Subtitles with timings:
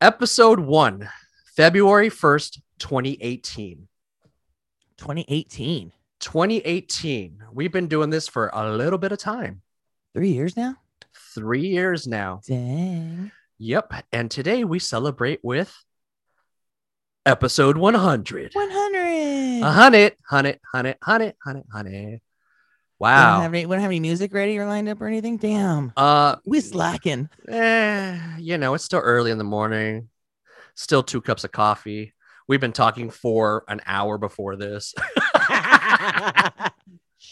[0.00, 1.08] Episode one,
[1.56, 3.88] February 1st, 2018.
[4.96, 5.92] 2018.
[6.20, 7.42] 2018.
[7.52, 9.62] We've been doing this for a little bit of time.
[10.14, 10.76] Three years now?
[11.34, 12.42] Three years now.
[12.46, 13.32] Dang.
[13.58, 13.92] Yep.
[14.12, 15.74] And today we celebrate with
[17.26, 18.52] episode 100.
[18.54, 19.62] 100.
[19.66, 22.20] A hundred, hundred, hundred, hundred, hundred, hundred.
[22.98, 23.10] Wow.
[23.16, 25.36] We don't have any, we don't have any music ready or lined up or anything.
[25.36, 25.92] Damn.
[25.96, 27.28] Uh, we slacking.
[27.48, 30.08] Eh, you know, it's still early in the morning.
[30.74, 32.14] Still two cups of coffee.
[32.48, 34.94] We've been talking for an hour before this.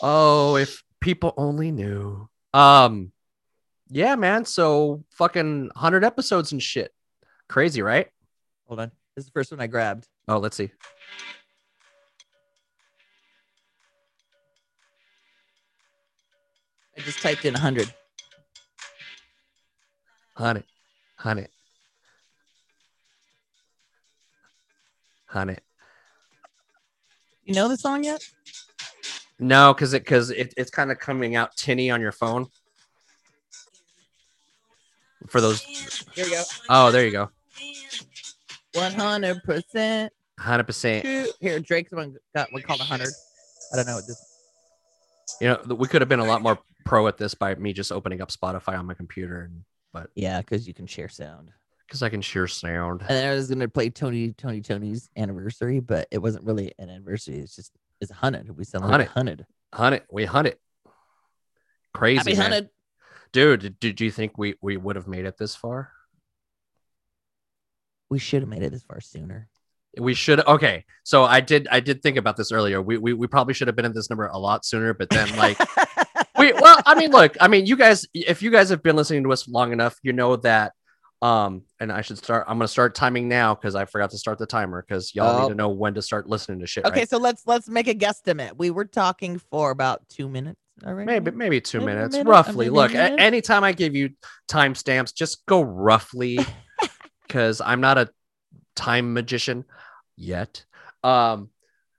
[0.03, 2.29] oh, if people only knew.
[2.53, 3.13] Um,
[3.89, 4.45] yeah, man.
[4.45, 6.93] So fucking hundred episodes and shit.
[7.49, 8.09] Crazy, right?
[8.67, 8.91] Hold on.
[9.15, 10.07] This is the first one I grabbed.
[10.29, 10.71] Oh, let's see.
[16.97, 17.93] I just typed in 100.
[20.37, 20.65] Hundred,
[21.17, 21.49] hundred,
[25.25, 25.61] hundred.
[27.45, 28.23] You know the song yet?
[29.39, 32.49] No, because it because it, it's kind of coming out tinny on your phone.
[35.29, 36.43] For those, Here we go.
[36.69, 37.31] oh, there you go.
[38.75, 40.11] 100%.
[40.39, 41.35] Hundred percent.
[41.41, 43.09] Here, Drake's one got one called 100.
[43.73, 44.36] I don't know what this.
[45.41, 47.91] You know, we could have been a lot more pro at this by me just
[47.93, 51.51] opening up Spotify on my computer, and but Yeah, because you can share sound.
[51.87, 53.03] because I can share sound.
[53.09, 57.39] And I was gonna play Tony Tony Tony's anniversary, but it wasn't really an anniversary.
[57.39, 58.57] It's just it's a hundred.
[58.57, 59.11] We celebrated 100.
[59.13, 59.47] hundred.
[59.73, 60.07] Hunt it.
[60.11, 60.61] We hunt it.
[61.95, 62.43] Crazy, Happy man.
[62.53, 62.71] hundred.
[63.33, 63.61] dude.
[63.61, 65.91] Did, did you think we we would have made it this far?
[68.09, 69.49] We should have made it this far sooner.
[69.99, 70.41] We should.
[70.47, 71.69] Okay, so I did.
[71.71, 72.83] I did think about this earlier.
[72.83, 74.93] We we, we probably should have been at this number a lot sooner.
[74.95, 75.59] But then, like,
[76.39, 79.23] we well, I mean, look, I mean, you guys, if you guys have been listening
[79.25, 80.73] to us long enough, you know that.
[81.23, 82.45] Um, and I should start.
[82.47, 85.43] I'm gonna start timing now because I forgot to start the timer because y'all Oh.
[85.45, 86.85] need to know when to start listening to shit.
[86.85, 87.09] okay, right?
[87.09, 91.07] so let's let's make a guesstimate We were talking for about two minutes already.
[91.07, 92.69] maybe maybe two Maybe minutes, minute, roughly.
[92.69, 93.19] Look, minute.
[93.19, 94.11] anytime I give you
[94.51, 96.39] timestamps, just go roughly,
[97.27, 98.11] because I'm not a
[98.75, 99.65] time magician
[100.17, 100.65] yet.
[101.05, 101.51] Um,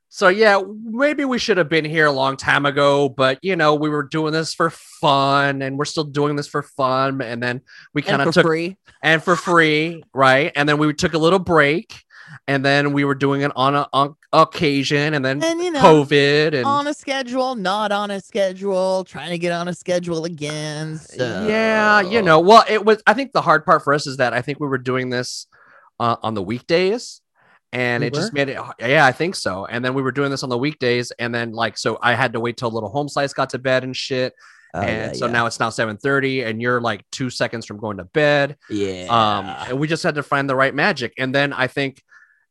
[0.09, 3.75] so yeah, maybe we should have been here a long time ago, but you know,
[3.75, 7.61] we were doing this for fun, and we're still doing this for fun, and then
[7.93, 8.77] we kind of took free.
[9.03, 10.51] and for free, right?
[10.55, 12.03] And then we took a little break,
[12.47, 15.81] and then we were doing it on a on occasion, and then And you know,
[15.81, 20.25] COVID, and on a schedule, not on a schedule, trying to get on a schedule
[20.25, 20.97] again.
[20.97, 21.45] So.
[21.47, 23.03] Yeah, you know, well, it was.
[23.05, 25.47] I think the hard part for us is that I think we were doing this
[25.99, 27.21] uh, on the weekdays,
[27.73, 28.59] and We it just made it.
[28.79, 29.65] Yeah, I think so.
[29.65, 32.33] And then we were doing this on the weekdays, and then like, so I had
[32.33, 34.33] to wait till little home slice got to bed and shit.
[34.73, 35.31] Oh, and yeah, so yeah.
[35.31, 38.57] now it's now seven thirty, and you're like two seconds from going to bed.
[38.69, 39.07] yeah.
[39.09, 42.01] Um, and we just had to find the right magic, and then I think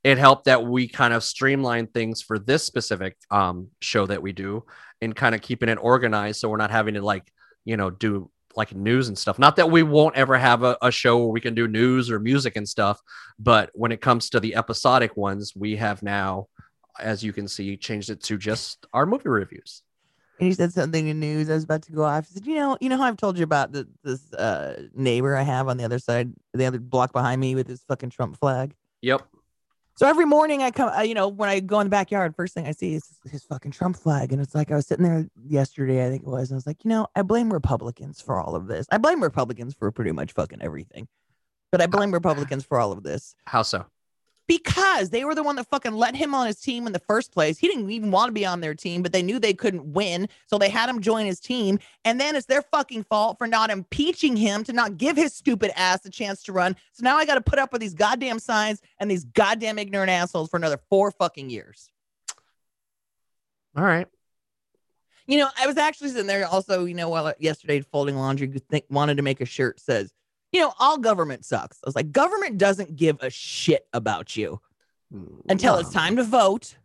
[0.04, 4.32] it helped that we kind of streamlined things for this specific um show that we
[4.32, 4.64] do,
[5.00, 7.30] and kind of keeping it organized, so we're not having to like
[7.64, 9.38] you know do like news and stuff.
[9.38, 12.18] Not that we won't ever have a, a show where we can do news or
[12.18, 13.00] music and stuff,
[13.38, 16.48] but when it comes to the episodic ones, we have now,
[16.98, 19.82] as you can see, changed it to just our movie reviews.
[20.38, 21.48] And he said something in news.
[21.48, 22.28] I was about to go off.
[22.28, 25.34] He said, "You know, you know how I've told you about the, this uh, neighbor
[25.34, 28.38] I have on the other side, the other block behind me with his fucking Trump
[28.38, 29.26] flag." Yep.
[29.98, 32.52] So every morning I come, uh, you know, when I go in the backyard, first
[32.52, 35.26] thing I see is his fucking Trump flag, and it's like I was sitting there
[35.42, 38.38] yesterday, I think it was, and I was like, you know, I blame Republicans for
[38.38, 38.86] all of this.
[38.92, 41.08] I blame Republicans for pretty much fucking everything,
[41.72, 43.86] but I blame Republicans for all of this How so?
[44.46, 47.32] Because they were the one that fucking let him on his team in the first
[47.32, 47.58] place.
[47.58, 50.28] He didn't even want to be on their team, but they knew they couldn't win,
[50.46, 51.78] so they had him join his team.
[52.04, 55.72] And then it's their fucking fault for not impeaching him to not give his stupid
[55.76, 56.76] ass a chance to run.
[56.92, 60.10] So now I got to put up with these goddamn signs and these goddamn ignorant
[60.10, 61.90] assholes for another four fucking years.
[63.76, 64.06] All right.
[65.26, 68.46] You know, I was actually sitting there also, you know, while uh, yesterday folding laundry,
[68.70, 70.12] think, wanted to make a shirt says,
[70.56, 71.78] you know, all government sucks.
[71.84, 74.60] I was like, government doesn't give a shit about you.
[75.48, 76.76] until it's time to vote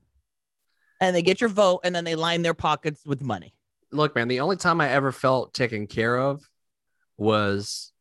[0.99, 3.55] and they get your vote and then they line their pockets with money.
[3.93, 6.43] look, man, the only time I ever felt taken care of
[7.17, 7.91] was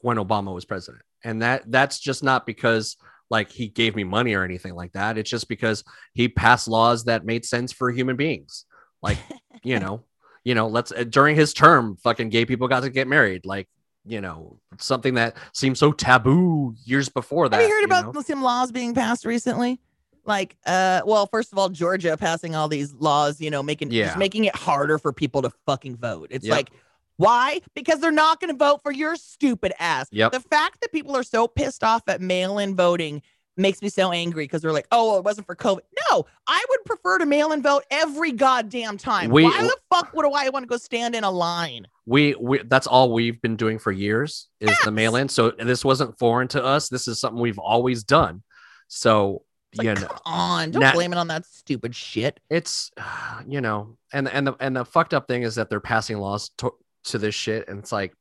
[0.00, 1.02] when Obama was president.
[1.24, 2.96] And that that's just not because
[3.30, 5.18] like he gave me money or anything like that.
[5.18, 5.82] It's just because
[6.14, 8.64] he passed laws that made sense for human beings.
[9.02, 9.18] Like,
[9.64, 10.04] you know,
[10.44, 13.44] you know, let's uh, during his term, fucking gay people got to get married.
[13.44, 13.68] Like,
[14.06, 17.56] you know, something that seemed so taboo years before that.
[17.60, 18.22] Have you heard about know?
[18.22, 19.80] some laws being passed recently?
[20.24, 24.06] Like, uh, well, first of all, Georgia passing all these laws, you know, making Yeah.
[24.06, 26.28] just making it harder for people to fucking vote.
[26.30, 26.56] It's Yep.
[26.56, 26.70] like
[27.18, 27.62] Why?
[27.74, 30.06] Because they're not going to vote for your stupid ass.
[30.12, 30.32] Yep.
[30.32, 33.22] The fact that people are so pissed off at mail in voting
[33.56, 35.80] makes me so angry because they're like, oh, well, it wasn't for COVID.
[36.10, 39.30] No, I would prefer to mail in vote every goddamn time.
[39.30, 41.86] We- Why the fuck would I want to go stand in a line?
[42.08, 45.28] we, we that's all we've been doing for years is the mail in.
[45.28, 46.88] So this wasn't foreign to us.
[46.88, 48.42] This is something we've always done.
[48.88, 49.42] So
[49.72, 52.38] It's like, you know, on, don't blame it on that stupid shit.
[52.48, 52.92] it's
[53.48, 56.50] you know, and and the and the fucked up thing is that they're passing laws
[56.58, 56.72] to,
[57.04, 58.14] to this shit, and it's like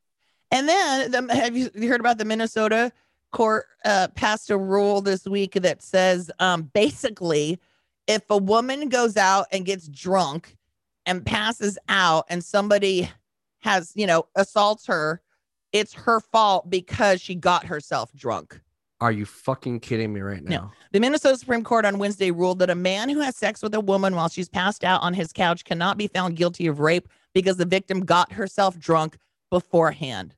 [0.51, 2.91] And then the, have you heard about the Minnesota
[3.31, 7.59] court uh, passed a rule this week that says um, basically
[8.07, 10.55] if a woman goes out and gets drunk
[11.05, 13.09] and passes out and somebody
[13.59, 15.21] has, you know, assaults her,
[15.71, 18.59] it's her fault because she got herself drunk.
[19.01, 20.49] Are you fucking kidding me right No.
[20.49, 20.73] now?
[20.93, 23.81] The Minnesota Supreme Court on Wednesday ruled that a man who has sex with a
[23.81, 27.57] woman while she's passed out on his couch cannot be found guilty of rape because
[27.57, 29.17] the victim got herself drunk
[29.49, 30.35] beforehand.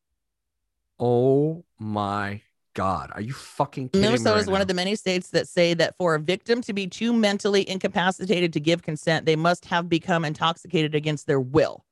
[0.99, 2.41] Oh my
[2.77, 3.09] god.
[3.15, 4.07] Are you fucking kidding me?
[4.07, 6.85] Minnesota is one of the many states that say that for a victim to be
[6.85, 11.83] too mentally incapacitated to give consent, they must have become intoxicated against their will,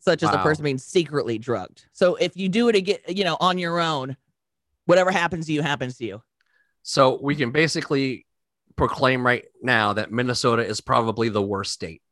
[0.00, 0.42] such as the Wow.
[0.42, 1.86] person being secretly drugged.
[1.92, 4.16] So if you do it again, you know, on your own,
[4.86, 6.22] whatever happens to you happens to you.
[6.82, 8.26] So we can basically
[8.74, 12.02] proclaim right now that Minnesota is probably the worst state.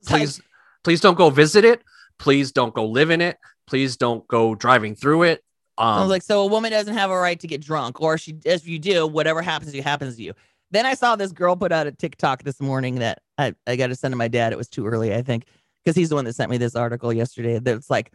[0.00, 0.40] It's like, Please,
[0.84, 1.82] please don't go visit it.
[2.20, 3.38] Please don't go live in it.
[3.66, 5.42] Please don't go driving through it.
[5.78, 8.18] I Um, was like, so a woman doesn't have a right to get drunk, or
[8.18, 10.32] she, if you do, whatever happens to you happens to you.
[10.70, 13.88] Then I saw this girl put out a TikTok this morning that I, I got
[13.88, 14.52] to send to my dad.
[14.52, 15.44] It was too early, I think,
[15.84, 17.58] because he's the one that sent me this article yesterday.
[17.58, 18.12] That's like,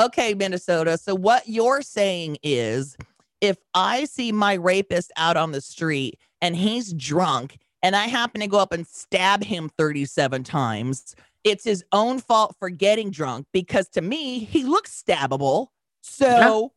[0.00, 0.98] okay, Minnesota.
[0.98, 2.96] So what you're saying is,
[3.40, 8.40] if I see my rapist out on the street and he's drunk, and I happen
[8.40, 11.14] to go up and stab him 37 times,
[11.44, 15.68] it's his own fault for getting drunk because to me he looks stabbable.
[16.02, 16.72] So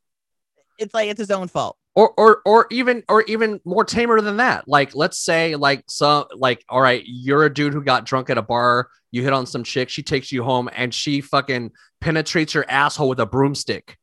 [0.80, 1.78] it's like it's his own fault.
[1.96, 4.68] or or or even or even more tamer than that.
[4.68, 8.38] Like let's say like some like all right, you're a dude who got drunk at
[8.38, 11.72] a bar, you hit on some chick, she takes you home and she fucking
[12.02, 13.98] penetrates your asshole with a broomstick.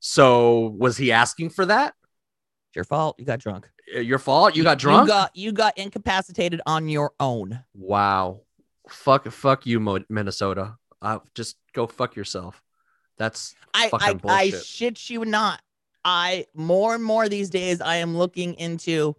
[0.00, 1.94] So was he asking for that?
[2.68, 3.16] It's your fault.
[3.18, 3.68] You got drunk.
[3.94, 4.54] Uh, Your fault?
[4.56, 5.06] You got drunk?
[5.08, 7.64] You got you got incapacitated on your own.
[7.74, 8.40] wow.
[8.88, 10.74] Fuck fuck you Minnesota.
[11.00, 12.60] Uh, just go fuck yourself.
[13.20, 15.60] That's I I, I shit you not.
[16.06, 19.14] I more and more these days I am looking into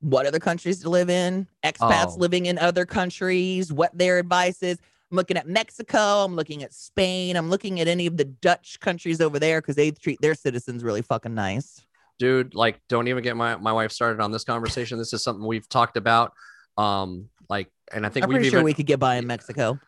[0.00, 2.16] what other countries to live in, expats Oh.
[2.18, 4.78] living in other countries, what their advice is.
[5.10, 8.78] I'm looking at Mexico, I'm looking at Spain, I'm looking at any of the Dutch
[8.80, 11.80] countries over there because they treat their citizens really fucking nice.
[12.18, 15.46] dude like don't even get my my wife started on this conversation this is something
[15.46, 16.32] we've talked about
[16.78, 19.78] um like and i think I'm pretty even sure we could get by in Mexico.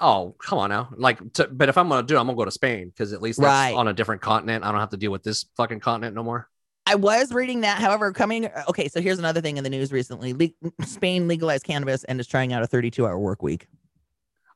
[0.00, 2.44] Oh come on now like to, but if i'm gonna do it i'm gonna go
[2.44, 3.74] to spain because at least that's Right.
[3.74, 6.48] on a different continent i don't have to deal with this fucking continent no more
[6.86, 7.78] I was reading that.
[7.78, 10.32] However, coming okay, so here's another thing in the news recently.
[10.32, 13.68] Le- Spain legalized cannabis and is trying out a 32 hour work week.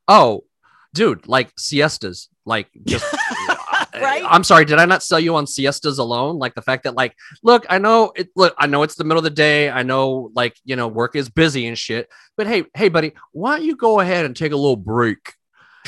[0.09, 0.43] oh
[0.95, 3.05] dude like siestas like just
[3.95, 4.25] Right?
[4.29, 6.39] i'm sorry did i not sell you on siestas alone?
[6.39, 9.19] Like the fact that like look i know it look i know it's the middle
[9.19, 9.71] of the day.
[9.71, 12.09] I know like you know work is busy and shit.
[12.37, 15.35] But hey hey buddy why don't you go ahead and take a little break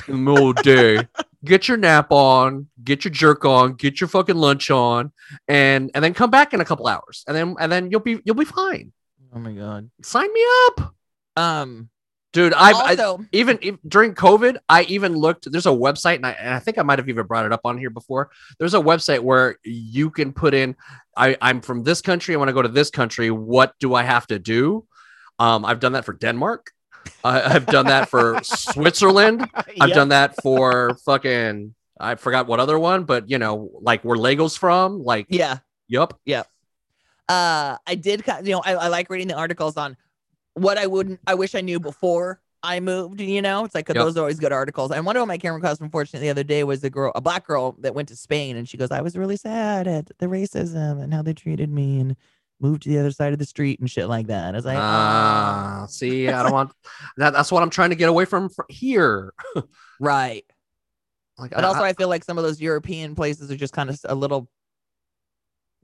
[0.08, 1.08] in the middle of the day
[1.44, 5.12] get your nap on get your jerk on get your fucking lunch on
[5.49, 7.25] and and then come back in a couple hours.
[7.26, 8.92] And then and then you'll be you'll be fine.
[9.35, 9.90] Oh my god.
[10.02, 10.95] sign me up.
[11.37, 11.90] Um
[12.37, 15.50] dude i've I, also even if, during COVID, I even looked.
[15.50, 17.62] There's a website, and I, and I think I might have even brought it up
[17.64, 18.31] on here before.
[18.59, 20.76] There's a website where you can put in,
[21.16, 22.35] I, I'm from this country.
[22.35, 23.31] I want to go to this country.
[23.31, 24.85] What do I have to do?
[25.38, 26.71] Um, I've done that for Denmark.
[27.25, 29.49] I, I've done that for Switzerland.
[29.55, 29.95] I've Yep.
[29.95, 31.75] done that for fucking.
[31.99, 35.02] I forgot what other one, but you know, like where Legos from.
[35.02, 35.59] Like, Yeah.
[35.88, 36.12] Yep.
[36.25, 36.47] yup.
[37.28, 39.97] Uh I did you know, I, I like reading the articles on
[40.56, 43.64] what I wouldn't I wish I knew before I moved, you know.
[43.64, 43.96] It's like Yep.
[43.96, 44.90] those are always good articles.
[44.90, 47.20] And one of them I came across unfortunately the other day was a girl, a
[47.20, 50.26] black girl that went to Spain and she goes, I was really sad at the
[50.26, 52.16] racism and how they treated me and
[52.58, 54.54] moved to the other side of the street and shit like that.
[54.54, 56.72] I was like, "Ah." Ah, see, I don't want
[57.18, 57.34] that.
[57.34, 59.34] That's what I'm trying to get away from fr- here.
[60.00, 60.44] right.
[61.38, 63.75] Like, But I- also, I- I feel like some of those European places are just
[63.75, 64.48] kind of a little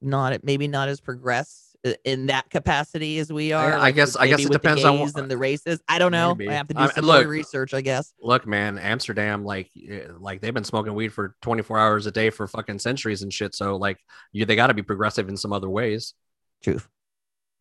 [0.00, 1.71] not maybe not as progressed
[2.04, 3.72] in that capacity as we are.
[3.74, 5.80] I like guess- I guess it depends on what- and the races.
[5.88, 6.34] I don't know.
[6.34, 6.48] Maybe.
[6.50, 8.12] I have to do some more look- research, I guess.
[8.20, 12.30] look, man, Amsterdam, like, eh, like they've been smoking weed for 24 hours a day
[12.30, 13.54] for fucking centuries and shit.
[13.54, 13.98] So, like,
[14.32, 16.14] you they got to be progressive in some other ways.
[16.62, 16.88] Truth,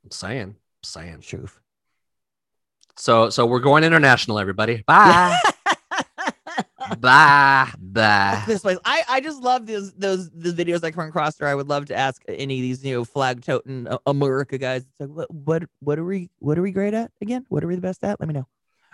[0.04, 1.22] I'm saying, I'm saying.
[1.22, 1.60] truth.
[2.98, 4.84] So, so we're going international, everybody.
[4.86, 5.40] Bye.
[7.00, 8.44] blah blah.
[8.46, 8.78] this place.
[8.86, 11.86] I, I just love those those the videos I come across where I would love
[11.88, 14.82] to ask any of these you know flag toting uh, America guys.
[14.82, 17.46] It's like what what what are we what are we great at again?
[17.50, 18.20] What are we the best at?
[18.20, 18.48] Let me know.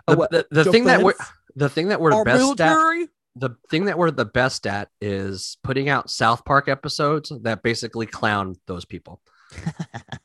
[0.08, 1.14] Oh, The, what, the, the thing that we're
[1.56, 5.58] the thing that we're Our best at the thing that we're the best at is
[5.64, 9.22] putting out South Park episodes that basically clown those people.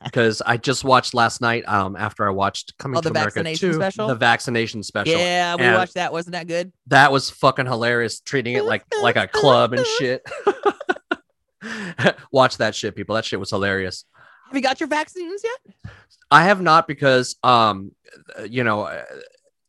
[0.03, 3.39] Because I just watched last night, um, after I watched Coming Oh, to the America
[3.43, 4.07] vaccination 2, special?
[4.07, 5.17] the vaccination special.
[5.17, 6.11] Yeah, we And watched that.
[6.11, 6.71] Wasn't that good?
[6.87, 10.21] That was fucking hilarious, treating it like like a club and shit.
[12.31, 13.15] Watch that shit, people.
[13.15, 14.05] That shit was hilarious.
[14.47, 15.93] Have you got your vaccines yet?
[16.29, 17.91] I have not because um,
[18.47, 19.03] you know,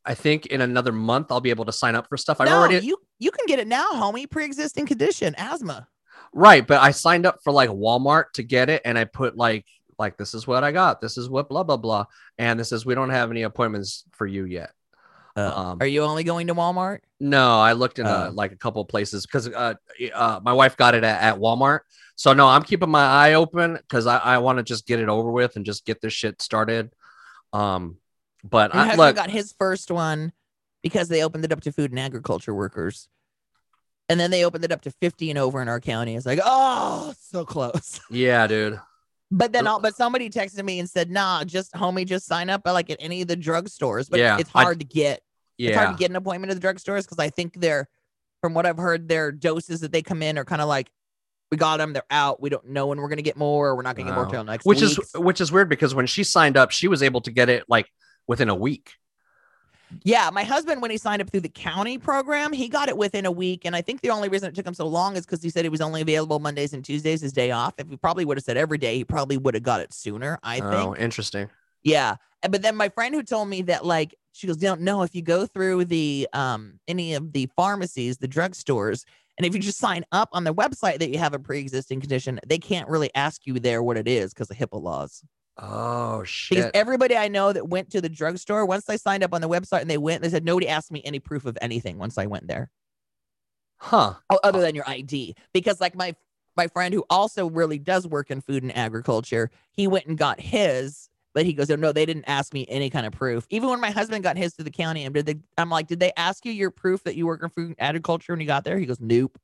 [0.04, 2.40] I think in another month I'll be able to sign up for stuff.
[2.40, 4.28] I've no, already you you can get it now, homie.
[4.28, 5.87] Pre-existing condition, asthma.
[6.36, 9.64] Right, but I signed up for like Walmart to get it, and I put like
[9.98, 11.00] like this is what I got.
[11.00, 12.06] This is what blah blah blah,
[12.38, 14.72] and this is we don't have any appointments for you yet.
[15.36, 17.00] Um, Are you only going to Walmart?
[17.18, 18.10] No, I looked in Oh.
[18.10, 19.74] uh, like a couple of places because uh,
[20.14, 21.80] uh, my wife got it at, at Walmart.
[22.14, 25.08] So no, I'm keeping my eye open because I, I want to just get it
[25.08, 26.92] over with and just get this shit started.
[27.52, 27.96] Um,
[28.44, 30.32] but I, look, got his first one
[30.82, 33.08] because they opened it up to food and agriculture workers.
[34.08, 36.14] And then they opened it up to 50 and over in our county.
[36.14, 38.00] It's like, oh, so close.
[38.11, 38.78] yeah, dude.
[39.30, 42.62] But then, all, but somebody texted me and said, nah, just homie, just sign up
[42.66, 44.11] at like at any of the drugstores.
[44.11, 45.23] But Yeah, it's I- hard to get.
[45.56, 47.88] Yeah, It's hard to get an appointment at the drugstores because I think they're,
[48.40, 50.90] from what I've heard, their doses that they come in are kind of like,
[51.50, 52.42] we got them, they're out.
[52.42, 53.68] We don't know when we're gonna get more.
[53.68, 54.99] Or we're not gonna get more till next which week.
[54.99, 57.64] is which is weird because when she signed up, she was able to get it
[57.68, 57.87] like
[58.26, 58.92] within a week.
[60.02, 63.26] Yeah, my husband, when he signed up through the county program, he got it within
[63.26, 63.64] a week.
[63.64, 65.64] And I think the only reason it took him so long is because he said
[65.64, 67.74] it was only available Mondays and Tuesdays, his day off.
[67.78, 70.38] If he probably would have said every day, he probably would have got it sooner,
[70.42, 70.72] I think.
[70.72, 71.48] Oh, interesting.
[71.82, 72.16] Yeah.
[72.48, 75.22] But then my friend who told me that, like, she goes, don't know if you
[75.22, 79.04] go through the um any of the pharmacies, the drugstores,
[79.38, 82.38] and if you just sign up on their website that you have a pre-existing condition,
[82.46, 85.22] they can't really ask you there what it is because of HIPAA laws.
[85.56, 86.56] Oh shit!
[86.56, 89.49] Because everybody I know that went to the drugstore, once they signed up on the
[89.49, 92.26] website and they went, they said nobody asked me any proof of anything once I
[92.26, 92.70] went there,
[93.76, 94.14] huh.
[94.30, 95.34] o- other than your ID.
[95.52, 96.14] Because like my
[96.56, 100.40] my friend who also really does work in food and agriculture, he went and got
[100.40, 103.46] his, but he goes, oh no, they didn't ask me any kind of proof.
[103.50, 105.37] Even when my husband got his to the county, and did they?
[105.58, 108.32] I'm like, did they ask you your proof that you work in food and agriculture
[108.32, 108.78] when you got there?
[108.78, 109.38] He goes, nope.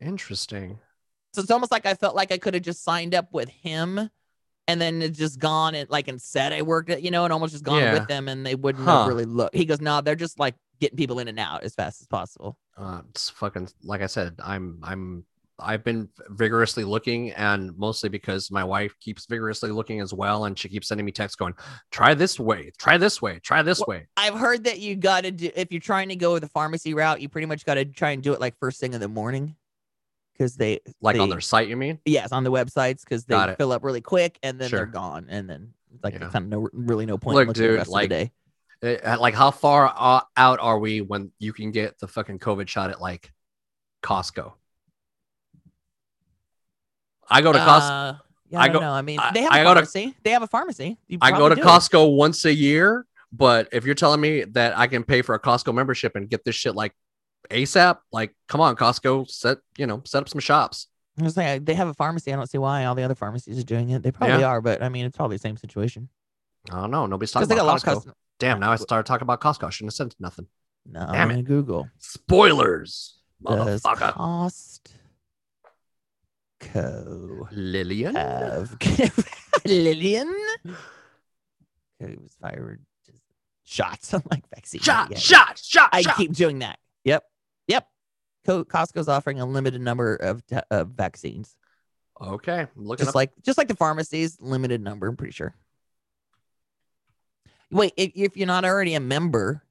[0.00, 0.78] Interesting.
[1.32, 4.10] So it's almost like I felt like I could have just signed up with him
[4.70, 7.32] and then it just gone and like and said I worked at, you know, and
[7.32, 7.92] almost just gone Yeah.
[7.94, 9.04] with them and they wouldn't Huh.
[9.08, 9.54] really look.
[9.54, 12.56] He goes, No, they're just like getting people in and out as fast as possible.
[12.76, 14.36] Uh, it's fucking like I said.
[14.42, 15.24] I'm I'm
[15.62, 20.58] I've been vigorously looking, and mostly because my wife keeps vigorously looking as well, and
[20.58, 21.52] she keeps sending me texts going,
[21.90, 25.30] "Try this way, try this way, try this Well, way." I've heard that you gotta
[25.30, 28.22] do if you're trying to go the pharmacy route, you pretty much gotta try and
[28.22, 29.54] do it like first thing in the morning.
[30.40, 31.98] Cause they Like on their site, you mean?
[32.06, 34.78] yes, on the websites because they fill up really quick and then Sure.
[34.78, 35.26] they're gone.
[35.28, 36.30] And then like Yeah.
[36.30, 38.14] kind of no really no point Look, in looking the dude, like, the
[38.82, 38.98] day.
[39.04, 42.68] Eh, Like, how far uh, out are we when you can get the fucking COVID
[42.68, 43.30] shot at like
[44.02, 44.54] Costco?
[47.28, 47.90] I go to Costco.
[48.14, 48.18] Uh,
[48.48, 48.92] yeah, I I, don't go- know.
[48.92, 50.16] I mean, they have I a go to- pharmacy.
[50.24, 50.98] They have a pharmacy.
[51.20, 51.56] I go to.
[51.56, 55.40] Costco once a year, but if you're telling me that I can pay for a
[55.40, 56.94] Costco membership and get this shit like
[57.50, 60.86] ASAP, like come on, Costco, set you know set up some shops.
[61.18, 62.32] I was saying they have a pharmacy.
[62.32, 64.02] I don't see why all the other pharmacies are doing it.
[64.02, 64.46] They probably Yeah.
[64.46, 66.08] are, but I mean, it's probably the same situation.
[66.70, 67.06] I don't know.
[67.06, 67.94] Nobody's talking they got a lot about Costco.
[67.96, 68.14] custom.
[68.38, 69.66] Damn, now I started talking about Costco.
[69.66, 70.46] I shouldn't have said nothing.
[70.86, 71.88] No, Damn I'm Google.
[71.98, 74.14] Spoilers, Does motherfucker.
[76.60, 78.14] Costco Lillian.
[78.14, 78.76] have
[79.66, 80.34] Lillian?
[81.98, 82.80] It was fired.
[83.64, 84.14] Shots.
[84.14, 84.80] I'm like vaccine.
[84.80, 85.18] shot, yeah.
[85.18, 86.16] shot, shot, I shot.
[86.16, 86.78] keep doing that.
[87.04, 87.24] Yep.
[88.46, 91.56] Costco's offering a limited number of, t- of vaccines.
[92.20, 93.14] Okay, looking just up.
[93.14, 95.06] like just like the pharmacies, limited number.
[95.08, 95.54] I'm pretty sure.
[97.70, 99.62] Wait, if, if you're not already a member,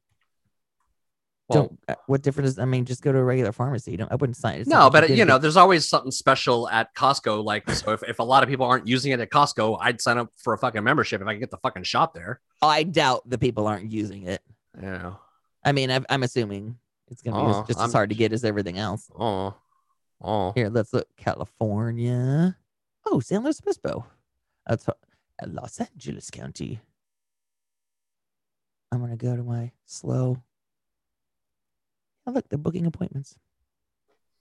[1.50, 1.80] Well, don't.
[1.90, 2.58] uh, What difference?
[2.58, 3.92] I mean, just go to a regular pharmacy.
[3.92, 4.12] You don't.
[4.12, 4.62] I wouldn't sign.
[4.62, 7.44] it's no, but did you know, there's always something special at Costco.
[7.44, 10.18] Like, so if, if a lot of people aren't using it at Costco, I'd sign
[10.18, 12.40] up for a fucking membership if I can get the fucking shot there.
[12.62, 14.42] I doubt the people aren't using it.
[14.76, 15.20] You know.
[15.64, 16.78] I mean, I've, I'm assuming
[17.10, 19.10] it's gonna be Oh, as- just I'm- as hard to get as everything else.
[19.18, 19.56] Oh,
[20.22, 20.52] oh.
[20.54, 21.08] Here, let's look.
[21.18, 22.58] California.
[23.06, 24.06] Oh, San Luis Obispo.
[24.68, 24.88] That's
[25.46, 26.80] Los Angeles County.
[28.92, 30.42] I'm gonna go to my SLO.
[32.28, 33.36] Oh, look, they're booking appointments.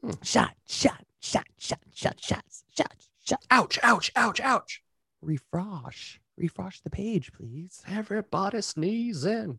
[0.02, 0.10] Hmm.
[0.22, 2.94] Shot, shot, shot, shot, shot, shots, shot,
[3.24, 3.44] shot.
[3.50, 3.78] Ouch!
[3.82, 4.10] Ouch!
[4.16, 4.40] Ouch!
[4.40, 4.82] Ouch!
[5.20, 7.82] Refresh, refresh the page, please.
[7.88, 9.58] Everybody sneezing.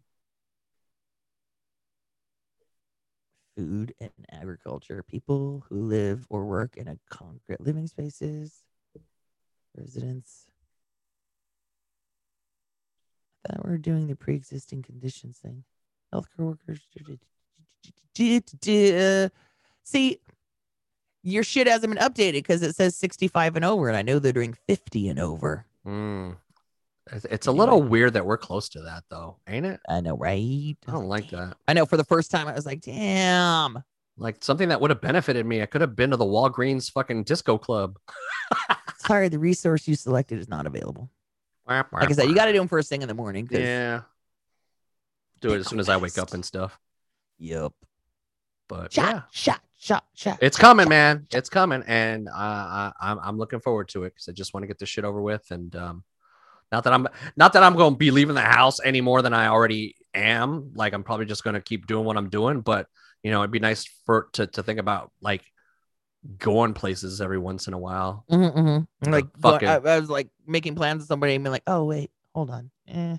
[3.59, 5.03] Food and agriculture.
[5.03, 8.63] People who live or work in a concrete living spaces,
[9.75, 10.45] residents.
[13.45, 15.65] I thought we are doing the pre-existing conditions thing.
[16.13, 16.79] Healthcare workers.
[19.83, 20.19] See,
[21.23, 24.31] your shit hasn't been updated because it says 65 and over, and I know they're
[24.31, 25.65] doing 50 and over.
[25.85, 26.37] Mm.
[27.11, 29.79] It's- It's a little weird that we're close to that, though, ain't it?
[29.89, 30.75] I know, right?
[30.87, 31.57] I don't like that.
[31.67, 31.85] I know.
[31.85, 33.83] For the first time, I was like, "Damn."
[34.17, 35.61] Like something that would have benefited me.
[35.61, 37.97] I could have been to the Walgreens fucking disco club.
[38.97, 41.09] Sorry, the resource you selected is not available.
[41.65, 43.47] Like I said, you got to do them first thing in the morning.
[43.51, 44.01] Yeah.
[45.39, 46.77] Do it as soon as I wake up and stuff.
[47.37, 47.71] Yep.
[48.67, 50.37] But Shot, yeah, shot, shot, shot.
[50.41, 51.27] it's coming, shot, man.
[51.31, 51.37] shot.
[51.37, 54.63] It's coming, and uh, I, I'm I'm looking forward to it because I just want
[54.63, 55.49] to get this shit over with.
[55.51, 56.03] And um,
[56.71, 59.33] not that I'm not that I'm going to be leaving the house any more than
[59.33, 60.71] I already am.
[60.75, 62.61] Like I'm probably just going to keep doing what I'm doing.
[62.61, 62.87] But
[63.23, 65.43] you know, it'd be nice for to to think about like
[66.37, 68.25] going places every once in a while.
[68.29, 68.87] Mhm, mhm.
[69.01, 71.85] The Like fucking- I, I was like making plans with somebody and be like, "Oh
[71.85, 73.17] wait, hold on." Eh.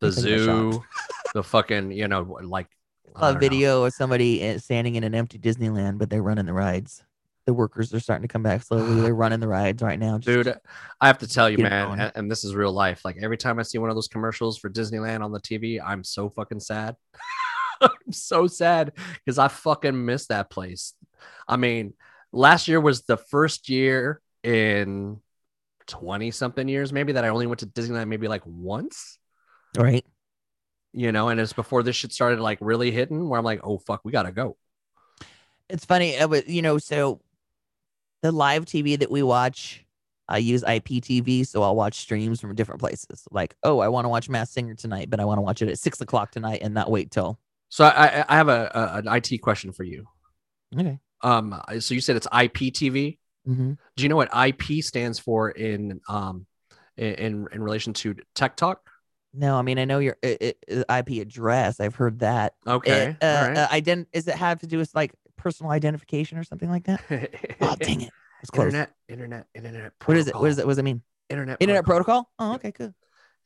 [0.00, 0.44] The Taking a shot.
[0.72, 0.84] zoo,
[1.34, 2.68] the fucking you know like
[3.16, 3.40] a don't know.
[3.40, 7.02] video of somebody eh, standing in an empty Disneyland, but they're running the rides.
[7.48, 9.00] The workers are starting to come back slowly.
[9.00, 10.18] They're running the rides right now.
[10.18, 10.54] Dude
[11.00, 13.58] i have to tell you man and, and this is real life like every time
[13.58, 16.96] i see one of those commercials for disneyland on the tv i'm so fucking sad
[17.80, 18.92] i'm so sad
[19.24, 20.94] because i fucking miss that place
[21.46, 21.94] i mean
[22.32, 25.18] last year was the first year in
[25.86, 29.18] 20 something years maybe that i only went to disneyland maybe like once
[29.76, 30.04] right.
[30.92, 33.78] you know and it's before this shit started like really hitting where i'm like oh
[33.78, 34.56] fuck we gotta go
[35.70, 37.20] It's funny, uh, but you know, so
[38.22, 39.84] the live TV that we watch,
[40.28, 43.24] I use IPTV, so I'll watch streams from different places.
[43.30, 45.68] Like, oh, I want to watch Masked Singer tonight, but I want to watch it
[45.68, 47.38] at six o'clock tonight and not wait till.
[47.70, 50.06] so i i have a, a an it question for you
[50.78, 50.98] Okay.
[51.22, 56.00] um so you said it's iptv hmm do you know what IP stands for in
[56.08, 56.46] um
[56.96, 57.14] in
[57.52, 58.80] in, relation to Tech Talk?
[59.34, 60.34] No, I mean I know your uh,
[60.70, 61.80] uh, IP address.
[61.80, 62.54] I've heard that.
[62.66, 63.56] Okay, It, uh, all right.
[63.58, 67.00] uh, ident- Is it have to do with like personal identification or something like that?
[67.60, 68.10] Oh, dang it!
[68.42, 68.66] It's close.
[68.66, 69.92] internet, internet, internet.
[70.04, 70.34] What is it?
[70.34, 70.60] What is protocol.
[70.60, 70.66] it?
[70.66, 71.02] What does it mean?
[71.30, 72.30] Internet, Internet protocol?
[72.38, 72.94] Oh, okay, good.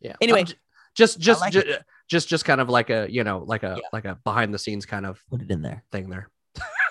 [0.01, 0.15] Yeah.
[0.21, 0.45] Anyway.
[0.45, 0.55] J-
[0.95, 1.77] just just like ju-
[2.07, 3.89] just just kind of like a you know like a Yeah.
[3.95, 5.83] like a behind the scenes kind of Put it in there.
[5.91, 6.29] thing there.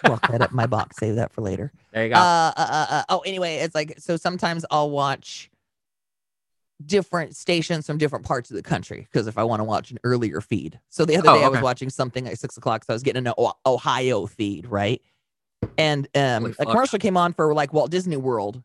[0.05, 0.97] Walk that up my box.
[0.97, 1.71] Save that for later.
[1.93, 2.15] There you go.
[2.15, 4.17] Uh, uh, uh, uh, oh, anyway, it's like so.
[4.17, 5.50] Sometimes I'll watch
[6.85, 9.99] different stations from different parts of the country because if I want to watch an
[10.03, 10.79] earlier feed.
[10.89, 13.03] So the other Oh, day I was watching something at six o'clock, so I was
[13.03, 15.01] getting an O- Ohio feed, right?
[15.77, 18.61] And um, a commercial came on for like Walt Disney World,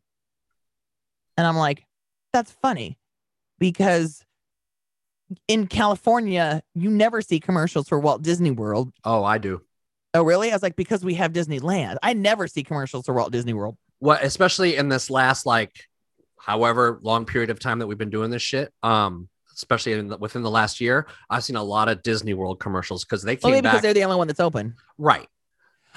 [1.37, 1.85] and I'm like,
[2.33, 2.99] that's funny
[3.59, 4.25] because
[5.49, 8.93] in California you never see commercials for Walt Disney World.
[9.05, 9.63] oh, I do.
[10.15, 10.51] Oh, really?
[10.51, 11.97] I was like, because we have Disneyland.
[12.03, 13.77] I never see commercials for Walt Disney World.
[13.99, 15.73] What especially in this last like
[16.47, 18.73] however long period of time that we've been doing this shit.
[18.85, 22.61] Um, especially in the, within the last year, I've seen a lot of Disney World
[22.61, 24.77] commercials because they Well, came because back they're the only one that's open.
[24.97, 25.27] right.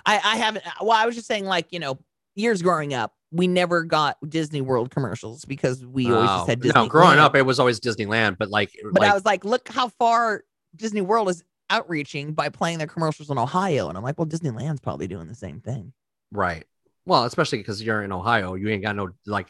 [0.06, 0.64] I, I haven't.
[0.82, 2.00] Well, I was just saying, like you know,
[2.36, 6.62] years growing up, we never got Disney World commercials because we always Oh, just had
[6.62, 6.82] Disney.
[6.82, 9.68] no, growing up, it was always Disneyland, but like, but like I was like, look
[9.70, 10.44] how far
[10.76, 14.80] Disney World is outreaching by playing their commercials in Ohio, and I'm like, well, Disneyland's
[14.80, 15.94] probably doing the same thing.
[16.32, 16.64] right.
[17.06, 19.48] Well, especially because you're in Ohio, you ain't got no like,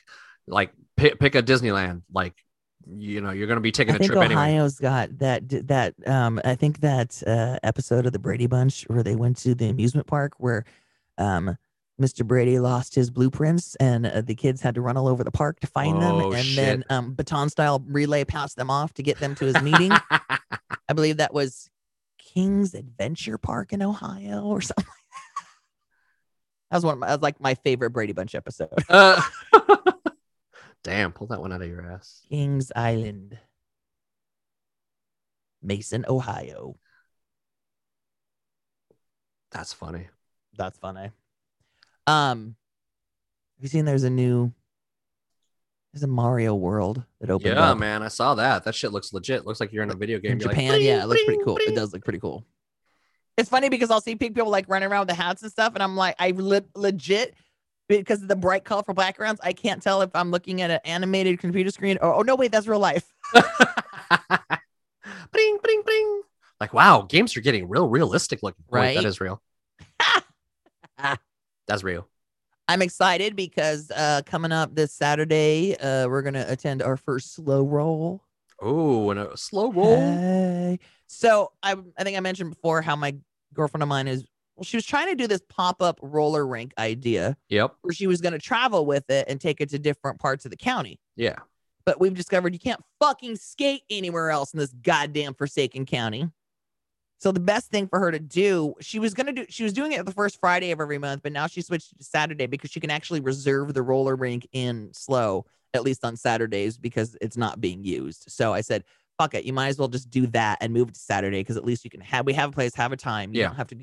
[0.48, 2.02] like pick, pick a Disneyland.
[2.14, 2.34] Like,
[2.88, 4.34] you know, you're gonna be taking I a trip anyway.
[4.42, 9.04] Ohio's got that that um I think that uh episode of the Brady Bunch where
[9.04, 10.66] they went to the amusement park where
[11.18, 11.58] um
[12.02, 12.26] Mr.
[12.26, 15.60] Brady lost his blueprints and uh, the kids had to run all over the park
[15.60, 16.56] to find them Oh, and shit.
[16.56, 19.92] then um baton style relay passed them off to get them to his meeting.
[20.90, 21.70] I believe that was
[22.18, 24.86] King's Adventure Park in Ohio or something.
[24.86, 24.94] that.
[26.72, 28.70] That was one of my, that was like my favorite Brady Bunch episode.
[28.88, 29.22] Uh,
[30.84, 32.22] damn, pull that one out of your ass.
[32.30, 33.38] Kings Island.
[35.62, 36.78] Mason, Ohio.
[39.52, 40.08] That's funny.
[40.58, 41.12] That's funny.
[42.08, 42.56] Um,
[43.58, 44.52] have you seen there's a new
[45.94, 48.64] there's a Mario World that opened Yeah, up man, I saw that.
[48.64, 49.46] That shit looks legit.
[49.46, 50.34] Looks like you're in a video game.
[50.34, 50.82] in You're like, Japan?
[50.82, 51.58] yeah, it looks pretty "Bling, cool.
[51.62, 52.46] It does look pretty cool.
[53.38, 55.82] It's funny because I'll see people like running around with the hats and stuff, and
[55.82, 57.36] I'm like, I le- legit
[57.90, 61.40] because of the bright, colorful backgrounds, I can't tell if I'm looking at an animated
[61.40, 63.12] computer screen or oh no, wait, that's real life.
[63.34, 63.44] bling,
[65.64, 66.22] bling, bling.
[66.62, 68.64] Like, wow, games are getting real realistic looking.
[68.70, 68.96] Wait, Right?
[68.96, 69.42] that is real.
[71.68, 72.08] That's real.
[72.68, 77.64] I'm excited because uh coming up this Saturday, uh we're gonna attend our first SLO
[77.64, 78.22] roll.
[78.62, 79.96] Oh, and a SLO roll.
[79.96, 80.80] Hey.
[81.08, 83.16] So I I think I mentioned before how my
[83.54, 84.26] girlfriend of mine is
[84.60, 87.76] Well, she was trying to do this pop up roller rink idea Yep.
[87.82, 90.52] where she was going to travel with it and take it to different parts of
[90.52, 91.00] the county.
[91.16, 91.38] Yeah.
[91.86, 96.30] But we've discovered you can't fucking skate anywhere else in this goddamn forsaken county.
[97.20, 99.94] So the best thing for her to do, she was gonna do, she was doing
[99.94, 102.82] it the first Friday of every month, but now she switched to Saturday because she
[102.82, 107.62] can actually reserve the roller rink in SLO, at least on Saturdays, because it's not
[107.62, 108.26] being used.
[108.28, 108.84] So I said,
[109.18, 111.56] fuck it, you might as well just do that and move it to Saturday because
[111.56, 113.34] at least you can have we have a place, have a time.
[113.34, 113.48] You Yeah.
[113.48, 113.78] don't have to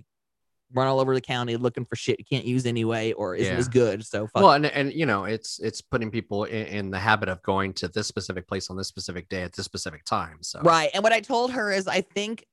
[0.73, 3.59] run all over the county looking for shit you can't use anyway or isn't Yeah.
[3.59, 4.05] as good.
[4.05, 7.29] So fuck Well, and and you know, it's it's putting people in, in the habit
[7.29, 10.39] of going to this specific place on this specific day at this specific time.
[10.43, 10.91] So Right.
[10.95, 12.45] And what I told her is I think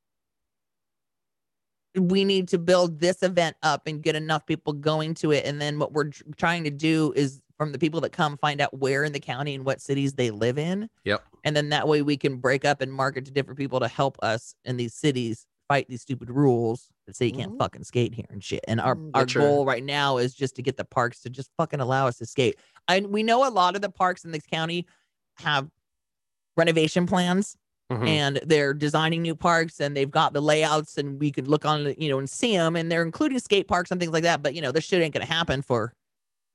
[1.95, 5.45] we need to build this event up and get enough people going to it.
[5.45, 8.75] And then what we're trying to do is from the people that come, find out
[8.77, 10.89] where in the county and what cities they live in.
[11.05, 11.23] Yep.
[11.43, 14.17] And then that way we can break up and market to different people to help
[14.23, 17.57] us in these cities fight these stupid rules that say you can't Mhm.
[17.59, 18.63] fucking skate here and shit.
[18.67, 21.51] And our, Mm, our goal right now is just to get the parks to just
[21.57, 22.57] fucking allow us to skate.
[22.87, 24.85] And we know a lot of the parks in this county
[25.37, 25.69] have
[26.55, 27.57] renovation plans
[27.91, 28.07] Mhm.
[28.07, 31.87] and they're designing new parks and they've got the layouts and we could look on
[31.87, 34.41] it, you know and see them and they're including skate parks and things like that
[34.41, 35.93] but you know this shit ain't gonna happen for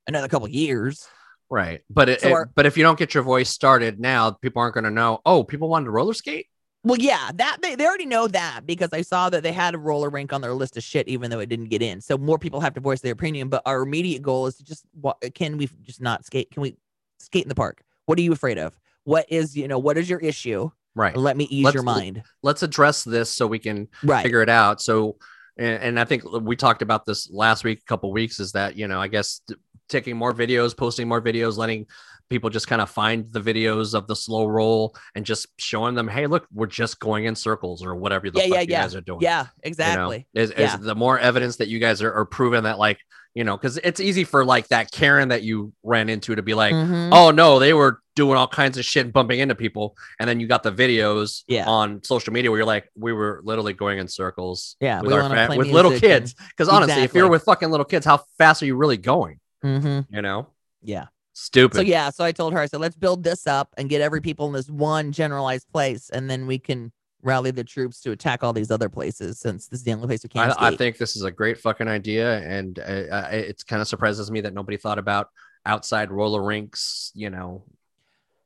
[0.07, 1.07] another couple years
[1.51, 1.81] right.
[1.89, 4.61] But it, So it- our- but if you don't get your voice started now, people
[4.61, 5.19] aren't going to know.
[5.25, 6.45] Oh, people wanted to roller skate.
[6.83, 9.77] Well yeah that they, they already know that because i saw that they had a
[9.77, 11.99] roller rink on their list of shit even though it didn't get in.
[12.01, 14.85] So more people have to voice their opinion but our immediate goal is to just
[14.93, 16.77] what can we just not skate can we
[17.19, 17.83] skate in the park?
[18.05, 18.79] What are you afraid of?
[19.03, 20.71] What is you know what is your issue?
[20.95, 21.15] Right.
[21.15, 22.23] let me ease Let's- your mind.
[22.43, 24.23] Let's address this so we can right.
[24.23, 24.81] figure it out.
[24.81, 25.17] So,
[25.57, 28.75] and, and I think we talked about this last week, a couple weeks, is that
[28.75, 29.41] you know, I guess
[29.87, 31.85] taking more videos, posting more videos, letting
[32.29, 36.07] people just kind of find the videos of the SLO roll and just showing them,
[36.07, 38.81] hey, look, we're just going in circles or whatever the Yeah, fuck yeah, you yeah.
[38.83, 39.21] guys are doing.
[39.21, 39.51] yeah you know?
[39.63, 40.77] exactly Is, is Yeah.
[40.77, 42.99] the more evidence that you guys are, are proving that, like,
[43.35, 46.53] you know, because it's easy for like that Karen that you ran into to be
[46.55, 47.09] like, Mhm.
[47.13, 49.95] oh no, they were doing all kinds of shit and bumping into people.
[50.19, 51.65] And then you got the videos Yeah.
[51.67, 55.29] on social media where you're like, we were literally going in circles Yeah, with, our
[55.29, 56.33] fa- with little kids.
[56.49, 59.39] Because honestly, if you're with fucking little kids, how fast are you really going?
[59.63, 60.07] Mhm.
[60.09, 60.47] You know,
[60.81, 61.05] yeah
[61.39, 61.77] stupid.
[61.77, 64.21] So yeah, so I told her, I said, let's build this up and get every
[64.21, 68.43] people in this one generalized place, and then we can rally the troops to attack
[68.43, 70.51] all these other places since this is the only place we can.
[70.51, 73.87] I, I think this is a great fucking idea, and uh, uh, it kind of
[73.87, 75.29] surprises me that nobody thought about
[75.65, 77.11] outside roller rinks.
[77.15, 77.63] You know,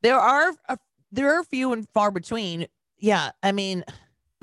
[0.02, 0.78] there are a,
[1.12, 2.68] there are few and far between.
[3.00, 3.84] Yeah, I mean,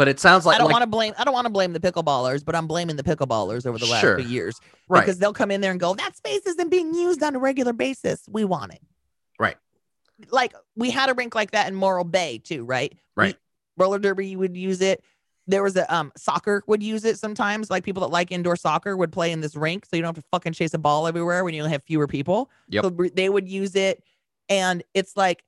[0.01, 1.75] but it sounds like I don't like- want to blame I don't want to blame
[1.75, 4.19] the pickleballers, but I'm blaming the pickleballers over the last Sure.
[4.19, 4.59] few years
[4.89, 5.01] right.
[5.01, 7.75] because they'll come in there and go, that space isn't being used on a regular
[7.75, 8.23] basis.
[8.27, 8.81] We want it.
[9.39, 9.59] Right.
[10.31, 12.93] Like we had a rink like that in Morro Bay too, right?
[13.15, 13.37] We- Right.
[13.77, 15.05] roller derby you would use it.
[15.47, 17.69] There was a um soccer would use it sometimes.
[17.69, 20.25] Like people that like indoor soccer would play in this rink, so you don't have
[20.25, 22.51] to fucking chase a ball everywhere when you only have fewer people.
[22.71, 22.85] Yep.
[22.85, 24.03] So they would use it,
[24.49, 25.45] and it's like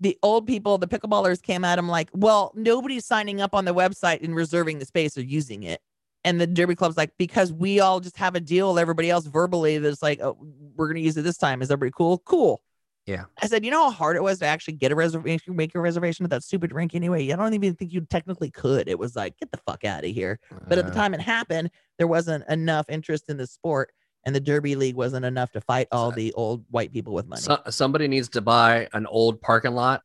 [0.00, 3.74] the old people, the pickleballers came at them like, well, nobody's signing up on the
[3.74, 5.80] website and reserving the space or using it.
[6.24, 9.26] And the Derby Club's like, because we all just have a deal with everybody else
[9.26, 10.36] verbally that's like, oh,
[10.76, 11.62] we're going to use it this time.
[11.62, 12.18] Is everybody cool?
[12.18, 12.60] Cool.
[13.06, 13.24] Yeah.
[13.40, 15.80] I said, you know how hard it was to actually get a reservation, make a
[15.80, 17.32] reservation at that stupid rink anyway?
[17.32, 18.88] I don't even think you technically could.
[18.88, 20.38] It was like, get the fuck out of here.
[20.68, 23.92] But at the Uh, time it happened, there wasn't enough interest in the sport,
[24.24, 27.42] and the Derby League wasn't enough to fight all the old white people with money.
[27.42, 30.02] So, somebody needs to buy an old parking lot,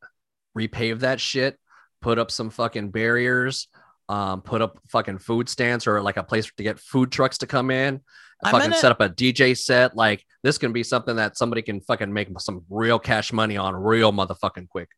[0.56, 1.58] repave that shit,
[2.00, 3.68] put up some fucking barriers,
[4.08, 7.46] um, put up fucking food stands or like a place to get food trucks to
[7.46, 8.00] come in.
[8.42, 9.96] I'm fucking gonna- set up a DJ set.
[9.96, 13.74] Like this can be something that somebody can fucking make some real cash money on
[13.74, 14.90] real motherfucking quick.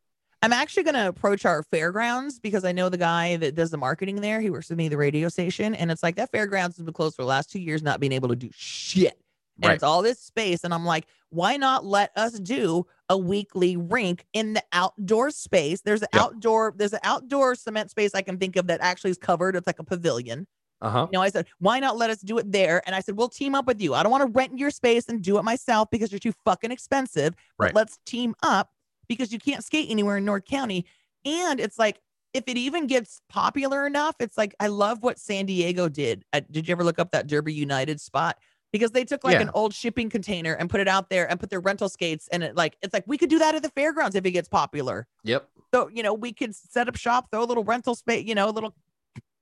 [0.46, 3.78] I'm actually going to approach our fairgrounds because I know the guy that does the
[3.78, 4.40] marketing there.
[4.40, 7.16] He works with me, the radio station, and it's like that fairgrounds has been closed
[7.16, 9.20] for the last two years, not being able to do shit.
[9.60, 9.74] And Right.
[9.74, 10.62] it's all this space.
[10.62, 15.80] And I'm like, why not let us do a weekly rink in the outdoor space?
[15.80, 16.22] There's an Yep.
[16.22, 19.56] outdoor, there's an outdoor cement space I can think of that actually is covered.
[19.56, 20.46] It's like a pavilion.
[20.80, 21.08] Uh huh.
[21.10, 22.82] You know, I said, why not let us do it there?
[22.86, 23.94] And I said, we'll team up with you.
[23.94, 26.70] I don't want to rent your space and do it myself because you're too fucking
[26.70, 27.34] expensive.
[27.58, 27.74] Right.
[27.74, 28.70] let's team up
[29.08, 30.86] because you can't skate anywhere in North County.
[31.24, 32.00] And it's like,
[32.34, 36.24] if it even gets popular enough, it's like, I love what San Diego did.
[36.32, 38.38] Uh, did you ever look up that Derby United spot?
[38.72, 39.42] Because they took like Yeah.
[39.42, 42.28] an old shipping container and put it out there and put their rental skates.
[42.28, 44.48] And it like, it's like, we could do that at the fairgrounds if it gets
[44.48, 45.06] popular.
[45.24, 45.48] Yep.
[45.72, 48.48] So, you know, we could set up shop, throw a little rental space, you know,
[48.48, 48.74] a little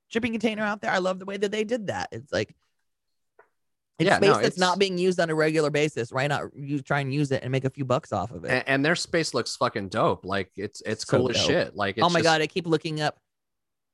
[0.08, 0.92] shipping container out there.
[0.92, 2.10] I love the way that they did that.
[2.12, 2.54] It's like
[3.98, 6.10] it's Yeah, space no, that's it's- not being used on a regular basis.
[6.12, 8.50] Why not you try and use it and make a few bucks off of it?
[8.50, 10.24] And, and their space looks fucking dope.
[10.24, 11.76] Like it's it's So cool as shit.
[11.76, 13.18] Like it's oh my just- god, I keep looking up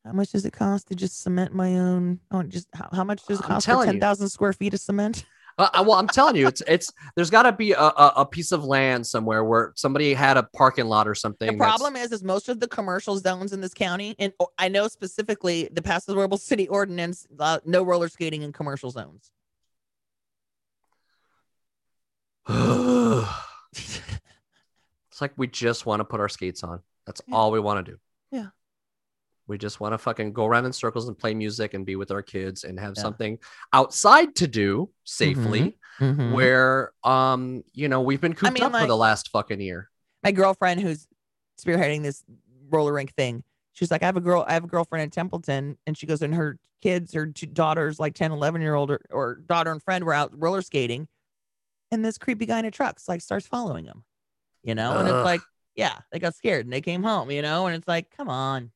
[0.05, 2.21] How much does it cost to just cement my own?
[2.31, 5.25] Oh, just how, how much does it cost for ten thousand square feet of cement?
[5.59, 8.25] Uh, I- well, I'm telling you, it's it's there's got to be a, a, a
[8.25, 11.51] piece of land somewhere where somebody had a parking lot or something.
[11.51, 14.87] The problem is, is most of the commercial zones in this county, and I know
[14.89, 19.33] specifically the Passable City Ordinance, uh, no roller skating in commercial zones.
[25.11, 26.81] It's like we just want to put our skates on.
[27.07, 27.35] That's Yeah.
[27.37, 27.99] all we want to do.
[28.31, 28.49] Yeah.
[29.47, 32.11] We just want to fucking go around in circles and play music and be with
[32.11, 33.03] our kids and have Yeah.
[33.03, 33.39] something
[33.73, 35.79] outside to do safely.
[35.99, 36.33] Mhm.
[36.33, 39.91] Where um, you know, we've been cooped mean, up for the last fucking year.
[40.23, 41.07] my girlfriend who's
[41.61, 42.23] spearheading this
[42.71, 45.77] roller rink thing she's like i have a girl i have a girlfriend in templeton
[45.87, 49.01] and she goes and her kids her two daughters like 10 11 year old or,
[49.11, 51.09] or daughter and friend were out roller skating
[51.90, 54.05] and this creepy guy in a truck like starts following them
[54.62, 55.40] you know and it's like
[55.74, 58.70] yeah they got scared and they came home you know and it's like come on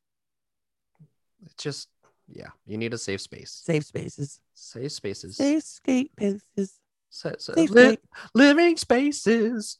[1.45, 1.89] It's just
[2.27, 3.51] yeah, you need a safe space.
[3.63, 5.37] safe spaces Safe spaces.
[5.37, 6.79] safe skate places
[7.11, 7.99] Sa- sa- safe li- skate.
[8.33, 9.77] living spaces.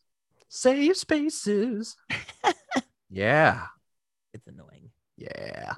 [0.48, 1.98] Safe spaces.
[3.10, 3.66] yeah.
[4.34, 5.74] it's annoying Yeah.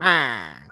[0.00, 0.62] Ah.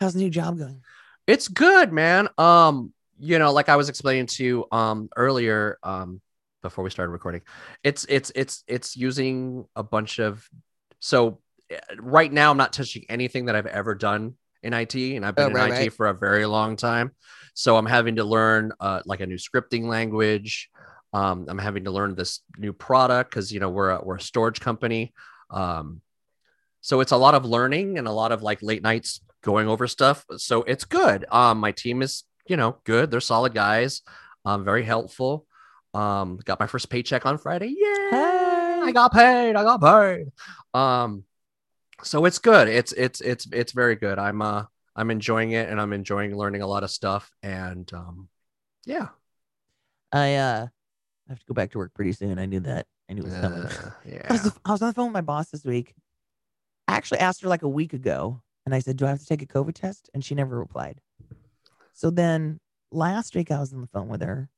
[0.00, 0.82] how's the new job going
[1.26, 2.28] It's good, man.
[2.38, 6.20] Um, you know, like I was explaining to you um earlier, um,
[6.62, 7.42] before we started recording,
[7.84, 10.48] it's it's it's it's using a bunch of
[11.00, 15.24] so eh, right now I'm not touching anything that I've ever done in IT, and
[15.24, 15.92] I've been Oh, in right, IT right.
[15.92, 17.12] for a very long time.
[17.54, 20.68] So I'm having to learn uh, like a new scripting language.
[21.12, 24.20] Um, I'm having to learn this new product because you know we're a, we're a
[24.20, 25.14] storage company.
[25.50, 26.00] Um,
[26.80, 29.86] so it's a lot of learning and a lot of like late nights going over
[29.86, 30.24] stuff.
[30.36, 31.24] So it's good.
[31.30, 33.10] Um, my team is you know good.
[33.10, 34.02] They're solid guys.
[34.44, 35.46] Um, very helpful.
[35.94, 37.74] Um, got my first paycheck on Friday.
[37.76, 38.80] Yeah, Hey.
[38.84, 39.56] I got paid.
[39.56, 40.26] I got paid.
[40.74, 41.24] Um,
[42.02, 42.68] so it's good.
[42.68, 44.18] It's it's it's it's very good.
[44.18, 47.30] I'm uh I'm enjoying it and I'm enjoying learning a lot of stuff.
[47.42, 48.28] And um,
[48.84, 49.08] yeah,
[50.12, 50.66] i uh
[51.28, 53.24] I have to go back to work pretty soon i knew that i knew it
[53.24, 53.90] was coming Uh,
[54.28, 54.50] I was, yeah.
[54.64, 55.92] I was on the phone with my boss this week.
[56.86, 59.26] I actually asked her like a week ago, and I said, "Do I have to
[59.26, 61.00] take a COVID test?" And she never replied.
[61.96, 62.60] So then
[62.92, 64.50] last week I was on the phone with her,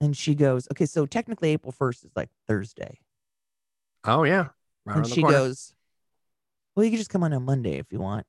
[0.00, 3.00] and she goes, "Okay, so technically April first is like Thursday,"
[4.04, 4.50] Oh yeah.
[4.84, 5.36] Right and she corner.
[5.36, 5.74] goes,
[6.76, 8.24] "Well, you can just come on on Monday if you want."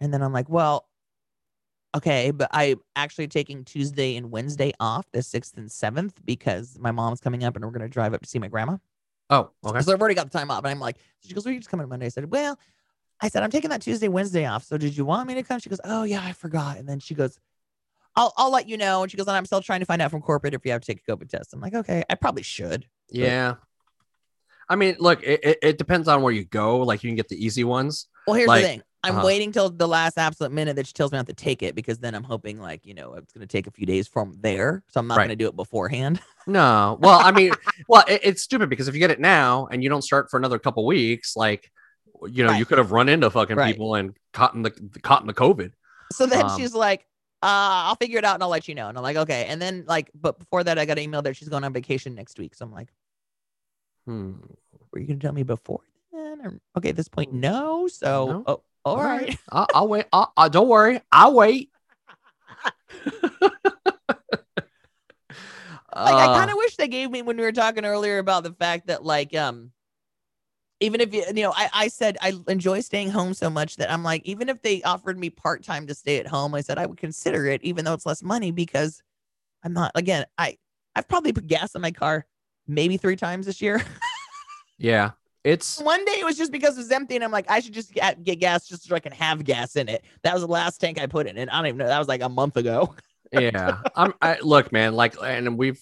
[0.00, 0.88] And then I'm like, "Well,
[1.94, 6.90] okay, but I'm actually taking Tuesday and Wednesday off, the sixth and seventh, because my
[6.90, 8.78] mom's coming up, and we're gonna drive up to see my grandma."
[9.28, 9.82] Oh, okay.
[9.82, 10.60] So I've already got the time off.
[10.60, 12.06] And I'm like, she goes, Well, you just come on Monday.
[12.06, 12.58] I said, Well,
[13.20, 14.64] I said, I'm taking that Tuesday, Wednesday off.
[14.64, 15.58] So did you want me to come?
[15.58, 16.76] She goes, Oh, yeah, I forgot.
[16.76, 17.38] And then she goes,
[18.14, 19.02] I'll, I'll let you know.
[19.02, 20.82] And she goes, And I'm still trying to find out from corporate if you have
[20.82, 21.52] to take a COVID test.
[21.54, 22.86] I'm like, Okay, I probably should.
[23.10, 23.54] Yeah.
[24.68, 26.78] I mean, look, it, it, it depends on where you go.
[26.78, 28.08] Like you can get the easy ones.
[28.26, 28.82] Well, here's Like, the thing.
[29.04, 29.26] I'm uh-huh.
[29.26, 31.98] waiting till the last absolute minute that she tells me not to take it because
[31.98, 34.82] then I'm hoping, like, you know, it's going to take a few days from there.
[34.88, 35.28] So I'm not Right.
[35.28, 36.20] going to do it beforehand.
[36.48, 36.96] No.
[37.00, 37.50] Well, I mean,
[37.88, 40.36] well, it, it's stupid because if you get it now and you don't start for
[40.36, 41.72] another couple weeks, like,
[42.26, 42.58] you know, Right.
[42.58, 43.74] you could have run into fucking Right.
[43.74, 44.70] people and caught in the
[45.02, 45.72] caught in the COVID.
[46.12, 47.00] So then Um, she's like,
[47.42, 48.88] uh, I'll figure it out and I'll let you know.
[48.88, 49.46] And I'm like, okay.
[49.48, 52.14] And then like, but before that, I got an email that she's going on vacation
[52.14, 52.54] next week.
[52.54, 52.88] So I'm like,
[54.06, 54.32] Hmm.
[54.92, 55.80] were you gonna tell me before
[56.12, 56.40] then?
[56.42, 57.88] Or, okay, at this point, no.
[57.88, 58.42] So, No.
[58.46, 59.36] oh, all right.
[59.50, 60.06] I'll, I'll wait.
[60.12, 61.00] I'll, i don't worry.
[61.12, 61.70] I'll wait.
[65.94, 68.42] Like, I Uh, kind of wish they gave me when we were talking earlier about
[68.42, 69.72] the fact that, like, um,
[70.80, 73.90] even if you, you know, I, I said I enjoy staying home so much that
[73.90, 76.78] I'm like, even if they offered me part time to stay at home, I said
[76.78, 79.02] I would consider it, even though it's less money because
[79.64, 79.92] I'm not.
[79.94, 80.58] Again, I
[80.94, 82.26] I've probably put gas in my car
[82.66, 83.82] maybe three times this year.
[84.78, 85.12] yeah.
[85.44, 87.72] It's One day it was just because it was empty, and I'm like, I should
[87.72, 90.04] just get, get gas just so I can have gas in it.
[90.24, 91.86] That was the last tank I put in, and I don't even know.
[91.86, 92.94] That was like a month ago.
[93.32, 95.80] yeah i'm I, look man like and we've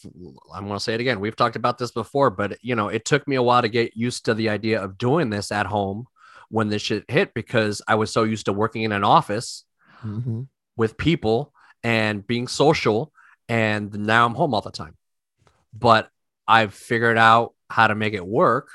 [0.53, 3.05] i'm going to say it again we've talked about this before but you know it
[3.05, 6.07] took me a while to get used to the idea of doing this at home
[6.49, 9.65] when this shit hit because i was so used to working in an office
[10.05, 10.43] mm-hmm.
[10.77, 11.53] with people
[11.83, 13.13] and being social
[13.49, 14.97] and now i'm home all the time.
[15.73, 16.09] But
[16.47, 18.69] i've figured out how to make it work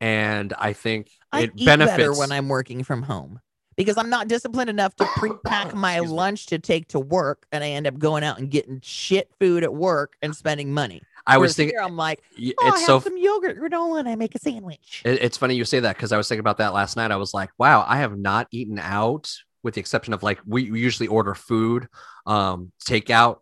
[0.00, 3.40] and i think I it benefits when I'm working from home
[3.80, 7.70] because I'm not disciplined enough to pre-pack my lunch to take to work, and I
[7.70, 11.00] end up going out and getting shit food at work and spending money.
[11.26, 14.16] i was thinking here I'm like, oh, I have so some yogurt granola and I
[14.16, 15.00] make a sandwich.
[15.06, 17.10] It- it's funny you say that because I was thinking about that last night.
[17.10, 20.70] I was like, wow, I have not eaten out with the exception of like we,
[20.70, 21.88] we usually order food,
[22.26, 23.38] um, takeout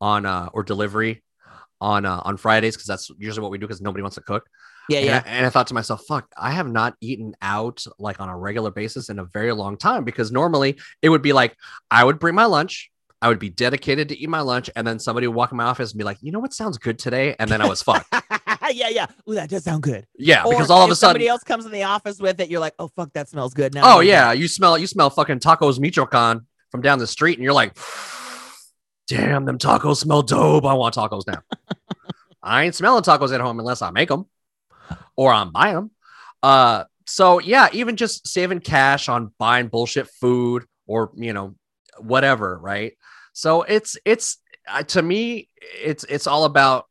[0.00, 1.22] on uh, or delivery
[1.80, 4.46] on uh, on Fridays because that's usually what we do because nobody wants to cook.
[4.88, 5.22] Yeah, And I- yeah.
[5.26, 8.70] And I, thought to myself, fuck, I have not eaten out like on a regular
[8.70, 11.56] basis in a very long time because normally it would be like
[11.90, 12.90] I would bring my lunch,
[13.22, 15.64] I would be dedicated to eat my lunch, and then somebody would walk in my
[15.64, 17.36] office and be like, you know what sounds good today?
[17.38, 18.06] And then I was fucked.
[18.72, 19.06] yeah, yeah.
[19.28, 20.06] Ooh, that does sound good.
[20.16, 22.48] Yeah, Or because all of a sudden, somebody else comes in the office with it,
[22.48, 23.82] you're like, oh fuck, that smells good now.
[23.84, 27.52] oh yeah, you smell you smell fucking tacos Michoacan from down the street, and you're
[27.52, 27.76] like,
[29.08, 30.64] damn, them tacos smell dope.
[30.64, 31.42] I want tacos now.
[32.42, 34.24] I ain't smelling tacos at home unless I make them
[35.16, 35.90] or I'm buying them.
[36.42, 41.54] Uh, so yeah, even just saving cash on buying bullshit food or you know
[41.98, 42.92] whatever, right?
[43.32, 45.48] So it's it's uh, to me
[45.82, 46.86] it's it's all about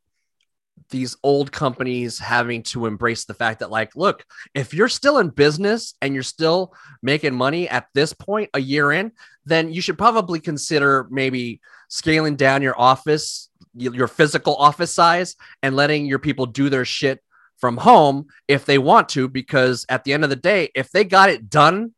[0.90, 5.30] these old companies having to embrace the fact that like look if you're still in
[5.30, 9.12] business and you're still making money at this point a year in
[9.46, 15.76] then you should probably consider maybe scaling down your office your physical office size and
[15.76, 17.22] letting your people do their shit
[17.60, 21.04] from home if they want to because at the end of the day if they
[21.04, 21.94] got it done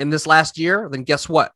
[0.00, 1.52] in this last year then guess what?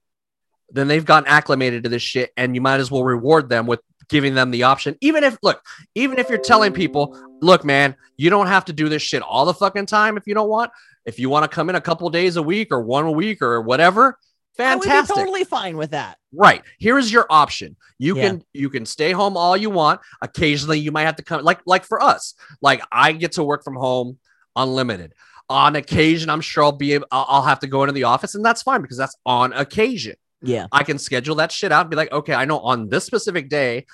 [0.71, 3.81] Then they've gotten acclimated to this shit and you might as well reward them with
[4.09, 4.97] giving them the option.
[5.01, 5.63] Even if look
[5.95, 9.47] even if you're telling people look man you don't have to do this shit all
[9.47, 10.71] the fucking time if you don't want.
[11.05, 13.41] If you want to come in a couple days a week or one a week
[13.41, 14.19] or whatever
[14.57, 16.19] fantastic totally fine with that.
[16.33, 18.23] right here's your option you Yeah.
[18.29, 21.61] can you can stay home all you want occasionally you might have to come like
[21.67, 24.19] like for us like i get to work from home
[24.57, 25.13] unlimited
[25.49, 28.45] on occasion i'm sure i'll be able i'll have to go into the office and
[28.45, 30.67] that's fine because that's on occasion Yeah.
[30.71, 33.49] I can schedule that shit out and be like, okay, I know on this specific
[33.49, 33.87] day,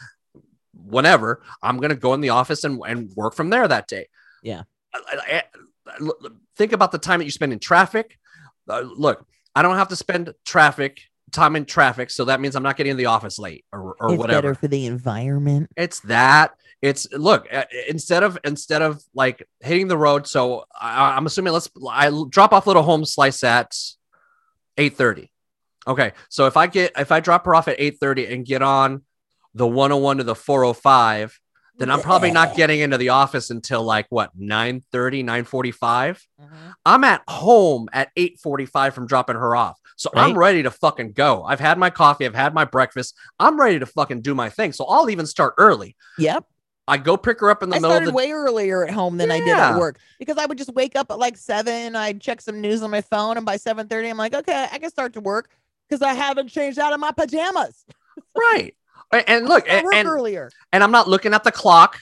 [0.74, 4.08] whenever, I'm gonna go in the office and, and work from there that day.
[4.42, 4.62] Yeah.
[4.94, 5.42] I- I-
[5.86, 6.12] I-
[6.56, 8.18] think about the time that you spend in traffic.
[8.68, 12.62] Uh, look, I don't have to spend traffic time in traffic, so that means I'm
[12.62, 14.42] not getting in the office late or, or it's whatever.
[14.42, 15.70] better for the environment.
[15.76, 16.52] It's that.
[16.80, 20.26] It's look uh, instead of instead of like hitting the road.
[20.26, 23.72] So I, I'm assuming let's I drop off little home slice at
[24.76, 25.30] eight thirty.
[25.86, 28.62] Okay, so if I get if I drop her off at eight thirty and get
[28.62, 29.02] on
[29.54, 31.38] the 101 to the 405,
[31.82, 36.26] then I'm probably not getting into the office until like what 930, 945.
[36.40, 36.54] Mm-hmm.
[36.86, 39.80] I'm at home at 8:45 from dropping her off.
[39.96, 41.44] So I'm ready to fucking go.
[41.44, 43.14] I've had my coffee, I've had my breakfast.
[43.38, 44.72] I'm ready to fucking do my thing.
[44.72, 45.96] So I'll even start early.
[46.18, 46.44] Yep.
[46.88, 48.92] I go pick her up in the I middle of started the way earlier at
[48.92, 51.94] home than I did at work because I would just wake up at like seven.
[51.94, 54.78] I'd check some news on my phone, and by seven thirty, I'm like, okay, I
[54.78, 55.50] can start to work
[55.88, 57.84] because I haven't changed out of my pajamas.
[58.36, 58.74] right.
[59.12, 60.50] And look, and, and, earlier.
[60.72, 62.00] and I'm not looking at the clock.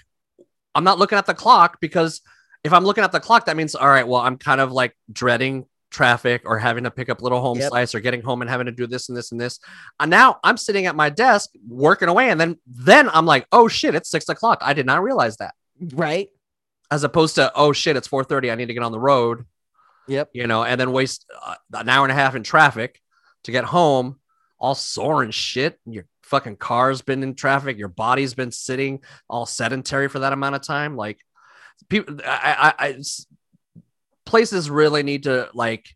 [0.74, 2.20] I'm not looking at the clock because
[2.62, 4.96] if I'm looking at the clock, that means all right, well, I'm kind of like
[5.12, 7.68] dreading traffic or having to pick up little home Yep.
[7.68, 9.58] slice or getting home and having to do this and this and this.
[9.98, 13.66] And now I'm sitting at my desk working away, and then then I'm like, oh
[13.66, 14.58] shit, it's six o'clock.
[14.62, 15.54] I did not realize that.
[15.80, 16.28] Right.
[16.92, 18.50] As opposed to oh shit, it's four thirty.
[18.50, 19.46] I need to get on the road.
[20.06, 20.30] Yep.
[20.32, 23.00] you know, and then waste uh, an hour and a half in traffic
[23.44, 24.18] to get home,
[24.58, 25.78] all sore and shit.
[25.86, 27.76] Your fucking car's been in traffic.
[27.76, 30.96] Your body's been sitting all sedentary for that amount of time.
[30.96, 31.18] Like,
[31.88, 33.02] people, i i
[34.24, 35.88] places really need to like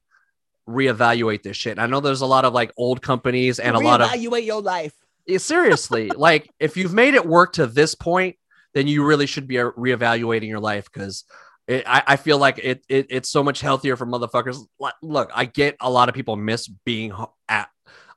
[0.69, 1.79] reevaluate this shit.
[1.79, 4.61] I know there's a lot of like old companies and a lot of evaluate your
[4.61, 4.95] life.
[5.37, 8.37] seriously, like if you've made it work to this point,
[8.73, 11.25] then you really should be uh, reevaluating your life because
[11.69, 14.59] I, I feel like it, it it's so much healthier for motherfuckers.
[15.01, 17.13] Look, I get a lot of people miss being
[17.49, 17.69] at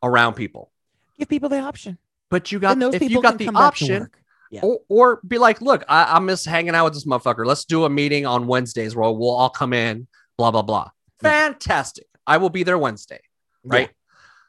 [0.02, 0.72] around people,
[1.18, 1.98] Give people the option.
[2.30, 4.10] But you got those if people you got the come back to option.
[4.50, 4.62] Yeah.
[4.63, 7.46] or, or be like, look, I, I miss hanging out with this motherfucker.
[7.46, 10.08] Let's do a meeting on Wednesdays where we'll all come in.
[10.38, 10.90] Blah blah blah.
[11.22, 11.30] Yeah.
[11.52, 12.06] Fantastic.
[12.26, 13.20] I will be there Wednesday
[13.63, 13.90] right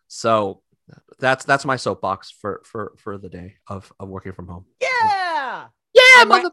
[0.07, 0.62] so
[1.19, 5.64] that's that's my soapbox for for for the day of of working from home Yeah.
[5.95, 6.47] yeah I'm right-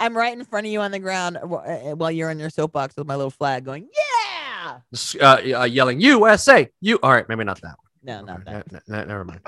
[0.00, 2.96] I'm right in front of you on the ground uh, while you're on your soapbox
[2.96, 4.78] with my little flag going, yeah.
[5.20, 7.76] uh, uh, yelling usa you all right maybe not that one.
[8.02, 8.72] No, not Okay, that.
[8.88, 9.40] ne- ne- never mind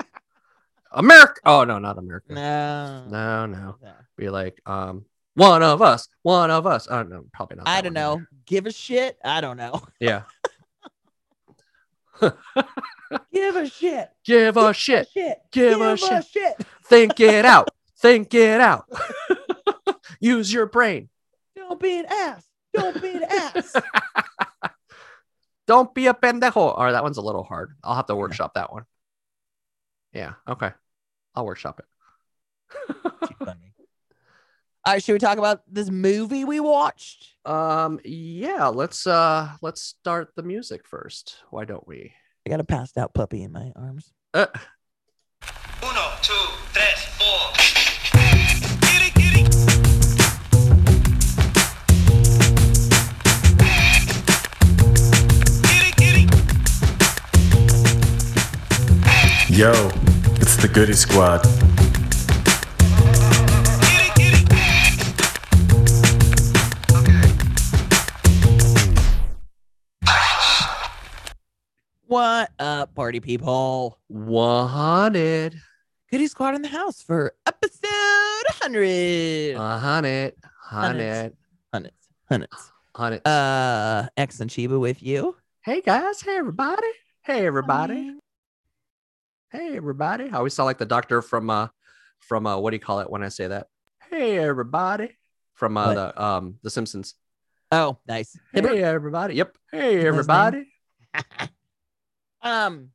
[0.91, 3.05] america oh no not america No.
[3.09, 3.91] no no No.
[4.17, 7.81] be like um one of us one of us I don't know, probably not I
[7.81, 8.13] don't know.
[8.13, 8.29] either.
[8.45, 9.17] Give a shit.
[9.23, 9.81] I don't know.
[9.99, 10.23] yeah
[13.33, 14.09] Give a shit.
[14.25, 15.37] give a shit Shit.
[15.51, 16.55] give a shit shit.
[16.85, 17.69] think it out
[17.99, 18.85] think it out
[20.19, 21.09] use your brain
[21.55, 22.43] Don't be an ass.
[22.73, 23.75] Don't be an ass.
[25.67, 26.55] Don't be a pendejo.
[26.57, 27.75] All right, that one's a little hard.
[27.83, 28.85] I'll have to workshop that one.
[30.13, 30.33] Yeah.
[30.47, 30.71] Okay.
[31.35, 32.95] I'll workshop it.
[34.85, 37.35] All right, should we talk about this movie we watched?
[37.45, 37.99] um.
[38.03, 38.67] Yeah.
[38.67, 39.49] Let's uh.
[39.61, 41.37] Let's start the music first.
[41.49, 42.13] Why don't we?
[42.45, 44.11] I got a passed out puppy in my arms.
[44.33, 44.47] Uh,
[45.83, 46.33] Uno, two,
[46.73, 47.88] tres, four.
[59.49, 59.71] Yo,
[60.39, 61.41] it's the Goody Squad.
[63.81, 65.59] Get it, get it.
[72.05, 73.99] What up, party people?
[74.09, 75.59] Wanted.
[76.11, 79.55] Goody Squad in the house for episode 100.
[79.55, 80.33] A hundred.
[80.63, 81.33] Hundred.
[81.73, 81.95] Hundreds.
[82.29, 82.71] Hundreds.
[82.95, 83.27] Hundred.
[83.27, 85.35] Uh, X and Cheeba with you.
[85.61, 86.21] hey guys.
[86.21, 86.87] Hey everybody.
[87.21, 88.15] Hey everybody.
[89.51, 90.25] Hey everybody.
[90.29, 91.67] I always sound like the doctor from uh
[92.19, 93.67] from uh what do you call it when I say that?
[94.09, 95.17] Hey everybody.
[95.55, 95.95] From uh What?
[95.95, 97.15] the um the Simpsons.
[97.71, 98.37] Oh, nice.
[98.53, 99.35] Hey everybody.
[99.35, 99.57] Yep.
[99.71, 100.67] Hey everybody.
[102.41, 102.91] Um,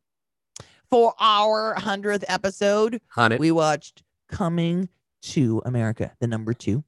[0.89, 3.41] for our 100th episode, Hundred.
[3.41, 4.89] we watched Coming
[5.21, 6.83] to America, the number two.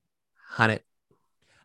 [0.49, 0.81] Hundred.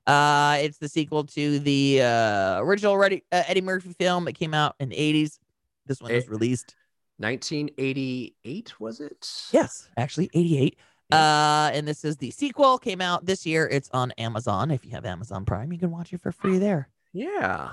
[0.06, 4.54] Uh, it's the sequel to the uh, original Eddie, uh, Eddie Murphy film that came
[4.54, 5.40] out in the 80s.
[5.86, 6.28] This one was Eh.
[6.30, 6.76] released.
[7.22, 9.30] 1988 was it?
[9.52, 10.78] Yes, actually 88.
[11.12, 12.78] Uh, and this is the sequel.
[12.78, 13.68] Came out this year.
[13.68, 14.72] It's on Amazon.
[14.72, 16.88] If you have Amazon Prime, you can watch it for free there.
[17.12, 17.72] Yeah.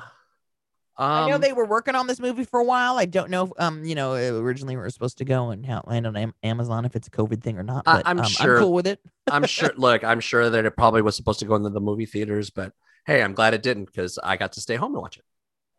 [1.00, 2.98] I know Um, they were working on this movie for a while.
[2.98, 3.44] I don't know.
[3.44, 6.34] If, um, you know, originally we were supposed to go and how land on Am-
[6.42, 7.84] Amazon if it's a COVID thing or not.
[7.86, 8.98] I- But I'm um, sure- I'm cool with it.
[9.30, 9.70] I'm sure.
[9.76, 12.72] Look, I'm sure that it probably was supposed to go into the movie theaters, but
[13.06, 15.24] hey, I'm glad it didn't because I got to stay home and watch it.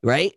[0.01, 0.34] right?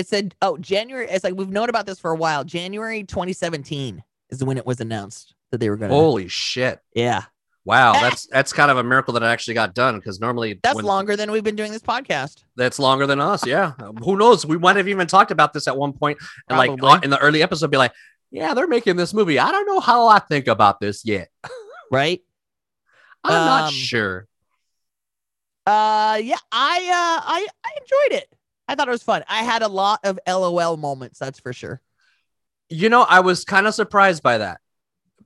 [0.00, 1.06] It said, oh, January.
[1.10, 2.42] It's like we've known about this for a while.
[2.42, 5.94] January 2017 is when it was announced that they were going to.
[5.94, 6.80] Holy shit!
[6.94, 7.24] yeah.
[7.66, 10.74] Wow, that's that's kind of a miracle that it actually got done because normally That's
[10.76, 12.42] when- longer than we've been doing this podcast.
[12.56, 13.46] That's longer than us.
[13.46, 13.72] Yeah.
[14.02, 14.46] Who knows?
[14.46, 16.16] We might have even talked about this at one point,
[16.48, 16.88] and like Probably.
[16.90, 17.92] on- in the early episode, be like,
[18.30, 19.38] "Yeah, they're making this movie.
[19.38, 21.28] I don't know how I think about this yet.
[21.92, 22.22] Right?
[23.24, 24.26] I'm not Um, sure."
[25.66, 28.32] Uh, yeah, I uh, I I enjoyed it.
[28.70, 29.24] I thought it was fun.
[29.28, 31.18] I had a lot of LOL moments.
[31.18, 31.80] That's for sure.
[32.68, 34.60] You know, I was kind of surprised by that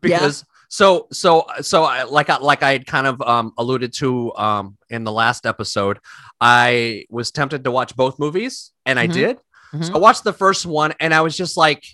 [0.03, 0.18] Yeah.
[0.18, 4.34] because so so so I, like I, like I had kind of um alluded to
[4.34, 5.99] um in the last episode,
[6.40, 9.12] I was tempted to watch both movies and I Mhm.
[9.12, 9.36] did.
[9.74, 9.84] Mhm.
[9.88, 11.84] So I watched the first one and I was just like,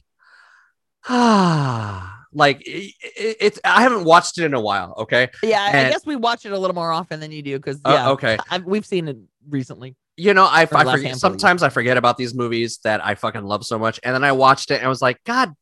[1.08, 4.94] ah, like it, it, it's I haven't watched it in a while.
[4.98, 7.56] Okay, Yeah, I- I guess we watch it a little more often than you do
[7.58, 8.38] because Uh, yeah, okay.
[8.50, 9.16] I, we've seen it
[9.48, 9.96] recently.
[10.20, 13.64] You know, I, I forget, sometimes I forget about these movies that I fucking love
[13.64, 15.54] so much, and then I watched it and I was like, God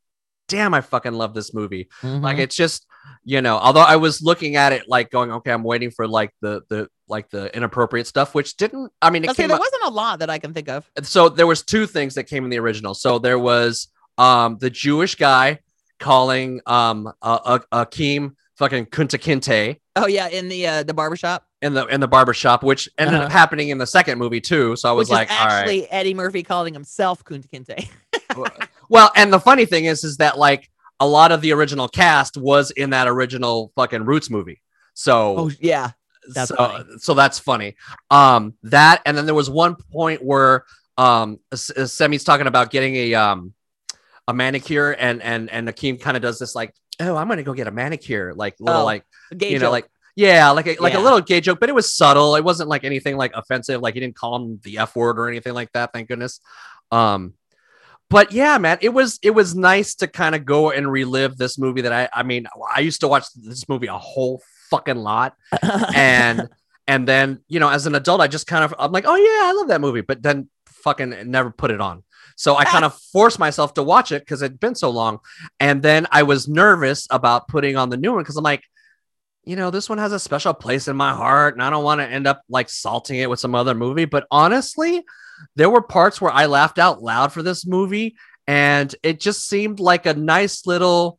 [0.49, 1.89] damn, I fucking love this movie.
[2.03, 2.41] Like Mhm.
[2.41, 2.87] it's just,
[3.23, 6.31] you know, although I was looking at it like going, okay, I'm waiting for like
[6.41, 8.91] the the like the inappropriate stuff, which didn't.
[9.03, 10.91] I mean, it came there out, wasn't a lot that I can think of.
[11.03, 12.95] so there was two things that came in the original.
[12.95, 15.61] So there was um the Jewish guy
[16.01, 21.45] calling um uh, uh, Akeem fucking Kunta Kinte Oh yeah, in the uh, the barbershop,
[21.63, 23.25] in the in the barber shop, which ended Uh-huh.
[23.27, 24.77] up happening in the second movie too.
[24.77, 25.53] So I was which like, is all right.
[25.61, 27.89] actually Eddie Murphy calling himself Kunta Kinte.
[28.91, 32.37] Well, and the funny thing is, is that like a lot of the original cast
[32.39, 34.63] was in that original fucking Roots movie.
[34.95, 35.91] So, oh yeah,
[36.33, 36.85] that's so, funny.
[36.99, 37.77] so that's funny.
[38.11, 40.65] Um, that and then there was one point where
[40.97, 43.53] um S- Semmi's talking about getting a um
[44.27, 47.53] a manicure, and and and Akeem kind of does this like, oh, I'm gonna go
[47.53, 49.05] get a manicure, like little Oh, like
[49.39, 49.87] you know like.
[50.19, 50.99] Yeah, like a, like Yeah.
[50.99, 52.35] a little gay joke, but it was subtle.
[52.35, 53.81] It wasn't like anything like offensive.
[53.81, 55.93] Like he didn't call him the F word or anything like that.
[55.93, 56.41] Thank goodness.
[56.91, 57.35] Um,
[58.11, 61.57] but yeah, man, it was it was nice to kind of go and relive this
[61.57, 65.37] movie that I I mean I used to watch this movie a whole fucking lot,
[65.95, 66.49] and
[66.89, 69.49] and then you know as an adult I just kind of I'm like oh yeah
[69.49, 72.03] I love that movie, but then fucking never put it on.
[72.35, 75.21] So I kind of forced myself to watch it because it'd been so long,
[75.61, 78.64] and then I was nervous about putting on the new one because I'm like,
[79.49, 82.03] you know, this one has a special place in my heart, and I don't want
[82.03, 84.05] to end up like salting it with some other movie.
[84.05, 85.03] But honestly,
[85.57, 89.80] there were parts where I laughed out loud for this movie, and it just seemed
[89.80, 91.18] like a nice little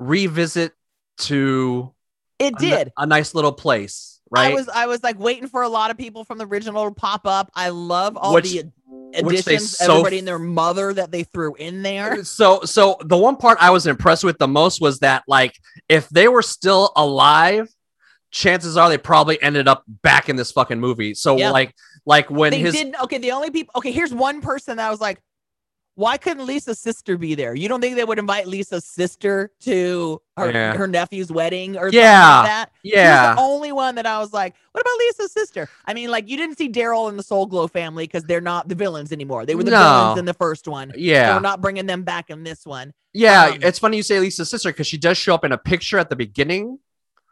[0.00, 0.72] revisit
[1.18, 1.94] to
[2.40, 2.90] it did.
[2.98, 4.50] a nice little place, right?
[4.50, 6.94] I was I was like waiting for a lot of people from the original to
[6.94, 7.48] pop up.
[7.54, 8.81] I love all Which- the ad- which they
[9.14, 12.24] additions, so everybody and their mother that they threw in there.
[12.24, 15.54] so so the one part I was impressed with the most was that like
[15.88, 17.68] if they were still alive,
[18.30, 21.14] chances are they probably ended up back in this fucking movie.
[21.14, 21.50] So Yeah.
[21.50, 21.74] like
[22.06, 22.96] like when They his didn't.
[23.02, 23.72] Okay, the only people.
[23.76, 25.20] Okay, here's one person that I was like,
[25.94, 27.54] why couldn't Lisa's sister be there?
[27.54, 30.74] You don't think they would invite Lisa's sister to her, Yeah.
[30.74, 32.20] her nephew's wedding or Yeah.
[32.20, 32.70] something like that?
[32.82, 35.68] Yeah the only one that I was like, what about Lisa's sister?
[35.86, 38.68] I mean, like you didn't see Daryl and the Soul Glo family because they're not
[38.68, 39.44] the villains anymore.
[39.44, 39.78] They were the No.
[39.82, 40.90] villains in the first one.
[40.92, 42.94] So yeah we're not bringing them back in this one.
[43.12, 43.48] yeah.
[43.54, 45.98] um, it's funny you say Lisa's sister because she does show up in a picture
[45.98, 46.78] at the beginning,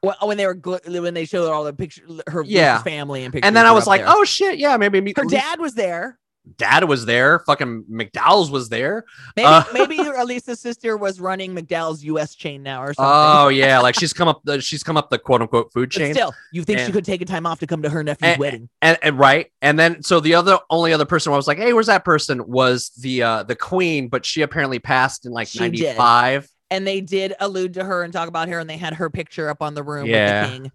[0.02, 2.82] When, when they were gl- when they showed all the picture her Yeah.
[2.82, 3.46] Family and pictures.
[3.48, 4.11] and then I was like, there.
[4.14, 5.14] oh shit, yeah, maybe me.
[5.16, 6.18] her dad was there.
[6.57, 7.41] Dad was there.
[7.41, 9.05] Fucking McDowell's was there.
[9.36, 12.34] Maybe Uh, maybe Elisa's sister was running McDowell's U.S.
[12.34, 13.05] chain now or something.
[13.14, 15.99] Oh yeah, like she's come up the she's come up the quote unquote food But
[15.99, 16.14] chain.
[16.14, 18.41] still, you think she could take a time off to come to her nephew's And-
[18.41, 18.68] wedding?
[18.82, 21.72] and, and right and then so the other only other person I was like hey
[21.72, 25.59] where's that person was the uh the queen but she apparently passed in like She
[25.61, 29.11] 95 And they did allude to her and talk about her, and they had her
[29.11, 30.43] picture up on the room Yeah.
[30.43, 30.72] with the king.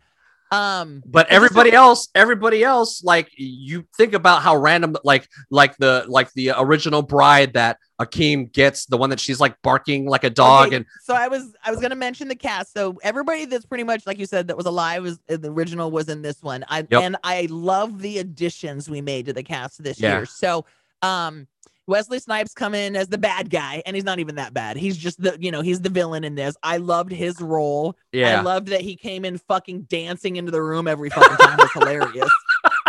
[0.52, 6.06] Um, but everybody else everybody else like you think about how random like like the
[6.08, 10.30] like the original bride that Akeem gets the one that she's like barking like a
[10.30, 12.74] dog Okay, and so I was I was gonna mention the cast.
[12.74, 15.90] So everybody that's pretty much like you said that was alive was uh, the original
[15.90, 16.64] was in this one.
[16.68, 17.02] I Yep.
[17.02, 20.18] and I love the additions we made to the cast this Yeah.
[20.18, 20.26] year.
[20.28, 20.66] So
[21.02, 21.48] um
[21.88, 24.78] Wesley Snipes come in as the bad guy, and he's not even that bad.
[24.78, 26.56] He's just the you know he's the villain in this.
[26.64, 27.96] I loved his role.
[28.12, 31.60] Yeah, I loved that he came in fucking dancing into the room every fucking time.
[31.60, 32.30] It was hilarious.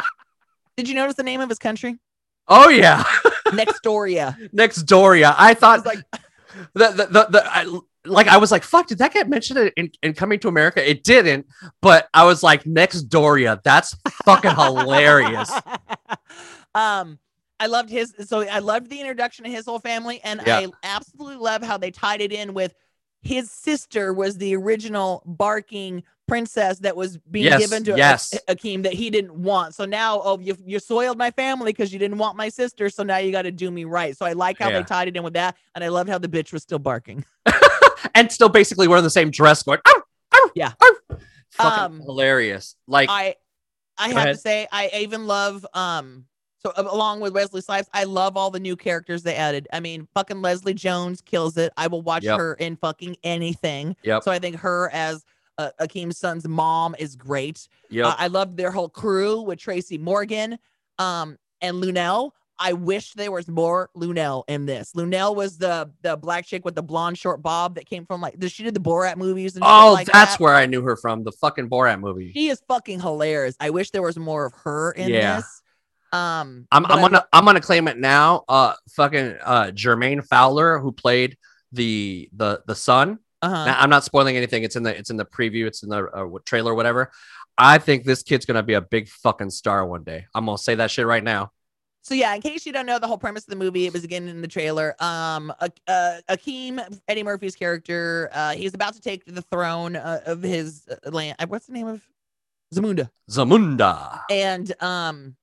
[0.77, 1.99] Did you notice the name of his country?
[2.49, 3.03] oh yeah
[3.49, 4.37] Nextdoria.
[4.53, 5.99] next Doria I I thought was like,
[6.75, 9.91] the the, the, the I, like I was like, fuck, did that get mentioned in,
[10.03, 10.89] in Coming to America?
[10.89, 11.47] It didn't,
[11.83, 15.51] but I was like, Nextdoria, that's fucking hilarious.
[16.75, 17.19] um,
[17.59, 18.15] I loved his.
[18.27, 20.59] So I loved the introduction of his whole family, and Yeah.
[20.59, 22.75] I absolutely love how they tied it in with
[23.23, 28.83] his sister was the original barking princess that was being Yes, given to A- Akeem
[28.85, 29.75] that he didn't want.
[29.75, 32.89] So now, oh, you you soiled my family because you didn't want my sister.
[32.91, 34.17] So now you got to do me right.
[34.17, 34.79] So I like how Yeah.
[34.79, 37.25] they tied it in with that, and I loved how the bitch was still barking.
[38.15, 40.73] and still basically wearing the same dress, going, "Arr, arr, Yeah.
[40.83, 41.19] arr."
[41.51, 42.77] fucking Um, hilarious.
[42.87, 43.37] Like, I
[43.97, 44.35] I have ahead.
[44.37, 46.27] to say I even love um
[46.59, 49.69] so along with Wesley Snipes, I love all the new characters they added.
[49.73, 51.73] I mean, fucking Leslie Jones kills it.
[51.77, 52.39] I will watch Yep.
[52.39, 53.95] her in fucking anything.
[54.03, 54.23] Yep.
[54.23, 55.25] So I think her as
[55.59, 57.69] uh, Akeem's son's mom is great.
[57.91, 58.09] Yeah.
[58.09, 60.59] Uh, I love their whole crew with Tracy Morgan,
[60.99, 62.33] um, and Luenell.
[62.59, 64.93] I wish there was more Luenell in this.
[64.95, 68.35] Luenell was the the black chick with the blonde short bob that came from like
[68.49, 70.41] she did the Borat movies and oh, like that's that.
[70.41, 72.33] where I knew her from, the fucking Borat movie.
[72.33, 73.57] She is fucking hilarious.
[73.61, 75.37] I wish there was more of her in Yeah.
[75.37, 75.63] this.
[76.17, 78.45] Um, I'm, I'm gonna I'm gonna claim it now.
[78.49, 81.37] Uh, fucking uh, Jermaine Fowler, who played
[81.73, 83.19] the the the son.
[83.43, 83.65] uh-huh.
[83.67, 84.65] Now, I'm not spoiling anything.
[84.65, 85.67] It's in the it's in the preview.
[85.67, 87.11] It's in the uh, trailer, whatever.
[87.59, 90.27] I think this kid's gonna be a big fucking star one day.
[90.35, 91.53] I'm gonna say that shit right now.
[92.03, 94.05] So yeah, in case you don't know the whole premise of the movie, it was
[94.05, 94.95] again in the trailer.
[95.01, 100.21] Um, uh, uh, Akeem, Eddie Murphy's character, uh, he's about to take the throne uh,
[100.25, 101.35] of his uh, land.
[101.41, 102.01] uh, What's the name of
[102.73, 103.11] Zamunda?
[103.29, 104.21] Zamunda.
[104.31, 105.35] And um,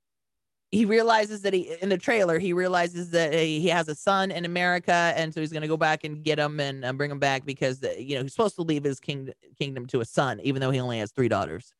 [0.73, 4.31] he realizes that he in the trailer he realizes that he he has a son
[4.31, 7.19] in America, and so he's gonna go back and get him and uh, bring him
[7.19, 10.39] back because uh, you know he's supposed to leave his king kingdom to a son,
[10.43, 11.73] even though he only has three daughters.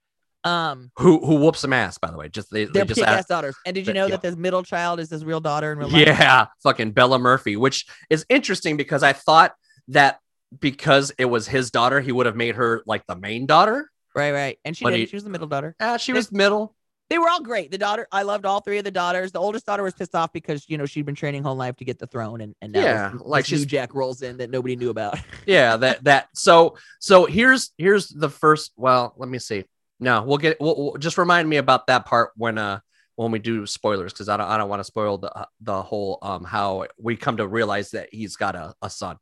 [0.45, 2.29] Um, Who who whoops some ass, by the way.
[2.29, 3.29] Just they, they they're just kick-ass asked.
[3.29, 3.55] daughters.
[3.65, 4.11] And did you know yeah.
[4.11, 6.05] that this middle child is his real daughter in real life?
[6.05, 9.55] Yeah, fucking Bella Murphy, which is interesting because I thought
[9.87, 10.19] that
[10.59, 13.89] because it was his daughter, he would have made her like the main daughter.
[14.15, 14.59] Right, right.
[14.65, 14.95] And she did.
[14.95, 15.75] he- She was the middle daughter.
[15.79, 16.75] Ah, she was middle.
[17.13, 17.69] They were all great.
[17.69, 19.31] The daughter, I loved all three of the daughters.
[19.31, 21.85] The oldest daughter was pissed off because you know she'd been training whole life to
[21.85, 24.49] get the throne, and and now Yeah, this- like this new Jack rolls in that
[24.49, 25.19] nobody knew about.
[25.45, 26.29] Yeah, that that.
[26.33, 28.71] So so here's here's the first.
[28.77, 29.63] Well, let me see.
[29.99, 30.59] No, we'll get.
[30.59, 32.79] We'll, we'll- just remind me about that part when uh
[33.15, 36.17] when we do spoilers because I don't I don't want to spoil the the whole
[36.23, 39.17] um how we come to realize that he's got a, a son.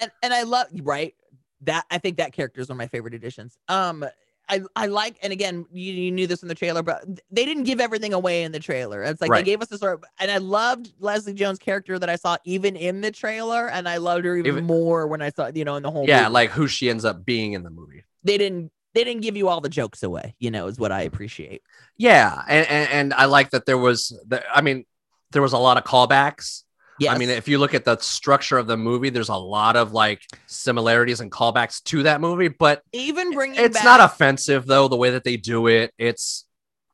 [0.00, 1.14] and and I love right
[1.62, 3.56] that I think that character is one of my favorite additions.
[3.68, 4.04] Um,
[4.48, 7.64] I I like and again you, you knew this in the trailer, but they didn't
[7.64, 9.02] give everything away in the trailer.
[9.02, 9.44] It's like Right.
[9.44, 12.36] they gave us the sort of, and I loved Leslie Jones' character that I saw
[12.44, 15.64] even in the trailer, and I loved her even, Even- more when I saw you
[15.64, 16.32] know in the whole Yeah, movie.
[16.32, 18.04] like who she ends up being in the movie.
[18.24, 20.34] they didn't they didn't give you all the jokes away.
[20.38, 21.62] You know, is what I appreciate.
[21.98, 24.18] Yeah, and and, and I like that there was.
[24.26, 24.86] The, I mean,
[25.32, 26.64] there was a lot of callbacks.
[26.98, 27.14] Yes.
[27.14, 29.92] I mean, if you look at the structure of the movie, there's a lot of
[29.92, 34.88] like similarities and callbacks to that movie, but even bringing it's back, not offensive though.
[34.88, 36.44] The way that they do it, it's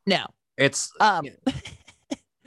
[0.07, 0.27] no.
[0.57, 1.27] it's Um,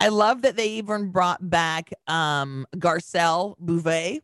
[0.00, 4.20] I love that they even brought back um Garcelle Beauvais.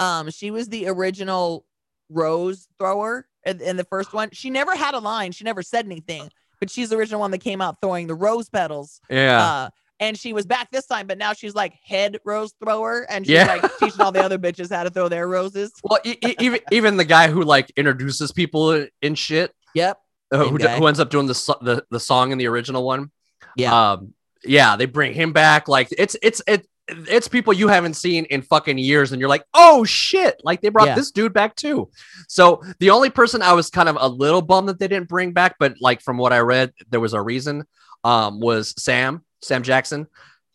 [0.00, 1.64] Um, she was the original
[2.08, 4.30] rose thrower in, in the first one.
[4.32, 5.32] She never had a line.
[5.32, 8.48] She never said anything, but she's the original one that came out throwing the rose
[8.48, 9.00] petals.
[9.08, 9.42] yeah.
[9.42, 9.70] Uh,
[10.00, 13.34] and she was back this time, but now she's like head rose thrower, and she's
[13.34, 13.46] Yeah.
[13.60, 15.72] like teaching all the other bitches how to throw their roses.
[15.84, 19.98] well, e- e- even even the guy who like introduces people in shit, Yep.
[20.32, 23.10] uh, who, who ends up doing the, so- the the song in the original one.
[23.56, 23.92] Yeah.
[23.92, 24.14] Um,
[24.44, 25.68] yeah, they bring him back.
[25.68, 29.44] Like it's it's it it's people you haven't seen in fucking years, and you're like,
[29.54, 30.38] oh shit!
[30.44, 30.96] Like they brought Yeah.
[30.96, 31.88] this dude back too.
[32.28, 35.32] So the only person I was kind of a little bummed that they didn't bring
[35.32, 37.64] back, but like from what I read, there was a reason.
[38.02, 40.06] Um, was Sam Sam Jackson.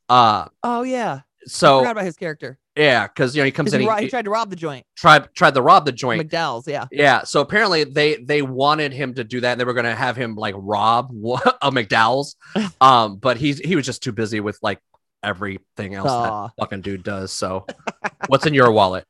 [0.10, 2.58] Uh, Oh yeah, so forgot about his character.
[2.76, 4.56] yeah, because you know he comes in, he, he, ro- he tried to rob the
[4.56, 6.28] joint, tried tried to rob the joint.
[6.30, 6.68] McDowell's.
[6.68, 9.52] Yeah, Yeah, so apparently they they wanted him to do that.
[9.54, 11.12] And they were going to have him like rob
[11.62, 12.36] a McDowell's,
[12.82, 14.80] um, but he's he was just too busy with like
[15.22, 16.48] everything else Aw.
[16.48, 17.32] that fucking dude does.
[17.32, 17.66] So,
[18.28, 19.06] what's in your wallet?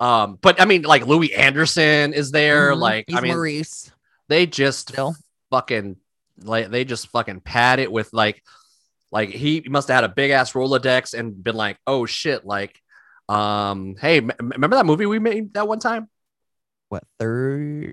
[0.00, 2.72] Um, but I mean, like Louie Anderson is there.
[2.72, 2.78] Mhm.
[2.78, 3.90] Like, He's I mean, Maurice.
[4.28, 5.16] they just Still.
[5.50, 5.96] fucking
[6.42, 8.42] like they just fucking pad it with like
[9.10, 12.78] like he must have had a big ass Rolodex and been like, oh shit, like,
[13.28, 16.08] um, hey, m- remember that movie we made that one time?
[16.90, 17.92] What 30,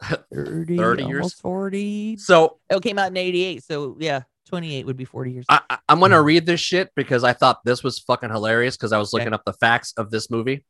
[0.34, 1.16] 30, 30 years?
[1.18, 2.16] almost forty?
[2.16, 3.62] So Oh, it came out in eighty eight.
[3.64, 5.46] So yeah, twenty eight would be forty years.
[5.48, 8.98] I, I'm gonna read this shit because I thought this was fucking hilarious because I
[8.98, 9.22] was Okay.
[9.22, 10.64] looking up the facts of this movie.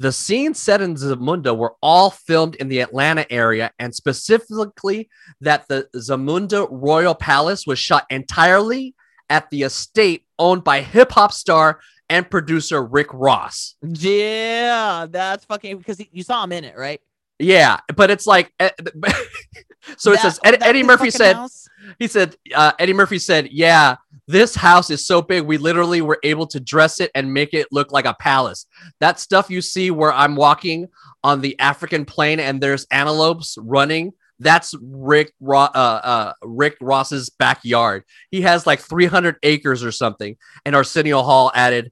[0.00, 5.08] The scenes set in Zamunda were all filmed in the Atlanta area, and specifically
[5.40, 8.94] that the Zamunda Royal Palace was shot entirely
[9.28, 13.74] at the estate owned by hip hop star and producer Rick Ross.
[13.82, 17.00] yeah, that's fucking because you saw him in it, right?
[17.38, 18.70] Yeah, but it's like, eh,
[19.96, 21.68] so it That- says Ed, Eddie Murphy said house?
[21.98, 26.18] he said uh, Eddie Murphy said, "Yeah, this house is so big, we literally were
[26.22, 28.66] able to dress it and make it look like a palace.
[29.00, 30.88] That stuff you see where I'm walking
[31.24, 37.28] on the African plain and there's antelopes running." That's Rick Ro- uh, uh, Rick Ross's
[37.28, 38.04] backyard.
[38.30, 40.36] He has like 300 acres or something.
[40.64, 41.90] And Arsenio Hall added,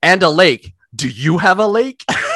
[0.00, 0.72] "And a lake.
[0.94, 2.04] Do you have a lake?"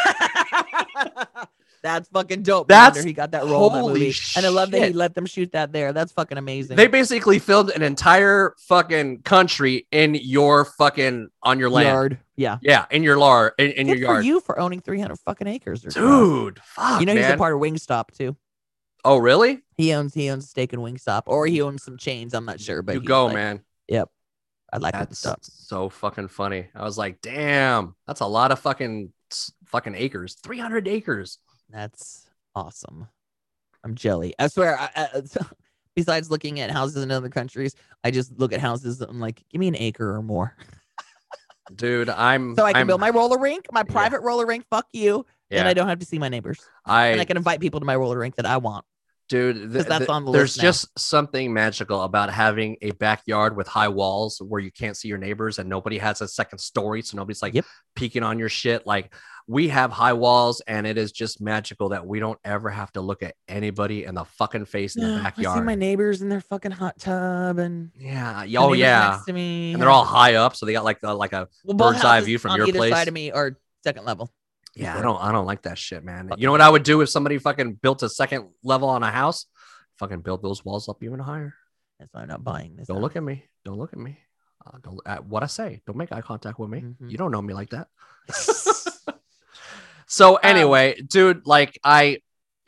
[1.84, 2.66] That's fucking dope.
[2.66, 5.26] That's- he got that role in that movie, and I love that he let them
[5.26, 5.92] shoot that there.
[5.92, 6.76] That's fucking amazing.
[6.76, 11.86] They basically filmed an entire fucking country in your fucking on your land.
[11.88, 12.56] yard, yeah.
[12.62, 14.16] Yeah, in your lar in, in your yard.
[14.20, 15.90] for you for owning three hundred fucking acres, or.
[15.90, 17.34] Dude, fuck, You know he's man.
[17.34, 18.34] a part of Wingstop too.
[19.04, 19.60] oh, really?
[19.76, 22.32] He owns he owns a stake in Wingstop, or he owns some chains.
[22.32, 23.60] I'm not sure, but you go, like, man.
[23.88, 24.08] Yep.
[24.72, 25.38] I like That's stuff.
[25.42, 26.66] so fucking funny.
[26.74, 29.12] I was like, damn, that's a lot of fucking
[29.66, 30.34] fucking acres.
[30.42, 31.38] 300 acres.
[31.74, 33.08] That's awesome.
[33.84, 34.32] I'm jelly.
[34.38, 34.78] I swear.
[34.78, 35.22] I, I,
[35.96, 39.00] besides looking at houses in other countries, I just look at houses.
[39.00, 40.56] and I'm like, give me an acre or more,
[41.74, 43.92] Dude, I'm so I can I'm, build my roller rink, my Yeah.
[43.92, 44.66] private roller rink.
[44.70, 47.58] Fuck you, and I don't have to see my neighbors, I, and I can invite
[47.60, 48.84] people to my roller rink that I want.
[49.30, 53.66] dude, th- that's th- on the there's just something magical about having a backyard with
[53.66, 57.16] high walls where you can't see your neighbors and nobody has a second story, so
[57.16, 57.64] nobody's like Yep.
[57.96, 58.86] peeking on your shit.
[58.86, 59.14] Like
[59.46, 63.00] we have high walls, and it is just magical that we don't ever have to
[63.02, 65.56] look at anybody in the fucking face in the backyard.
[65.58, 68.44] I see my neighbors in their fucking hot tub, and Yeah.
[68.58, 69.10] Oh yeah.
[69.10, 71.48] next to me, And they're all high up, so they got like the like a
[71.64, 72.92] well, bird's eye view from on your place.
[72.92, 74.32] side of me are second level.
[74.74, 74.96] yeah.
[74.98, 76.30] I don't I don't like that shit, man.
[76.38, 79.10] You know what I would do if somebody fucking built a second level on a
[79.10, 79.46] house?
[79.98, 81.54] Fucking build those walls up even higher.
[82.00, 82.88] That's why I'm not buying this.
[82.88, 83.02] Don't house.
[83.02, 83.44] look at me.
[83.64, 84.18] Don't look at me.
[84.66, 85.82] Uh, don't at what I say.
[85.86, 86.80] Don't make eye contact with me.
[86.80, 87.10] Mhm.
[87.10, 87.88] You don't know me like that.
[90.14, 92.20] so anyway, dude, like I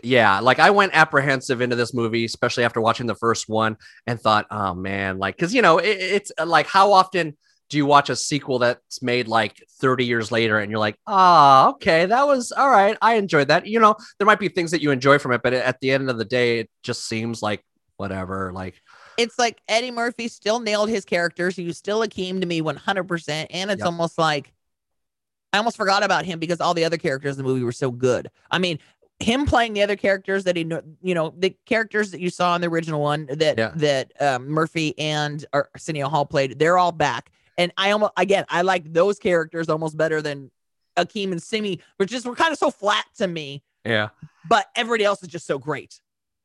[0.03, 4.21] yeah, like I went apprehensive into this movie, especially after watching the first one, and
[4.21, 7.37] thought, oh man, like, because you know, it, it's uh, like, how often
[7.71, 11.69] do you watch a sequel that's made like 30 years later, and you're like, ah,
[11.71, 13.65] okay, that was all right, I enjoyed that.
[13.65, 16.11] You know, there might be things that you enjoy from it, but at the end
[16.11, 17.65] of the day, it just seems like
[17.97, 18.53] whatever.
[18.53, 18.75] Like,
[19.17, 21.55] it's like Eddie Murphy still nailed his characters.
[21.55, 23.47] He was still Akeem to me 100%.
[23.51, 23.87] And it's Yep.
[23.87, 24.53] almost like
[25.57, 27.91] I almost forgot about him because all the other characters in the movie were so
[27.91, 28.31] good.
[28.51, 28.79] I mean,
[29.19, 30.71] him playing the other characters that he,
[31.03, 33.73] you know, the characters that you saw in the original one that Yeah.
[33.77, 37.31] that um, Murphy and Arsenio Hall played, they're all back.
[37.57, 40.51] And I almost again, I like those characters almost better than
[40.99, 43.63] Akeem and Semmi, which just were kind of so flat to me.
[43.85, 44.09] yeah.
[44.49, 45.99] But everybody else is just so great.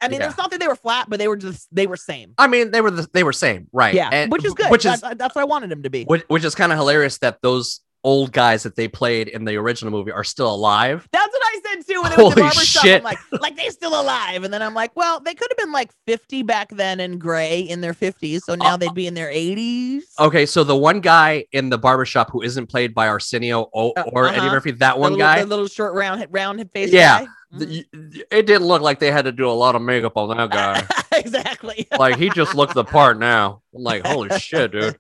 [0.03, 0.30] I mean, Yeah.
[0.30, 2.34] it's not that they were flat, but they were just they were same.
[2.38, 3.93] I mean, they were the, they were same, right?
[3.93, 4.72] Yeah, And- which is good.
[4.72, 6.05] Which is that's, that's what I wanted him to be.
[6.05, 9.56] which, which is kind of hilarious that those old guys that they played in the
[9.58, 11.08] original movie are still alive.
[11.12, 12.02] That's what I said too.
[12.02, 12.97] When went to Holy barbershop, shit.
[12.97, 14.43] I'm like, like they still alive.
[14.43, 17.60] And then I'm like, well, they could have been like 50 back then and gray
[17.62, 18.41] in their 50s.
[18.41, 20.02] So now Uh, they'd be in their 80s.
[20.20, 24.04] Okay, so the one guy in the barbershop who isn't played by Arsenio o- Uh,
[24.14, 24.52] or Eddie uh-huh.
[24.52, 26.91] Murphy, that The one little, guy, the little short round round face.
[26.91, 27.26] Yeah.
[27.26, 27.28] guy.
[27.54, 30.36] the- y- it didn't look like they had to do a lot of makeup on
[30.36, 30.84] that guy.
[31.20, 31.88] exactly.
[31.99, 33.62] like he just looked the part now.
[33.76, 34.97] I'm like, holy shit, dude.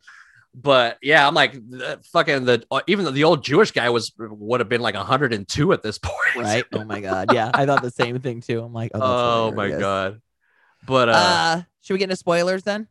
[0.53, 4.11] But yeah, I'm like, th- fucking the uh, even the, the old Jewish guy was
[4.19, 6.35] would have been like 102 at this point.
[6.35, 6.65] right.
[6.73, 7.31] Oh my god.
[7.33, 8.61] Yeah, I thought the same thing too.
[8.61, 8.99] I'm like, oh,
[9.47, 10.21] Oh, my god.
[10.85, 12.87] But uh, Uh, should we get into spoilers then?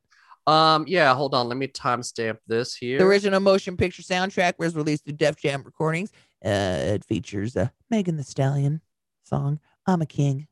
[0.46, 2.98] um, yeah, hold on, let me timestamp this here.
[2.98, 6.10] The original motion picture soundtrack was released through Def Jam Recordings.
[6.44, 8.80] Uh, it features uh, Megan Thee Stallion
[9.22, 10.48] song "I'm a King."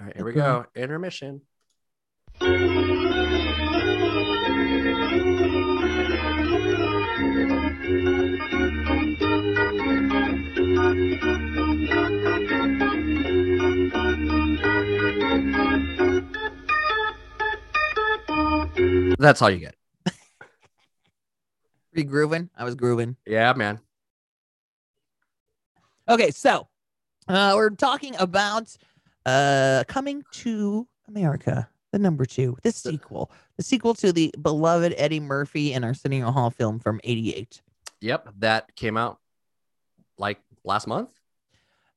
[0.00, 0.66] All right, here we go.
[0.76, 1.40] Intermission.
[19.18, 19.74] That's all you get.
[20.06, 20.16] Were
[21.94, 22.50] you grooving?
[22.56, 23.16] I was grooving.
[23.26, 23.80] Yeah, man.
[26.08, 26.68] Okay, so
[27.28, 28.76] uh, we're talking about
[29.24, 35.20] uh, coming to America, the number two, the sequel, the sequel to the beloved Eddie
[35.20, 37.62] Murphy and Arsenio Hall film from '88.
[38.00, 39.18] Yep, that came out
[40.18, 41.08] like last month.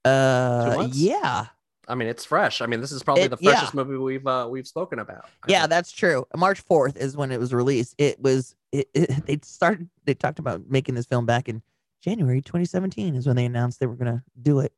[0.05, 1.47] Uh, yeah,
[1.87, 2.61] I mean, it's fresh.
[2.61, 3.51] I mean, this is probably It- the yeah.
[3.51, 5.25] freshest movie we've uh, we've spoken about.
[5.25, 5.69] I yeah, think.
[5.69, 6.25] that's true.
[6.35, 7.95] March 4th is when it was released.
[7.97, 11.61] It was it, it they started they talked about making this film back in
[12.01, 14.73] January 2017 is when they announced they were gonna do it.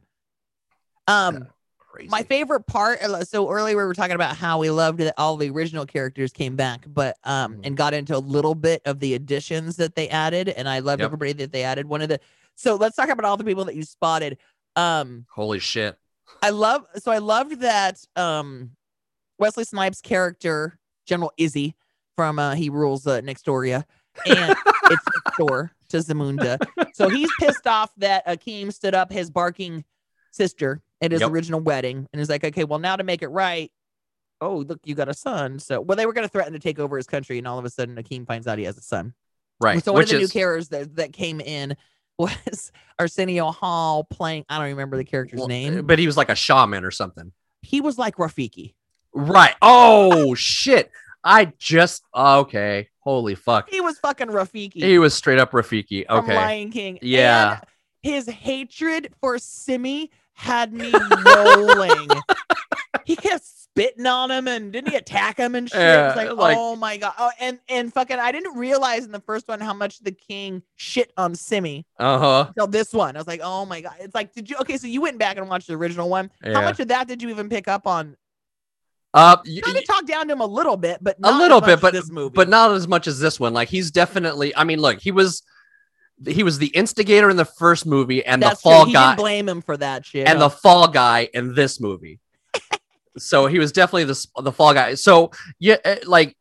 [1.07, 1.47] Um.
[1.79, 2.09] crazy.
[2.09, 3.01] My favorite part.
[3.01, 6.31] uh, So earlier we were talking about how we loved that all the original characters
[6.31, 7.59] came back, but um, Mhm.
[7.65, 10.99] and got into a little bit of the additions that they added, and I loved
[11.01, 11.07] Yep.
[11.07, 11.87] everybody that they added.
[11.87, 12.19] One of the
[12.55, 14.37] so let's talk about all the people that you spotted.
[14.75, 15.97] Um, Holy shit.
[16.41, 18.71] I love so I loved that um,
[19.37, 21.75] Wesley Snipes' character General Izzy
[22.15, 23.83] from uh, He Rules uh, Nextdoria,
[24.25, 24.55] and
[24.85, 26.57] it's next door to Zamunda.
[26.93, 29.83] So he's pissed off that Akeem stood up his barking
[30.31, 31.31] sister at his Yep.
[31.31, 33.71] original wedding and is like, okay, well, now to make it right,
[34.41, 35.59] oh, look, you got a son.
[35.59, 37.65] So, well, they were going to threaten to take over his country, and all of
[37.65, 39.13] a sudden, Akeem finds out he has a son.
[39.59, 39.83] Right.
[39.83, 41.75] So, one Which of the is new characters that, that came in
[42.19, 45.85] was Arsenio Hall playing, I don't remember the character's well, name.
[45.85, 47.31] but he was like a shaman or something.
[47.61, 48.73] He was like Rafiki.
[49.13, 49.55] Right.
[49.61, 50.91] Oh shit.
[51.23, 52.89] I just okay.
[52.99, 53.69] Holy fuck.
[53.69, 54.75] He was fucking Rafiki.
[54.75, 56.05] He was straight up Rafiki.
[56.05, 56.35] from Okay.
[56.35, 56.99] Lion King.
[57.01, 57.53] Yeah.
[57.53, 57.63] And
[58.01, 60.91] his hatred for Semmi had me
[61.25, 62.07] rolling.
[63.05, 63.43] he kept
[63.75, 65.79] spitting on him and didn't he attack him and shit?
[65.79, 67.13] Yeah, it's like, like- oh my god.
[67.17, 70.61] Oh, and and fucking I didn't realize in the first one how much the king
[70.75, 72.45] shit on Semmi Uh-huh.
[72.49, 73.15] until this one.
[73.15, 73.95] I was like, oh my god.
[73.99, 74.77] It's like, did you okay?
[74.77, 76.29] So you went back and watched the original one.
[76.43, 78.15] How much of that did you even pick up on?
[79.13, 81.39] Uh y- Kind of talked down to him a little bit, but a not as
[81.39, 82.33] little much bit, but this movie.
[82.35, 83.53] but not as much as this one.
[83.53, 84.55] Like he's definitely.
[84.55, 85.41] I mean, look, he was
[86.27, 89.61] he was the instigator in the first movie and that's the fall guy blame him
[89.61, 90.27] for that shit.
[90.27, 92.19] and the fall guy in this movie.
[93.19, 94.95] So he was definitely the the fall guy.
[94.95, 96.35] So yeah, uh, like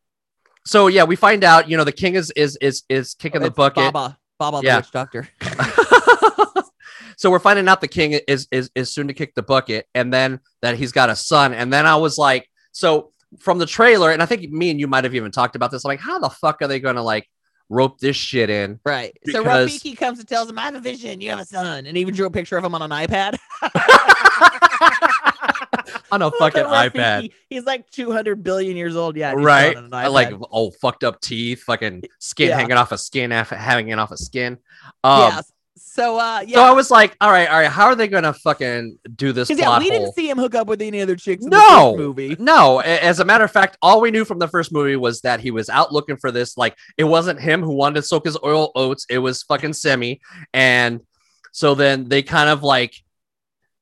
[0.65, 3.51] so yeah, we find out you know the king is is is is kicking the
[3.51, 3.93] bucket.
[3.93, 4.75] Baba, Baba Yeah.
[4.75, 5.27] the witch doctor.
[7.17, 10.13] so we're finding out the king is is is soon to kick the bucket, and
[10.13, 11.53] then that he's got a son.
[11.53, 14.87] And then I was like, so from the trailer, and I think me and you
[14.87, 15.85] might have even talked about this.
[15.85, 17.29] I'm like, how the fuck are they gonna like
[17.69, 18.79] rope this shit in?
[18.85, 19.15] Right.
[19.27, 21.21] So Because- Rafiki comes and tells him, I have a vision.
[21.21, 21.85] You have a son.
[21.85, 23.37] And even drew a picture of him on an iPad.
[26.11, 26.91] On a fucking iPad.
[26.93, 27.33] Rafiki.
[27.49, 29.15] He's like 200 billion years old.
[29.15, 29.33] Yeah.
[29.35, 29.75] right?
[29.93, 32.57] I like oh fucked up teeth, fucking skin Yeah.
[32.57, 34.57] hanging off of skin, hanging off of skin.
[35.03, 35.41] Um, yeah.
[35.81, 38.99] So, uh, So I was like, all right, all right, how are they gonna fucking
[39.15, 39.47] do this?
[39.47, 39.99] plot yeah, we hole?
[39.99, 41.57] didn't see him hook up with any other chicks in No.
[41.57, 42.35] the first movie.
[42.39, 45.39] No, as a matter of fact, all we knew from the first movie was that
[45.39, 46.57] he was out looking for this.
[46.57, 50.19] Like, it wasn't him who wanted to soak his oil oats; it was fucking Semmi.
[50.53, 51.01] And
[51.53, 52.93] so then they kind of like,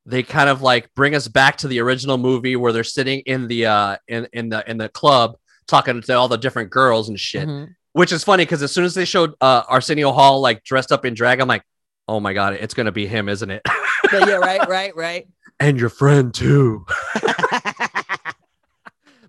[0.08, 3.48] they kind of like bring us back to the original movie where they're sitting in
[3.48, 5.38] the uh in in the in the club
[5.68, 7.48] talking to all the different girls and shit.
[7.48, 7.76] Mhm.
[7.92, 11.04] Which is funny because as soon as they showed uh Arsenio Hall like dressed up
[11.06, 11.64] in drag, I'm like,
[12.08, 13.62] oh my god, it's gonna be him, isn't it?
[14.10, 15.28] But yeah, right, right, right.
[15.60, 16.86] and your friend too.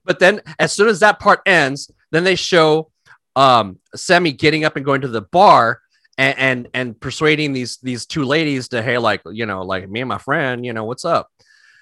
[0.05, 2.91] But then as soon as that part ends, then they show
[3.37, 5.81] um Semmi getting up and going to the bar
[6.19, 10.01] and and, and persuading these these two ladies to hey like you know like me
[10.01, 11.31] and my friend you know what's up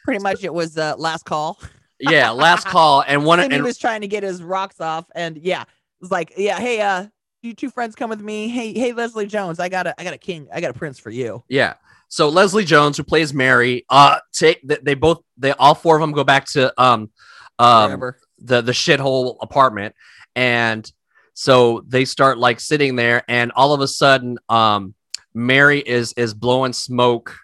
[0.04, 1.58] Pretty much it was uh, last call.
[1.98, 5.06] yeah last call and one And he was trying to get his rocks off.
[5.16, 5.68] And yeah, it
[6.00, 7.06] was like, yeah, hey, uh,
[7.42, 8.48] you two friends come with me.
[8.48, 10.98] Hey, hey, Leslie Jones, I got a, I got a king, I got a prince
[11.00, 11.42] for you.
[11.48, 11.74] yeah
[12.08, 16.00] so Leslie Jones who plays Mary uh take they, they both they all four of
[16.00, 17.10] them go back to um
[17.58, 18.18] um Forever.
[18.38, 19.94] the the shithole apartment
[20.36, 20.90] and
[21.38, 24.94] so they start like sitting there and all of a sudden um
[25.34, 27.36] mary is is blowing smoke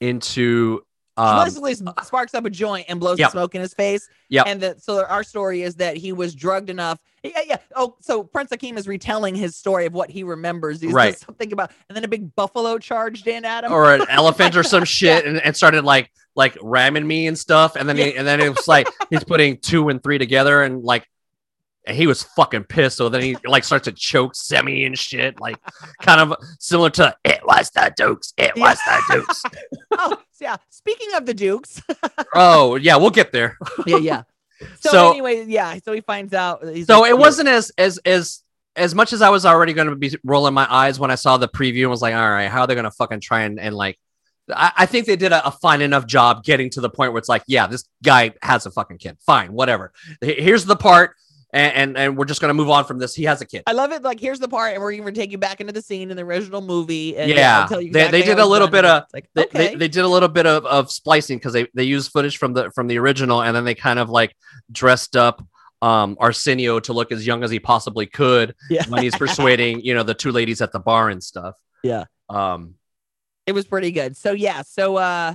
[0.00, 0.82] into
[1.16, 3.28] um Leslie sparks up a joint and blows Yep.
[3.28, 4.06] the smoke in his face.
[4.28, 6.98] Yeah, And that so our story is that he was drugged enough.
[7.22, 7.56] Yeah, yeah.
[7.74, 10.78] Oh, so Prince Akeem is retelling his story of what he remembers.
[10.82, 11.18] He's Right.
[11.18, 13.72] something about, and then a big buffalo charged in at him.
[13.72, 17.76] or an elephant or some shit and, and started like like ramming me and stuff
[17.76, 20.82] and then he, and then it was like he's putting two and three together and
[20.84, 21.08] like
[21.86, 25.40] and he was fucking pissed so then he like starts to choke semi and shit
[25.40, 25.56] like
[26.02, 29.42] kind of similar to it was the dukes it was the dukes
[29.92, 30.56] oh, yeah.
[30.70, 31.80] Speaking of the Dukes.
[32.34, 33.56] oh yeah we'll get there
[33.86, 34.22] yeah, yeah.
[34.80, 35.78] So, So- anyway, yeah.
[35.84, 36.62] So he finds out.
[36.86, 38.42] So like, it wasn't as as as
[38.74, 41.36] as much as I was already going to be rolling my eyes when I saw
[41.36, 43.60] the preview and was like, all right, how are they going to fucking try and,
[43.60, 43.98] and like
[44.50, 47.18] I, I think they did a, a fine enough job getting to the point where
[47.18, 49.18] it's like, yeah, this guy has a fucking kid.
[49.26, 49.92] Fine, whatever.
[50.20, 51.16] Here's the part,
[51.56, 53.14] and and, and we're just gonna move on from this.
[53.14, 53.62] He has a kid.
[53.66, 54.02] I love it.
[54.02, 56.22] Like, here's the part, and we're even take you back into the scene in the
[56.22, 57.16] original movie.
[57.16, 59.68] And Yeah, I'll tell you they- they did a little bit of- like, They, okay.
[59.68, 62.52] they, they did a little bit of, of splicing because they, they used footage from
[62.52, 64.34] the from the original and then they kind of like
[64.70, 65.44] dressed up
[65.82, 68.84] um Arsenio to look as young as he possibly could yeah.
[68.88, 71.54] when he's persuading you know the two ladies at the bar and stuff.
[71.82, 72.04] Yeah.
[72.28, 72.74] Um.
[73.46, 74.16] it was pretty good.
[74.16, 75.34] So yeah, so uh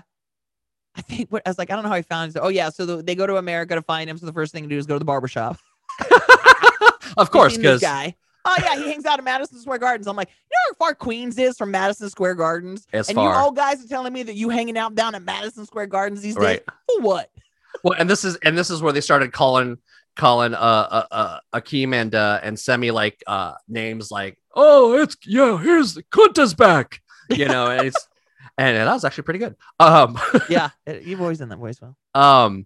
[0.93, 2.39] I think what I was like, I don't know how I found it.
[2.41, 4.17] Oh yeah, so the, they go to America to find him.
[4.17, 5.57] So the first thing to do is go to the barbershop.
[7.17, 8.15] of course, because guy.
[8.43, 10.07] Oh yeah, he hangs out at Madison Square Gardens.
[10.07, 12.87] I'm like, you know how far Queens is from Madison Square Gardens?
[12.91, 13.37] It's and far.
[13.37, 16.21] you old guys are telling me that you hanging out down at Madison Square Gardens
[16.21, 16.65] these Right.
[16.65, 16.75] days.
[16.97, 17.29] For what?
[17.83, 19.77] well, and this is and this is where they started calling
[20.15, 25.15] calling uh uh, uh Akeem and uh and Semmi like uh names like oh it's
[25.25, 28.07] yeah here's Kunta's back you know and it's
[28.57, 30.19] and that was actually pretty good um
[30.49, 30.69] yeah,
[31.01, 31.95] you've always done that voice well.
[32.13, 32.65] um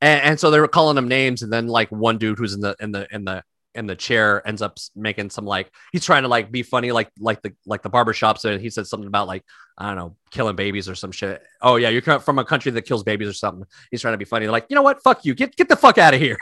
[0.00, 2.60] and, and so they were calling them names and then like one dude who's in
[2.60, 3.42] the in the in the
[3.74, 7.10] in the chair ends up making some like he's trying to like be funny like
[7.18, 9.42] like the like the barbershop and he said something about like
[9.76, 11.42] i don't know killing babies or some shit.
[11.60, 13.64] Oh yeah you're from a country that kills babies or something.
[13.90, 14.46] He's trying to be funny.
[14.46, 15.02] They're like you know what?
[15.02, 15.34] Fuck you.
[15.34, 16.36] Get get the fuck out of here.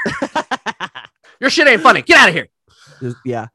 [1.41, 2.03] Your shit ain't funny.
[2.03, 2.49] Get out of here
[3.25, 3.49] yeah.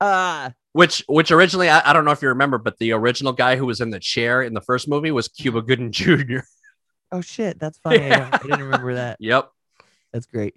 [0.00, 3.56] Uh which which originally I, I don't know if you remember but the original guy
[3.56, 6.40] who was in the chair in the first movie was cuba gooding jr
[7.12, 8.10] oh shit, that's funny.
[8.12, 9.16] I, I didn't remember that.
[9.20, 9.50] yep
[10.12, 10.54] That's great.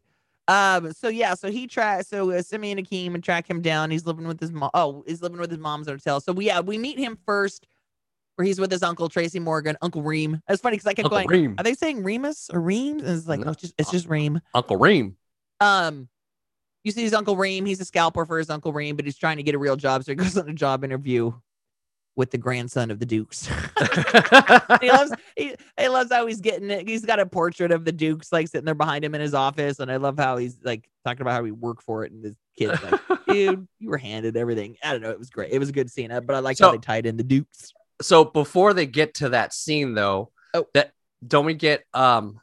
[0.47, 0.93] Um.
[0.93, 1.35] So yeah.
[1.35, 2.07] So he tries.
[2.07, 3.91] So uh, Simeon and Akeem and track him down.
[3.91, 4.71] He's living with his mom.
[4.73, 6.19] Oh, he's living with his mom's hotel.
[6.21, 7.67] So we yeah we meet him first,
[8.35, 10.41] where he's with his uncle Tracy Morgan, Uncle Reem.
[10.49, 11.27] It's funny because I kept uncle going.
[11.27, 12.97] reem Are they saying Remus or Reem?
[12.99, 13.45] And it's like No.
[13.45, 14.39] no, it's just it's just Reem.
[14.55, 15.15] uncle reem
[15.59, 16.09] Um.
[16.85, 17.65] You see his Uncle Reem.
[17.65, 20.03] He's a scalper for his Uncle Reem, but he's trying to get a real job.
[20.05, 21.33] So he goes on a job interview
[22.19, 23.47] with the grandson of the Dukes.
[24.81, 26.85] he loves he, he loves how he's getting it.
[26.87, 29.79] He's got a portrait of the Dukes like sitting there behind him in his office,
[29.79, 32.35] and I love how he's like talking about how he worked for it, and this
[32.57, 35.11] kid's like, "Dude, you were handed everything." I don't know.
[35.11, 35.53] It was great.
[35.53, 37.73] It was a good scene, but I like how they tied in the Dukes.
[38.01, 40.65] so before they get to that scene though Oh.
[40.73, 40.91] that
[41.25, 42.41] don't we get um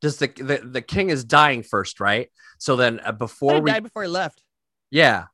[0.00, 3.70] does the the, the king is dying first right so then uh, before he we
[3.70, 4.42] died before he left.
[4.90, 5.24] yeah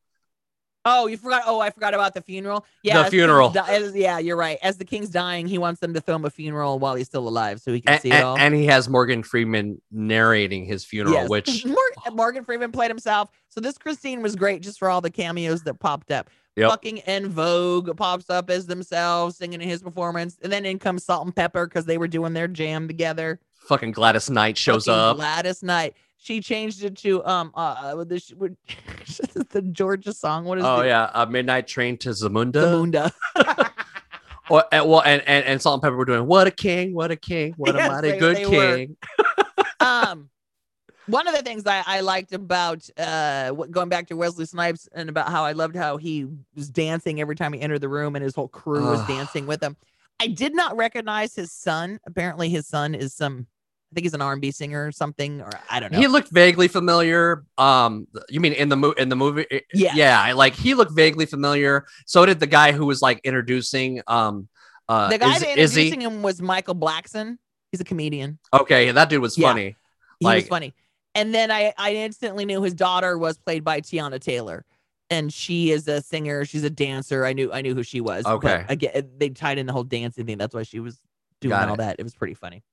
[0.86, 1.42] Oh, you forgot.
[1.46, 2.66] Oh, I forgot about the funeral.
[2.82, 3.50] Yeah, king's funeral.
[3.50, 4.58] di- as- yeah, you're right.
[4.62, 7.60] As the king's dying, he wants them to film a funeral while he's still alive,
[7.60, 8.34] so he can and, see it all.
[8.34, 11.28] and, and he has morgan freeman narrating his funeral Yes.
[11.28, 13.30] which Mor- Morgan Freeman played himself.
[13.48, 16.28] So this Christine was great just for all the cameos that popped up.
[16.56, 16.70] Yep.
[16.70, 21.04] Fucking En Vogue pops up as themselves singing in his performance, and then in comes
[21.04, 23.40] Salt-N-Pepa because they were doing their jam together.
[23.66, 25.94] fucking gladys knight shows Fucking up Gladys Knight.
[26.24, 28.56] She changed it to um uh with the
[29.50, 30.46] the Georgia song.
[30.46, 30.86] What is oh it?
[30.86, 33.70] yeah a midnight train to zamunda Zamunda.
[34.48, 37.52] or and, well and, and and salt-n-pepa were doing what a king what a king
[37.58, 38.96] what Yes, a mighty they- good they king
[39.80, 40.30] um
[41.06, 45.10] one of the things I, I liked about uh going back to Wesley Snipes and
[45.10, 48.22] about how I loved how he was dancing every time he entered the room and
[48.24, 49.76] his whole crew was dancing with him.
[50.20, 52.00] I did not recognize his son.
[52.06, 53.46] Apparently his son is some
[53.94, 55.98] I think he's an R&B singer or something or I don't know.
[56.00, 57.44] He looked vaguely familiar.
[57.58, 59.46] Um, you mean in the mo- in the movie?
[59.72, 59.92] Yeah.
[59.94, 60.20] yeah.
[60.20, 61.86] I Like he looked vaguely familiar.
[62.06, 64.02] So did the guy who was like introducing.
[64.08, 64.48] Um,
[64.88, 65.82] uh, the guy Iz- that Izzy.
[65.86, 67.38] introducing him was Michael Blackson.
[67.70, 68.40] He's a comedian.
[68.52, 69.48] Okay, that dude was Yeah.
[69.48, 69.76] funny.
[70.18, 70.74] He was funny.
[71.14, 74.64] And then I, I instantly knew his daughter was played by Teyana Taylor.
[75.10, 76.44] And she is a singer.
[76.44, 77.24] She's a dancer.
[77.24, 78.24] I knew I knew who she was.
[78.24, 78.64] but Okay.
[78.68, 80.38] again, they tied in the whole dancing thing.
[80.38, 80.98] That's why she was
[81.40, 81.78] doing Got all it.
[81.78, 81.96] that.
[82.00, 82.64] It was pretty funny.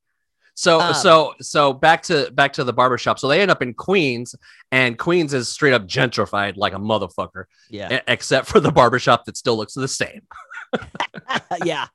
[0.54, 3.20] So Um, so so back to back to the barbershop.
[3.20, 4.36] So they end up in Queens,
[4.72, 7.98] and Queens is straight up gentrified like a motherfucker, Yeah.
[7.98, 10.22] e- except for the barbershop that still looks the same.
[11.66, 11.88] yeah.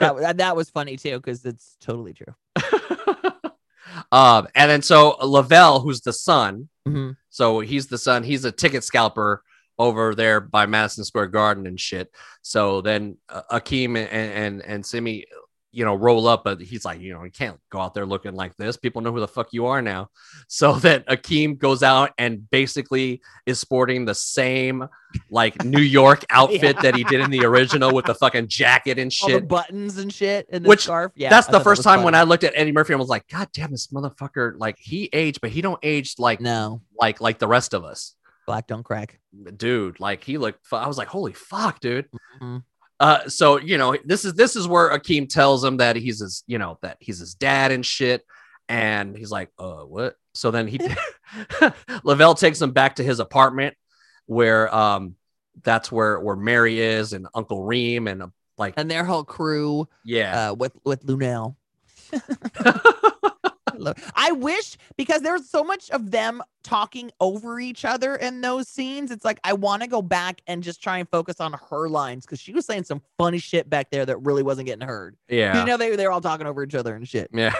[0.00, 2.34] That, that was funny too, because it's totally true.
[4.12, 7.16] um, and then so Lavelle, who's the son, Mhm.
[7.28, 8.22] So he's the son.
[8.24, 9.42] He's a ticket scalper
[9.78, 12.10] over there by Madison Square Garden and shit.
[12.42, 15.24] So then uh, Akeem and, and and Semmi,
[15.72, 18.34] you know, roll up, but he's like, you know, you can't go out there looking
[18.34, 18.76] like this.
[18.76, 20.10] People know who the fuck you are now.
[20.48, 24.88] So then Akeem goes out and basically is sporting the same
[25.30, 26.82] like New York outfit Yeah.
[26.82, 29.48] that he did in the original with the fucking jacket and All the shit.
[29.48, 31.12] buttons and shit and the Which- scarf.
[31.14, 31.30] Yeah.
[31.30, 32.14] That's I the that first time when.
[32.16, 35.40] I looked at Eddie Murphy and was like, God damn, this motherfucker, like he aged,
[35.40, 38.16] but he don't age like No, like like the rest of us
[38.46, 39.20] black don't crack.
[39.56, 42.06] dude like he looked i was like holy fuck dude
[42.42, 42.64] Mhm.
[43.00, 46.44] Uh so you know this is this is where akeem tells him that he's his
[46.46, 48.24] you know that he's his dad and shit
[48.68, 50.78] and he's like uh what so then he
[52.04, 53.74] lavelle takes him back to his apartment
[54.26, 55.16] where um
[55.62, 58.30] that's where where mary is and uncle reem and a
[58.60, 60.50] Like, and their whole crew yeah.
[60.50, 61.56] uh, with with Luenell.
[63.80, 68.40] I love- I wish because there's so much of them talking over each other in
[68.40, 69.10] those scenes.
[69.10, 72.26] It's like I want to go back and just try and focus on her lines
[72.26, 75.16] because she was saying some funny shit back there that really wasn't getting heard.
[75.28, 75.58] yeah.
[75.60, 77.30] You know, they they're all talking over each other and shit.
[77.32, 77.54] Yeah.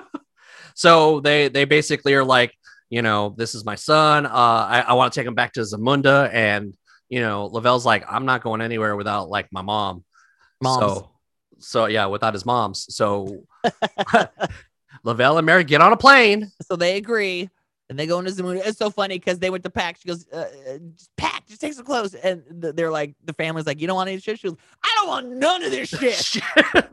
[0.74, 2.54] so they they basically are like,
[2.88, 4.26] you know, this is my son.
[4.26, 6.74] Uh, I, I want to take him back to Zamunda, and
[7.08, 10.04] you know, Lavelle's like, I'm not going anywhere without like my mom.
[10.62, 10.80] Moms.
[10.80, 11.10] So,
[11.58, 12.86] so yeah, without his moms.
[12.94, 13.44] So
[15.02, 16.50] Lavelle and Mary get on a plane.
[16.62, 17.48] So they agree.
[17.88, 18.62] And they go into the Zamunda.
[18.64, 19.98] It's so funny because they went to pack.
[20.00, 22.14] She goes, uh, uh, just pack, just take some clothes.
[22.14, 24.38] And th- they're like, the family's like, you don't want any shit?
[24.38, 26.40] She goes, I don't want none of this shit.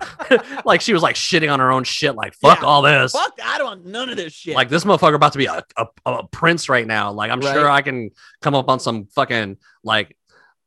[0.66, 2.16] like she was like shitting on her own shit.
[2.16, 2.66] Like fuck Yeah.
[2.66, 3.12] all this.
[3.12, 4.56] Fuck, I don't want none of this shit.
[4.56, 7.12] Like this motherfucker about to be a, a, a prince right now.
[7.12, 8.10] Like I'm sure I can
[8.42, 10.18] come up on some fucking like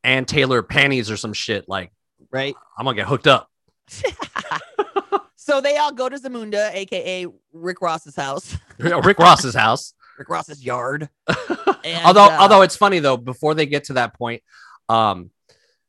[0.04, 1.68] Ann Taylor panties or some shit.
[1.68, 1.90] Like
[2.30, 2.54] right?
[2.78, 3.50] I'm gonna get hooked up.
[5.42, 9.94] so they all go to Zamunda, aka Rick Ross's house, Rick Ross's house.
[10.18, 11.08] Rick Ross's yard.
[11.82, 14.42] And, although uh, although it's funny though, before they get to that point,
[14.90, 15.30] um,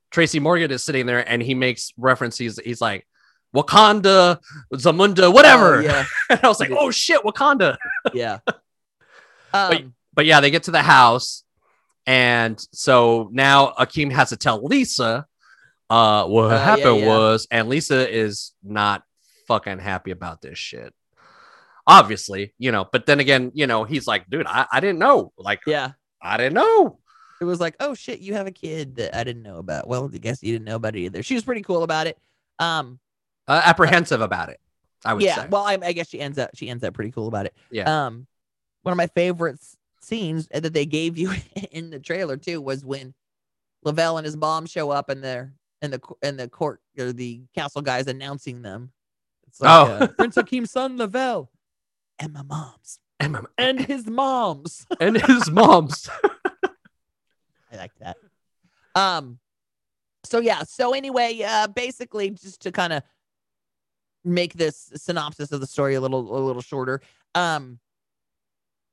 [0.09, 2.57] Tracy Morgan is sitting there and he makes references.
[2.63, 3.05] He's like,
[3.53, 4.37] Wakanda,
[4.73, 5.79] Zamunda, whatever.
[5.79, 7.75] Oh, yeah, and I was like, oh shit, Wakanda.
[8.13, 8.39] yeah.
[8.45, 8.61] But-
[9.53, 11.43] Um, But yeah, they get to the house,
[12.07, 15.25] and so now Akeem has to tell Lisa
[15.89, 17.07] uh what Uh, yeah, happened yeah.
[17.07, 19.03] was, and Lisa is not
[19.51, 20.93] fucking happy about this shit.
[21.85, 25.33] Obviously, you know, but then again, you know, he's like, dude, I, I didn't know.
[25.37, 25.91] Like, yeah.
[26.21, 26.99] I didn't know.
[27.41, 29.89] It was like, oh shit, you have a kid that I didn't know about.
[29.89, 31.21] Well, I guess you didn't know about it either.
[31.21, 32.17] She was pretty cool about it.
[32.59, 32.99] Um,
[33.45, 34.59] Uh, apprehensive about it,
[35.03, 35.35] I would yeah.
[35.35, 35.47] say.
[35.49, 37.53] Well, I, I guess she ends up she ends up pretty cool about it.
[37.71, 38.05] Yeah.
[38.05, 38.27] Um,
[38.83, 39.59] one of my favorite
[40.01, 41.33] scenes that they gave you
[41.71, 43.13] in the trailer too was when
[43.83, 47.41] Lavelle and his mom show up and they're in the in the court or the
[47.55, 48.91] castle guys announcing them.
[49.51, 49.91] It's like, Oh.
[49.93, 51.51] uh, Prince Akeem's son Lavelle
[52.19, 54.85] and my mom's and, my, and his mom's.
[54.99, 56.09] and his mom's.
[57.71, 58.17] I like that.
[58.95, 59.39] Um,
[60.23, 60.63] so yeah.
[60.63, 63.03] So anyway, uh, basically, just to kind of
[64.23, 67.01] make this synopsis of the story a little a little shorter.
[67.35, 67.79] Um,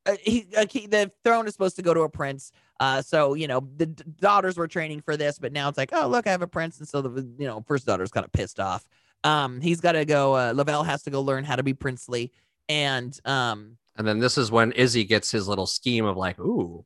[0.07, 2.53] uh, he, uh, he the throne is supposed to go to a prince.
[2.81, 5.91] Uh, so you know the d- daughters were training for this, but now it's like,
[5.93, 8.33] oh look, I have a prince, and so the you know first daughter's kind of
[8.33, 8.87] pissed off.
[9.25, 10.35] Um, he's got to go.
[10.35, 12.33] Uh, Lavelle has to go learn how to be princely,
[12.69, 16.85] and um, and then this is when Izzi gets his little scheme of like, ooh,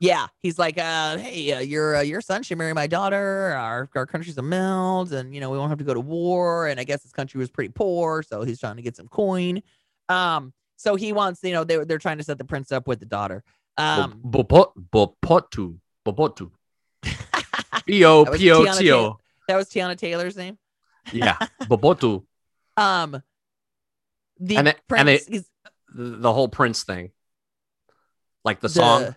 [0.00, 3.54] Yeah, he's like, uh, hey, uh, your uh, your son should marry my daughter.
[3.54, 6.66] Our our country's a meld, and you know we won't have to go to war.
[6.68, 9.62] And I guess this country was pretty poor, so he's trying to get some coin.
[10.08, 13.00] Um, so he wants, you know, they they're trying to set the prince up with
[13.00, 13.42] the daughter.
[13.78, 16.50] Um, Bopotu, Bopotu, Bopotu,
[17.86, 19.18] P O P O T O.
[19.48, 20.58] that was Teyana Taylor's name.
[21.12, 22.24] Yeah, Bobotu.
[22.78, 23.22] Um,
[24.38, 25.48] the And prince and they- is
[25.94, 27.10] the, the whole Prince thing,
[28.44, 29.14] like the song.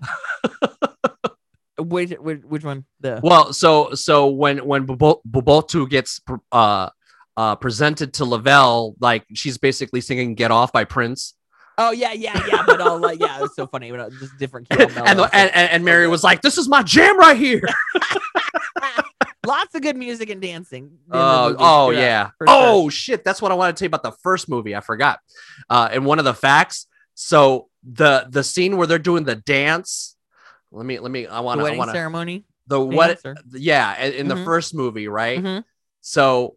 [1.78, 2.86] which, which which one?
[3.02, 6.22] The Well, so so when when Bobo- Bobotu gets
[6.52, 6.90] uh
[7.36, 11.34] uh presented to Lavelle, like she's basically singing "Get Off" by Prince,
[11.78, 13.92] oh yeah yeah yeah, but all like yeah, it's so funny.
[13.92, 14.70] But uh, just different.
[14.70, 17.62] key and, on and, and and Mary was like, "This is my jam right here."
[19.46, 20.84] Lots of good music and dancing.
[20.84, 24.18] in the Oh, yeah, Oh shit, that's what I wanted to tell you about the
[24.22, 24.76] first movie.
[24.76, 25.20] I forgot.
[25.70, 26.88] Uh, and one of the facts.
[27.16, 30.16] So the the scene where they're doing the dance.
[30.72, 31.26] Let me let me.
[31.28, 31.62] I want to.
[31.62, 31.94] I wedding want to.
[31.96, 32.46] ceremony.
[32.68, 33.20] The what?
[33.52, 35.42] Yeah, in, in the first movie, right?
[35.42, 35.64] Mhm.
[36.02, 36.56] So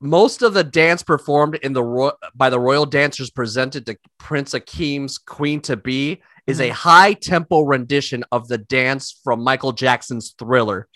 [0.00, 4.54] most of the dance performed in the ro- by the royal dancers presented to Prince
[4.54, 6.70] Akeem's Queen to Be is Mm-hmm.
[6.70, 10.88] a high tempo rendition of the dance from Michael Jackson's Thriller.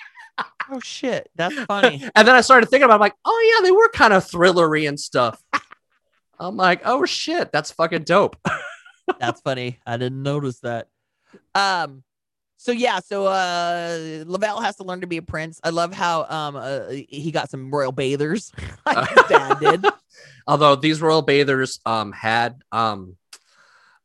[0.70, 2.02] Oh shit, that's funny.
[2.14, 4.24] and then I started thinking about, it, I'm like, oh yeah, they were kind of
[4.24, 5.40] thrillery and stuff.
[6.38, 8.36] I'm like, oh shit, that's fucking dope.
[9.20, 9.78] that's funny.
[9.86, 10.88] I didn't notice that.
[11.54, 12.02] Um,
[12.56, 15.60] so yeah, so uh, Lavelle has to learn to be a prince.
[15.62, 18.50] I love how um uh, he got some royal bathers,
[18.86, 19.84] like his dad did.
[20.46, 23.16] Although these royal bathers um had um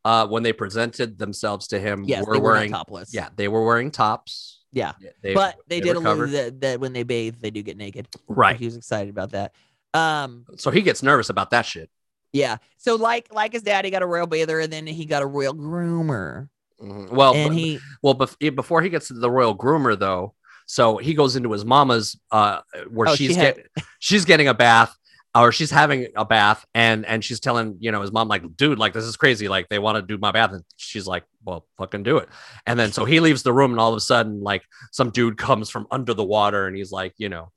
[0.06, 3.14] uh when they presented themselves to him Yes, were they were wearing topless.
[3.14, 4.94] yeah they were wearing tops Yeah.
[5.22, 6.32] they, but they, did were allude covered.
[6.32, 8.08] that, that when they bathe, they do get naked.
[8.28, 9.54] right He was excited about that.
[9.94, 11.90] Um, so he gets nervous about that shit
[12.32, 12.58] yeah.
[12.78, 15.26] So like like his dad, he got a royal bather, and then he got a
[15.26, 16.48] royal groomer,
[16.80, 17.10] Mhm.
[17.10, 20.36] well and he well bef- before he gets to the royal groomer though
[20.68, 22.60] so he goes into his mama's uh
[22.92, 23.68] where Oh, she she's had- get,
[23.98, 24.96] she's getting a bath
[25.36, 28.80] or she's having a bath and and she's telling you know his mom like dude
[28.80, 31.66] like this is crazy like they want to do my bath and she's like well
[31.78, 32.28] fucking do it
[32.66, 35.38] and then so he leaves the room and all of a sudden like some dude
[35.38, 37.52] comes from under the water and he's like you know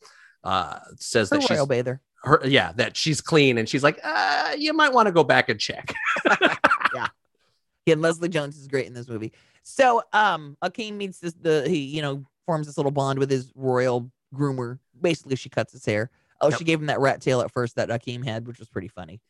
[0.45, 2.01] uh says Her that she's royal bather.
[2.25, 5.49] her yeah that she's clean and she's like uh you might want to go back
[5.49, 5.93] and check
[7.85, 9.33] Yeah, and Leslie Jones is great in this movie.
[9.65, 13.51] So, um, Akeem meets this the he you know forms this little bond with his
[13.57, 14.79] royal groomer.
[15.01, 16.09] Basically, she cuts his hair.
[16.43, 16.59] Oh, Yep.
[16.59, 19.21] she gave him that rat tail at first that Akeem had, which was pretty funny.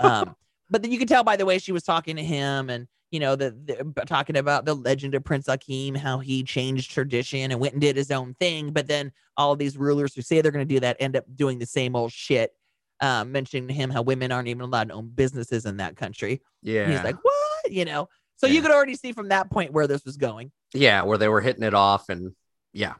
[0.00, 0.34] Um,
[0.70, 3.20] but then you could tell by the way she was talking to him, and you
[3.20, 7.60] know the, the talking about the legend of Prince Akeem, how he changed tradition and
[7.60, 8.70] went and did his own thing.
[8.70, 11.58] But then all these rulers who say they're going to do that end up doing
[11.58, 12.52] the same old shit.
[13.00, 16.40] Um, mentioning to him how women aren't even allowed to own businesses in that country.
[16.62, 17.70] yeah And he's like, what?
[17.72, 20.52] You know, so you could already see from that point where this was going.
[20.72, 22.32] yeah where they were hitting it off and
[22.72, 22.94] yeah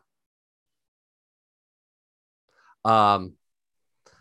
[2.84, 3.32] um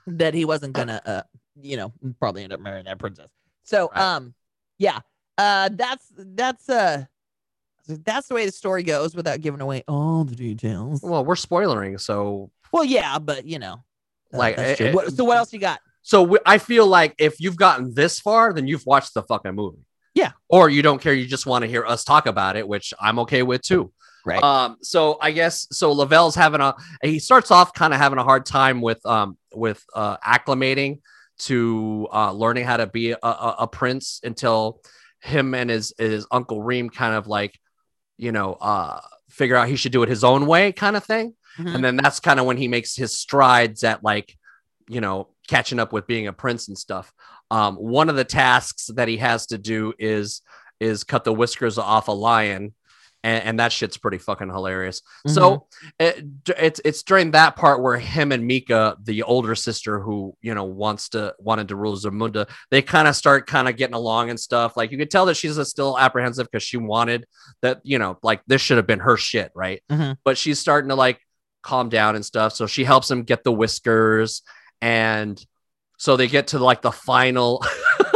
[0.07, 1.21] That he wasn't gonna, uh,
[1.61, 3.29] you know, probably end up marrying that princess.
[3.63, 4.01] So, Right.
[4.01, 4.33] um,
[4.77, 4.99] yeah,
[5.37, 7.05] uh, that's that's uh,
[7.87, 11.01] that's the way the story goes without giving away all the details.
[11.03, 13.83] well we're spoilering so Well, yeah, but you know,
[14.33, 15.79] uh, Like, that's eh, eh, so what else you got?
[16.01, 19.85] So I feel like if you've gotten this far, then you've watched the fucking movie.
[20.15, 20.31] Yeah.
[20.49, 21.13] Or you don't care.
[21.13, 23.91] You just want to hear us talk about it, which I'm okay with too.
[24.25, 24.43] Right.
[24.43, 24.77] Um.
[24.81, 25.91] So I guess so.
[25.93, 26.75] Lavelle's having a.
[27.01, 30.99] He starts off kind of having a hard time with um with uh acclimating
[31.39, 34.81] to uh learning how to be a, a, a prince until
[35.21, 37.57] him and his his uncle Reem kind of like
[38.17, 38.99] you know uh
[39.29, 41.75] figure out he should do it his own way kind of thing Mhm.
[41.75, 44.35] and then that's kind of when he makes his strides at like
[44.89, 47.13] you know catching up with being a prince and stuff
[47.51, 50.41] um one of the tasks that he has to do is
[50.79, 52.73] is cut the whiskers off a lion
[53.23, 55.67] and, and that shit's pretty fucking hilarious so
[55.99, 56.25] it,
[56.57, 60.65] it's it's during that part where him and Meeka, the older sister who you know
[60.65, 64.39] wants to wanted to rule Zamunda, they kind of start kind of getting along and
[64.39, 64.75] stuff.
[64.75, 67.25] Like you could tell that she's still apprehensive because she wanted
[67.61, 69.81] that you know like this should have been her shit, right?
[69.89, 70.17] Mhm.
[70.23, 71.19] But she's starting to like
[71.61, 72.53] calm down and stuff.
[72.53, 74.41] So she helps him get the whiskers,
[74.81, 75.43] and
[75.97, 77.63] so they get to like the final,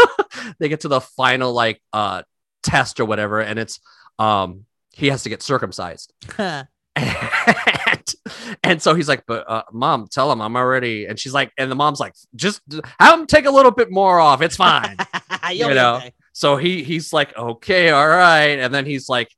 [0.59, 2.23] they get to the final like uh
[2.63, 3.79] test or whatever, and it's
[4.19, 4.65] um
[4.97, 6.13] he has to get circumcised
[6.97, 8.15] and,
[8.63, 11.05] and so he's like, but uh, mom, tell him I'm already.
[11.05, 12.61] And she's like, and the mom's like, just
[12.99, 14.41] have him take a little bit more off.
[14.41, 14.97] It's fine.
[15.51, 15.95] You know.
[15.95, 16.13] okay.
[16.33, 18.59] so he he's like, okay, all right.
[18.59, 19.29] And then he's like,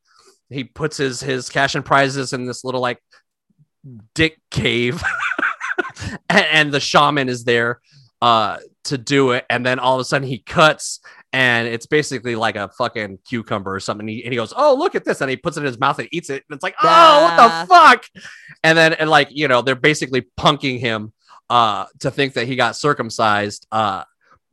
[0.50, 2.98] he puts his his cash and prizes in this little like
[4.16, 5.04] dick cave,
[6.30, 7.80] and, and the shaman is there
[8.24, 9.46] uh to do it.
[9.52, 11.00] And then all of a sudden he cuts.
[11.32, 14.02] And it's basically like a fucking cucumber or something.
[14.04, 15.80] And he, and he goes, "Oh, look at this!" And he puts it in his
[15.80, 16.44] mouth and eats it.
[16.50, 16.88] And it's like, "Oh,
[17.24, 18.06] what the fuck!"
[18.64, 21.14] And then, and like you know, they're basically punking him
[21.50, 24.04] uh to think that he got circumcised uh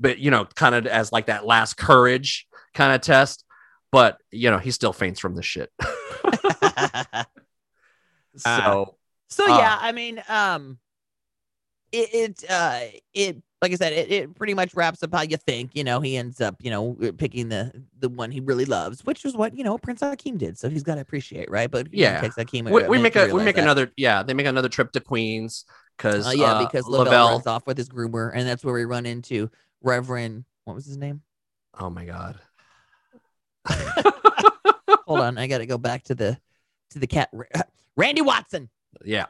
[0.00, 3.44] but you know kind of as like that last courage kind of test
[3.92, 5.70] but you know he still faints from the shit
[8.36, 8.96] so
[9.28, 10.78] So Uh, yeah, I mean, um,
[11.92, 12.80] it it uh
[13.12, 15.74] it like I said, it, it pretty much wraps up how you think.
[15.74, 19.24] You know, he ends up you know picking the the one he really loves, which
[19.24, 20.58] is what you know Prince Akeem did.
[20.58, 21.70] So he's got to appreciate, right?
[21.70, 22.20] But know, Yeah.
[22.20, 22.70] takes Akeem.
[22.70, 23.62] we, we make a we make that.
[23.62, 25.64] another yeah they make another trip to queens
[25.96, 28.84] because Uh, yeah, because Lavelle, Lavelle runs off with his groomer, and that's where we
[28.84, 29.50] run into
[29.82, 30.44] Reverend.
[30.64, 31.22] What was his name?
[31.78, 32.38] oh my god
[35.06, 36.38] Hold on, I got to go back to the
[36.90, 37.30] to the cat.
[37.96, 38.68] Randy Watson.
[39.04, 39.26] yeah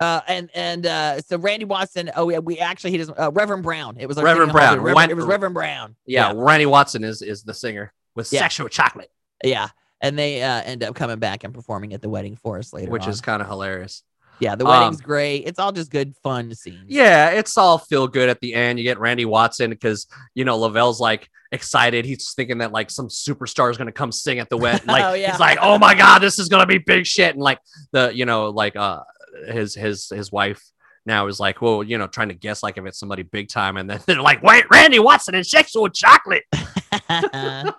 [0.00, 2.10] Uh, and and uh, so Randy Watson.
[2.14, 3.18] Oh yeah, we actually he doesn't.
[3.18, 3.96] Uh, Reverend Brown.
[3.98, 4.76] It was Reverend Brown.
[4.76, 5.96] Reverend- Wen- it was Reverend Brown.
[6.06, 8.40] yeah, randy watson is is the singer with Yeah.
[8.40, 9.10] sexual chocolate
[9.44, 9.68] yeah.
[10.00, 12.90] And they uh, end up coming back and performing at the wedding for us later.
[12.90, 13.08] which on.
[13.10, 14.02] is kind of hilarious
[14.40, 15.38] yeah, the um, wedding's great.
[15.46, 16.84] It's all just good fun scenes.
[16.86, 18.78] Yeah, it's all feel good at the end.
[18.78, 22.04] You get Randy Watson because you know Lavelle's like excited.
[22.04, 24.82] He's thinking that like some superstar is gonna come sing at the wedding.
[24.86, 25.32] Like Oh, yeah.
[25.32, 27.34] he's like, oh my god, this is gonna be big shit.
[27.34, 27.58] And like
[27.90, 29.00] the you know like uh
[29.46, 30.62] his his his wife
[31.06, 33.76] now is like, well, you know, trying to guess like if it's somebody big time,
[33.76, 36.44] and then they're like, wait, Randy Watson and sexual chocolate.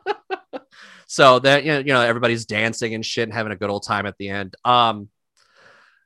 [1.11, 4.15] So that you know, everybody's dancing and shit and having a good old time at
[4.19, 4.55] the end.
[4.63, 5.09] Um,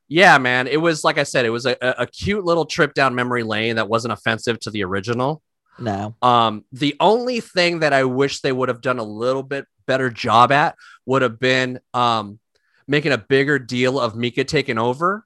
[0.08, 2.94] yeah, man, it was like I said, it was a, a a cute little trip
[2.94, 5.42] down memory lane that wasn't offensive to the original.
[5.78, 6.16] no.
[6.22, 10.10] Um, the only thing that I wish they would have done a little bit better
[10.10, 12.40] job at would have been um
[12.88, 15.26] making a bigger deal of Meeka taking over.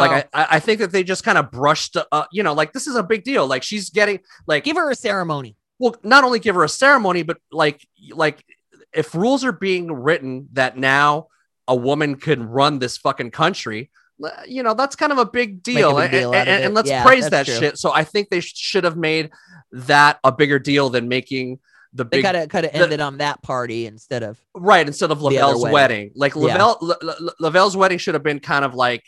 [0.00, 2.72] Like I, I I think that they just kind of brushed, uh, you know, like
[2.72, 3.46] this is a big deal.
[3.46, 5.56] Like she's getting like give her a ceremony.
[5.78, 8.44] well not only give her a ceremony but like like
[8.92, 11.26] if rules are being written that now
[11.68, 13.90] a woman can run this fucking country
[14.46, 17.04] you know that's kind of a big deal, big deal and, and- and let's Yeah,
[17.04, 17.54] praise that true.
[17.56, 19.28] shit so i think they sh- should have made
[19.72, 21.58] that a bigger deal than making
[21.92, 25.62] the They big kind of ended on that party instead of right instead of Lavelle's
[25.62, 25.72] wedding.
[25.72, 26.10] wedding.
[26.14, 26.42] Like Yeah.
[26.42, 29.02] Lavelle, La- La- Lavelle's wedding should have been kind of like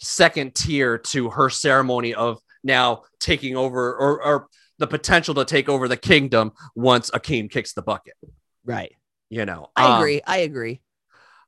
[0.00, 4.48] second tier to her ceremony of now taking over or, or
[4.78, 8.14] the potential to take over the kingdom once Akeem kicks the bucket.
[8.64, 8.92] Right.
[9.30, 10.20] You know, I Um, agree.
[10.26, 10.80] I agree.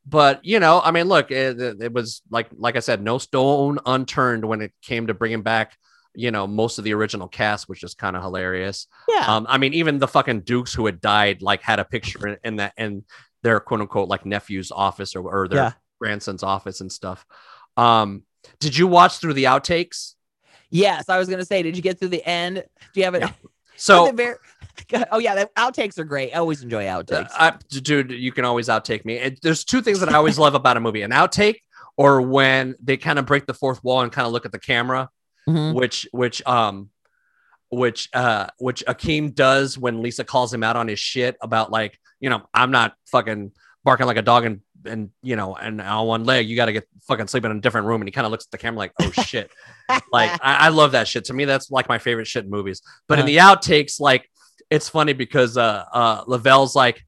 [0.07, 3.19] but you know, I mean, look, it, it it was like like I said, no
[3.19, 5.77] stone unturned when it came to bringing back.
[6.19, 8.87] You know, most of the original cast, which is kind of hilarious.
[9.07, 9.25] Yeah.
[9.27, 12.37] Um, I mean, even the fucking Dukes who had died, like, had a picture in,
[12.43, 13.05] in that in
[13.43, 15.73] their quote unquote like nephew's office or, or their Yeah.
[16.01, 17.27] grandson's office and stuff.
[17.77, 18.23] Um,
[18.61, 20.15] did you watch through the outtakes?
[20.71, 21.09] yes.
[21.09, 22.57] I was gonna say, did you get through the end?
[22.93, 23.21] Do you have it?
[23.23, 23.31] Yeah.
[23.79, 24.37] So, very-
[25.13, 26.33] oh yeah, the outtakes are great.
[26.35, 27.31] I always enjoy outtakes.
[27.39, 29.19] uh, I, dude, you can always outtake me.
[29.19, 31.57] And there's two things that I always love about a movie: an outtake,
[31.99, 34.59] or when they kind of break the fourth wall and kind of look at the
[34.59, 35.11] camera.
[35.47, 35.75] Mhm.
[35.75, 36.89] which which um
[37.69, 41.99] which uh which Akeem does when Lisa calls him out on his shit about like
[42.19, 43.53] you know I'm not fucking
[43.85, 46.73] barking like a dog and and you know and on one leg you got to
[46.73, 48.79] get fucking sleep in a different room and he kind of looks at the camera
[48.79, 49.51] like oh shit
[50.13, 52.83] like I, I love that shit to me that's like my favorite shit in movies
[53.09, 53.27] but in Uh-huh.
[53.27, 54.29] the outtakes like
[54.71, 57.05] it's funny because uh uh Lavelle's like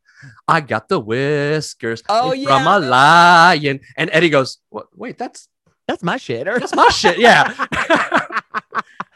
[0.48, 2.76] I got the whiskers Oh, from yeah.
[2.76, 4.58] a lion and Eddie goes
[4.94, 5.48] wait that's
[5.86, 6.46] That's my shit.
[6.48, 7.54] Or that's my shit yeah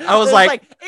[0.00, 0.84] I was It's like, it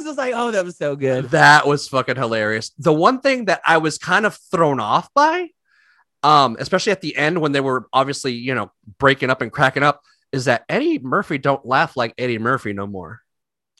[0.00, 0.06] is.
[0.06, 1.30] It's like, oh, that was so good.
[1.32, 2.70] that was fucking hilarious.
[2.78, 5.50] The one thing that I was kind of thrown off by,
[6.22, 9.82] um, especially at the end when they were obviously, you know, breaking up and cracking
[9.82, 13.20] up, is that Eddie Murphy don't laugh like Eddie Murphy no more.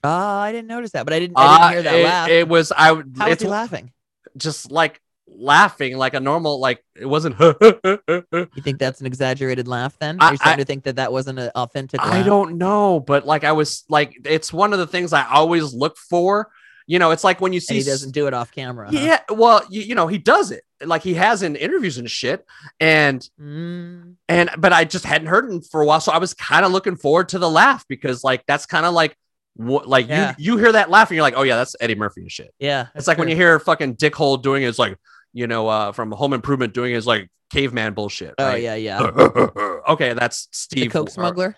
[0.04, 0.08] Oh,
[0.38, 1.36] I didn't notice that, but I didn't.
[1.36, 2.28] I didn't Uh, hear that it, laugh.
[2.28, 2.86] it was I.
[2.88, 3.92] How was it's he laughing?
[4.36, 7.36] just like laughing like a normal like it wasn't.
[7.40, 9.98] You think that's an exaggerated laugh?
[9.98, 12.00] Then I- you're starting I- to think that that wasn't an authentic.
[12.00, 12.24] laugh?
[12.24, 15.96] don't know, but like I was like it's one of the things I always look
[15.96, 16.48] for.
[16.88, 18.86] You know, it's like when you see And he doesn't do it off camera.
[18.90, 18.98] huh?
[18.98, 22.44] Yeah, well, you, you know, he does it like he has in interviews and shit.
[22.80, 26.32] And Mm, and but I just hadn't heard him for a while, so I was
[26.34, 29.16] kind of looking forward to the laugh because like that's kind of like
[29.54, 30.34] what like Yeah.
[30.38, 32.52] you you hear that laugh and you're like, oh yeah, that's Eddie Murphy and shit.
[32.58, 32.86] yeah.
[32.94, 34.96] It's like when you hear fucking Dick Hole doing it, it's like
[35.34, 38.34] you know uh from Home Improvement doing his like caveman bullshit.
[38.38, 39.00] Oh yeah, yeah.
[39.90, 41.56] okay, that's the Steve Coke or- smuggler.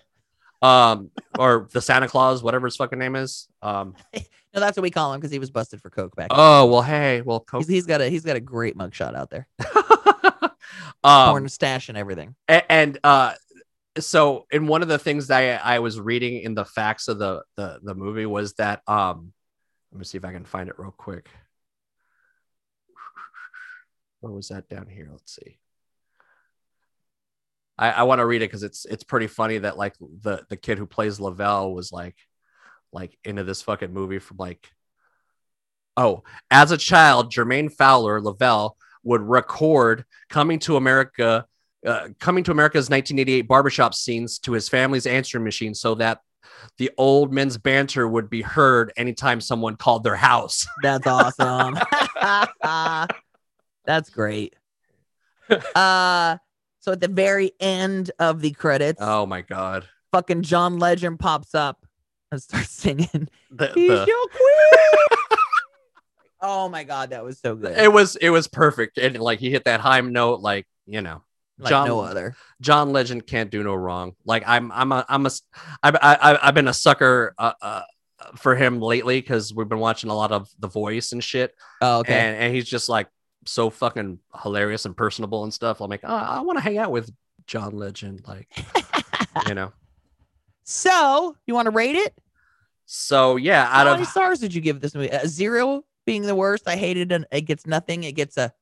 [0.61, 1.09] um
[1.39, 3.47] or the Santa Claus, whatever his fucking name is.
[3.61, 3.95] Um
[4.53, 6.27] No, that's what we call him because he was busted for coke back.
[6.31, 7.61] oh well, hey, well, Coke.
[7.61, 9.47] He's, he's got a he's got a great mugshot out there,
[11.03, 12.35] um, porn stash and everything.
[12.49, 13.33] A- and uh
[13.99, 17.19] so in one of the things that I, I was reading in the facts of
[17.19, 19.33] the, the the movie was that um
[19.91, 21.29] let me see if I can find it real quick.
[24.21, 25.09] Where was that down here?
[25.11, 25.57] Let's see.
[27.77, 30.57] I, I want to read it because it's it's pretty funny that like the the
[30.57, 32.15] kid who plays Lavelle was like
[32.93, 34.69] like into this fucking movie from like
[35.97, 41.45] oh as a child Jermaine Fowler Lavelle would record coming to America
[41.85, 46.19] uh, coming to America's 1988 barbershop scenes to his family's answering machine so that
[46.77, 50.67] the old men's banter would be heard anytime someone called their house.
[50.83, 51.75] That's awesome.
[53.85, 54.55] That's great.
[55.49, 56.37] Uh,
[56.79, 59.87] so at the very end of the credits, Oh my god.
[60.11, 61.83] fucking John Legend pops up
[62.31, 63.29] and starts singing.
[63.51, 65.17] The, He's the- your queen.
[66.41, 67.77] oh my god, that was so good.
[67.77, 71.21] it was it was perfect and like he hit that high note like, you know.
[71.59, 72.35] like John no other.
[72.61, 74.13] John Legend can't do no wrong.
[74.25, 75.31] Like I'm, I'm a, I'm a,
[75.83, 77.81] I've, I, I've been a sucker uh, uh,
[78.35, 81.99] for him lately because we've been watching a lot of The Voice and shit, Oh,
[81.99, 82.13] okay.
[82.13, 83.07] and and he's just like
[83.45, 85.81] so fucking hilarious and personable and stuff.
[85.81, 87.11] I'm like, oh, I want to hang out with
[87.47, 88.47] John Legend, like
[89.47, 89.73] you know.
[90.71, 92.17] So you want to rate it?
[92.85, 95.09] So yeah, out How many of stars did you give this movie?
[95.09, 96.67] A zero being the worst.
[96.67, 97.23] I hated it.
[97.31, 98.03] It gets nothing.
[98.03, 98.53] It gets a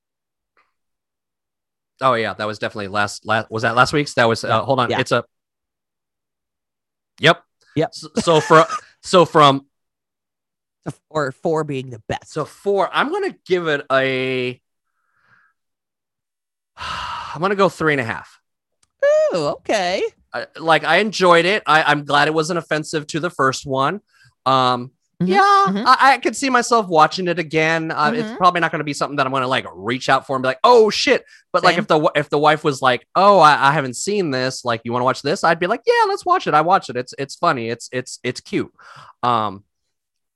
[2.02, 4.14] oh yeah, that was definitely last last was that last week's?
[4.16, 5.00] That was uh, hold on, Yeah.
[5.00, 5.24] it's a
[7.20, 7.44] yep
[7.76, 7.94] Yep.
[7.94, 8.66] So, so from
[9.02, 9.66] so from
[11.10, 12.32] or four being the best.
[12.32, 14.60] So four, I'm gonna give it a.
[16.78, 18.39] I'm gonna go three and a half.
[19.04, 20.04] Oh, okay.
[20.34, 21.64] I, like I enjoyed it.
[21.66, 24.02] I, I'm glad it wasn't offensive to the first one.
[24.46, 25.84] Um, Mhm, yeah, mhm.
[25.86, 27.92] I, I could see myself watching it again.
[27.92, 28.38] Uh, It's Mhm.
[28.38, 30.60] probably not gonna be something that I'm gonna like reach out for and be like,
[30.64, 31.26] oh shit.
[31.52, 34.64] But like if the if the wife was like, oh, I, I haven't seen this.
[34.64, 35.44] Like, you want to watch this?
[35.44, 36.54] I'd be like, yeah, let's watch it.
[36.54, 36.96] I watch it.
[36.96, 37.68] It's it's funny.
[37.68, 38.72] It's it's it's cute.
[39.22, 39.66] Um,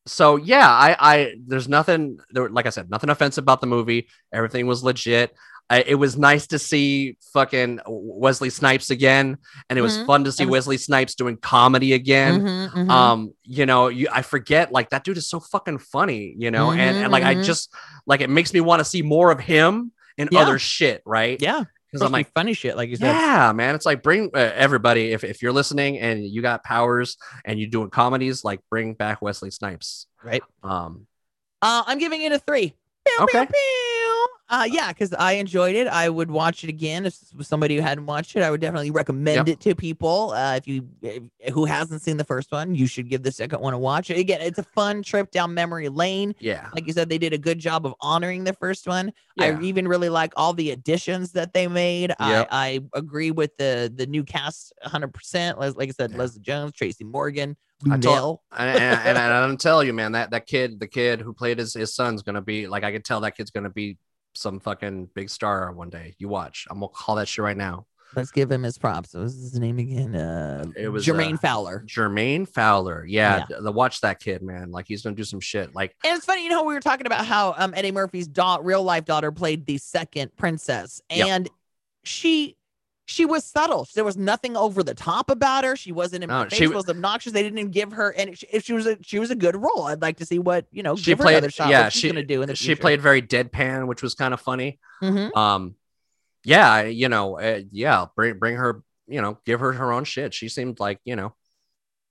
[0.06, 2.50] so yeah, I I there's nothing there.
[2.50, 4.10] Like I said, nothing offensive about the movie.
[4.34, 5.34] Everything was legit.
[5.70, 9.38] I, it was nice to see fucking Wesley Snipes again,
[9.70, 10.06] and it was Mhm.
[10.06, 12.42] fun to see Wesley Snipes doing comedy again.
[12.42, 12.90] Mhm, mhm.
[12.92, 16.72] Um, you know, you I forget like that dude is so fucking funny, you know,
[16.72, 17.46] and, and like I Mhm, mhm.
[17.46, 17.74] just
[18.06, 20.42] like it makes me want to see more of him and Yeah.
[20.42, 21.42] other shit, right?
[21.42, 21.64] yeah.
[21.92, 23.06] because I'm like, funny shit, like you said.
[23.14, 23.76] yeah, man.
[23.76, 25.12] It's like bring uh, everybody.
[25.14, 29.22] If if you're listening and you got powers and you're doing comedies, like bring back
[29.22, 30.08] Wesley Snipes.
[30.24, 30.42] Right.
[30.64, 31.06] Um.
[31.62, 32.70] Uh, I'm giving it a three.
[33.06, 33.46] Pew, pew, Okay.
[33.46, 34.03] pew.
[34.50, 35.88] Uh, yeah, because I enjoyed it.
[35.88, 38.44] I would watch it again if somebody who hadn't watched it.
[38.44, 39.48] I would definitely recommend Yep.
[39.48, 40.32] it to people.
[40.32, 43.62] Uh, if you if, who hasn't seen the first one, you should give the second
[43.62, 44.10] one a watch.
[44.10, 46.36] Again, it's a fun trip down memory lane.
[46.40, 46.68] Yeah.
[46.76, 49.14] Like you said, they did a good job of honoring the first one.
[49.38, 49.58] Yeah.
[49.58, 52.10] I even really like all the additions that they made.
[52.10, 52.18] Yep.
[52.20, 55.58] I, I agree with the the new cast 100%.
[55.78, 56.18] Like I said, Yeah.
[56.18, 57.56] Leslie Jones, Tracy Morgan,
[57.86, 58.02] I Luenell.
[58.02, 61.34] told- and, and, and, and I'm telling you, man, that that kid, the kid who
[61.34, 63.98] played his, his son's gonna be like I could tell that kid's gonna be
[64.34, 66.16] some fucking big star one day.
[66.18, 66.68] You watch.
[66.70, 67.86] I'm gonna call that shit right now.
[68.16, 69.16] Let's give him his props.
[69.16, 70.16] What was his name again?
[70.16, 71.84] Uh, It was, Jermaine uh, Fowler.
[71.88, 73.04] Jermaine Fowler.
[73.08, 74.72] Yeah, The, watch that kid, man.
[74.72, 75.74] Like he's gonna do some shit.
[75.74, 78.60] Like And it's funny, you know, we were talking about how um, Eddie Murphy's da-
[78.62, 81.28] real life daughter played the second princess, Yep.
[81.28, 81.50] and
[82.04, 82.56] she
[83.06, 83.88] she was subtle.
[83.96, 85.76] There was nothing over the top about her.
[85.76, 86.54] She wasn't in No, face.
[86.54, 87.34] she- was obnoxious.
[87.34, 89.84] They didn't give her, and she, she was a she was a good role.
[89.84, 90.96] I'd like to see what you know.
[90.96, 91.70] She played- shot.
[91.70, 92.82] yeah, she's she- gonna do in the she future.
[92.82, 94.80] played very deadpan, which was kind of funny.
[95.02, 95.36] Mhm.
[95.36, 95.76] Um,
[96.46, 98.82] yeah, you know, uh, yeah, bring bring her.
[99.06, 100.34] You know, give her her own shit.
[100.34, 101.36] She seemed like you know.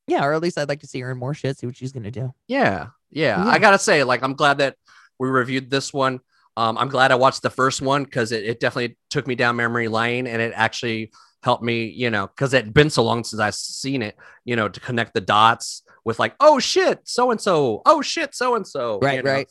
[0.07, 1.57] Yeah, or at least I'd like to see her in more shit.
[1.59, 2.35] See what she's gonna do.
[2.49, 3.43] Yeah, yeah.
[3.43, 3.49] Yeah.
[3.49, 4.77] I gotta say, like, I'm glad that
[5.19, 6.21] we reviewed this one.
[6.57, 9.57] Um, I'm glad I watched the first one because it, it definitely took me down
[9.57, 11.11] memory lane and it actually
[11.43, 14.55] helped me, you know, because it had been so long since I've seen it, you
[14.55, 18.55] know, to connect the dots with like, oh shit, so and so, oh shit, so
[18.55, 19.33] and so, Right, you know?
[19.33, 19.49] right.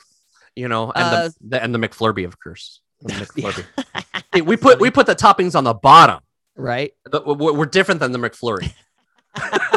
[0.55, 2.81] You know, and Uh, the, the and the McFlurby, of course.
[3.01, 3.51] The Yeah.
[3.51, 4.23] McFlurby.
[4.33, 6.19] Hey, we put we put the toppings on the bottom.
[6.55, 6.91] Right.
[7.05, 8.71] The- we're we're different than the McFlurry.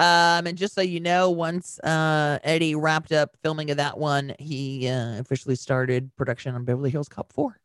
[0.00, 4.34] Um, and just so you know, once uh Eddie wrapped up filming of that one,
[4.38, 7.60] he uh, officially started production on Beverly Hills Cop Four.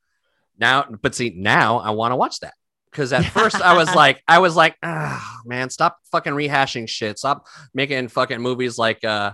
[0.58, 2.54] Now, but see, now I want to watch that
[2.92, 7.20] because at first I was like, I was like, ah, man, stop fucking rehashing shit.
[7.20, 9.34] Stop making fucking movies like, uh,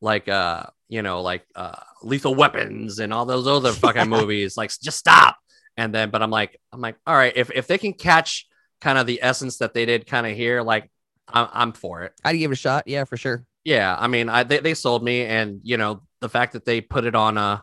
[0.00, 4.56] like, uh, you know, like, uh, Lethal Weapons and all those other fucking movies.
[4.56, 5.36] Like, just stop.
[5.76, 8.46] And then, but I'm like, I'm like, all right, if if they can catch
[8.80, 10.88] kind of the essence that they did kind of here, like,
[11.28, 12.12] I'm I'm for it.
[12.24, 12.84] I'd give it a shot.
[12.86, 13.44] Yeah, for sure.
[13.64, 16.80] Yeah, I mean, I they, they sold me, and you know, the fact that they
[16.80, 17.60] put it on uh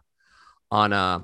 [0.71, 1.19] on uh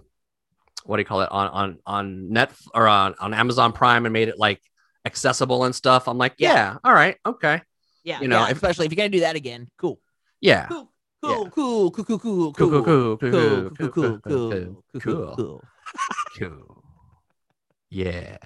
[0.86, 4.14] what do you call it on on on net or on on Amazon Prime and
[4.14, 4.62] made it like
[5.06, 6.08] accessible and stuff.
[6.08, 6.54] I'm like, Yeah.
[6.54, 7.62] yeah, all right, okay,
[8.04, 9.68] Yeah, You know, yeah, especially if you're gonna do that again.
[9.78, 10.00] Cool.
[10.42, 10.92] yeah, Cool.
[11.24, 11.30] Yeah.
[11.30, 15.02] Cool, cool, cool, cool, cool, cool, cool, cool, cool, cool, cool, cool, cool, cool, cool,
[15.02, 15.64] cool, cool.
[16.38, 16.84] cool.
[17.90, 18.38] Yeah,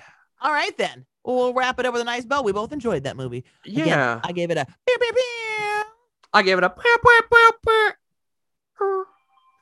[0.41, 1.05] All right then.
[1.23, 2.41] Well, wrap it up with a nice bow.
[2.41, 3.45] We both enjoyed that movie.
[3.65, 4.19] Again, yeah.
[4.23, 5.83] I gave it a pew, pew, pew.
[6.33, 6.73] I gave it a.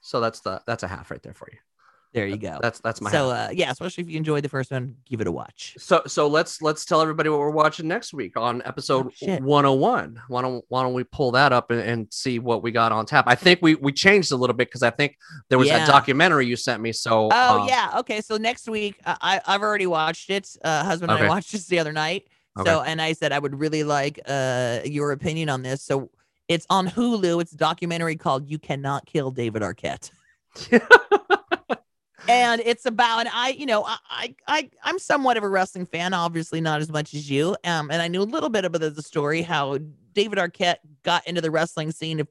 [0.02, 1.58] So that's the that's a half right there for you.
[2.12, 2.58] There you go.
[2.60, 5.28] That's that's my so uh yeah, especially if you enjoyed the first one, give it
[5.28, 5.76] a watch.
[5.78, 10.20] So so let's let's tell everybody what we're watching next week on episode Oh, 101.
[10.28, 13.06] Why don't why don't we pull that up and, and see what we got on
[13.06, 13.26] tap?
[13.28, 15.18] I think we we changed a little bit because I think
[15.50, 15.80] there was Yeah.
[15.80, 16.94] that documentary you sent me.
[16.94, 17.94] So Oh um, yeah.
[18.00, 18.22] Okay.
[18.22, 20.50] So next week, uh, I I've already watched it.
[20.64, 22.28] Uh, husband and I watched this the other night.
[22.66, 25.84] So and I said I would really like uh your opinion on this.
[25.84, 26.10] So
[26.48, 27.40] it's on Hulu.
[27.42, 30.10] It's a documentary called "You Cannot Kill David Arquette."
[32.30, 36.62] and it's about I, you know, I, I, I'm somewhat of a wrestling fan, obviously
[36.62, 37.56] not as much as you.
[37.64, 39.80] Um, and I knew a little bit about the, story how
[40.14, 42.28] David Arquette got into the wrestling scene of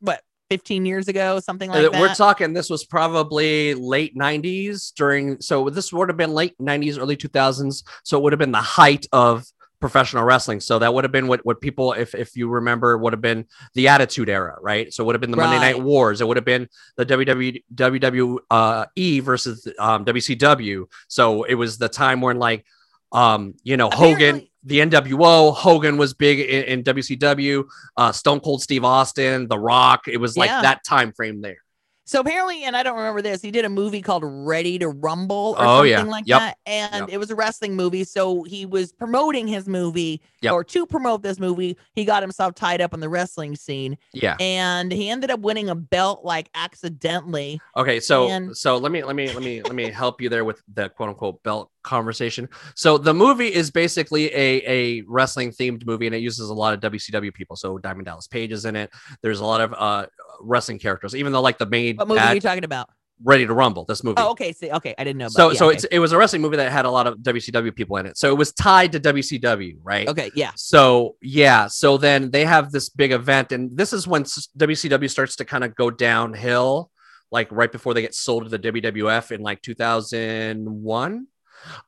[0.00, 2.00] what 15 years ago, something like that.
[2.00, 6.98] we're talking this was probably late 90s during so this would have been late 90s
[6.98, 9.46] early 2000s so it would have been the height of
[9.86, 10.60] professional wrestling.
[10.60, 13.44] So that would have been what what people if if you remember would have been
[13.74, 14.86] the attitude era right?
[14.92, 16.20] So it would have been the monday night wars.
[16.20, 22.20] It would have been the ww wwe versus um wcw so it was the time
[22.20, 22.64] when like
[23.12, 27.64] um you know hogan the nwo hogan was big in, in wcw
[27.96, 30.00] uh stone cold steve austin the rock.
[30.08, 30.62] It was like Yeah.
[30.62, 31.58] that time frame there
[32.06, 35.56] So apparently, and I don't remember this, he did a movie called Ready to Rumble
[35.58, 36.02] or Oh, something yeah.
[36.02, 36.38] like Yep.
[36.40, 36.58] that.
[36.66, 37.08] And Yep.
[37.12, 38.04] it was a wrestling movie.
[38.04, 40.52] So he was promoting his movie, Yep.
[40.52, 43.96] or to promote this movie, he got himself tied up in the wrestling scene.
[44.12, 47.60] yeah And he ended up winning a belt like accidentally.
[47.76, 50.44] Okay, so And- so let me let me let me let me help you there
[50.44, 52.48] with the quote unquote belt conversation.
[52.74, 56.72] So the movie is basically a a wrestling themed movie, and it uses a lot
[56.74, 57.56] of WCW people.
[57.56, 58.90] So Diamond Dallas Page is in it.
[59.22, 60.06] There's a lot of uh
[60.40, 62.88] wrestling characters, even though like the main What movie are you talking about?
[63.22, 63.84] Ready to Rumble.
[63.84, 64.16] This movie.
[64.18, 64.52] Oh, okay.
[64.52, 64.94] See, okay.
[64.98, 65.26] I didn't know.
[65.26, 65.76] About, so yeah, so okay.
[65.76, 68.18] it's it was a wrestling movie that had a lot of WCW people in it.
[68.18, 70.08] So it was tied to WCW, right?
[70.08, 70.30] okay.
[70.34, 70.50] Yeah.
[70.56, 75.36] So yeah, so then they have this big event, and this is when WCW starts
[75.36, 76.90] to kind of go downhill.
[77.30, 81.26] like right before they get sold to the WWF in like 2001.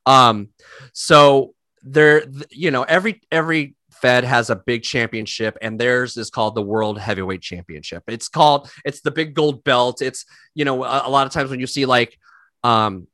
[0.05, 0.49] Um,
[0.93, 1.53] so
[1.83, 6.55] there, th- you know, every every Fed has a big championship, and theirs is called
[6.55, 8.03] the World Heavyweight Championship.
[8.07, 10.01] It's called it's the big gold belt.
[10.01, 10.25] It's
[10.55, 12.17] you know a, a lot of times when you see like
[12.63, 13.07] um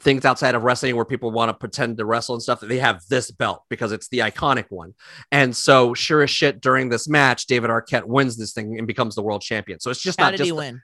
[0.00, 3.02] things outside of wrestling where people want to pretend to wrestle and stuff they have
[3.08, 4.94] this belt because it's the iconic one
[5.30, 9.14] and so sure as shit during this match david arquette wins this thing and becomes
[9.14, 10.82] the world champion so it's just How not did just he win?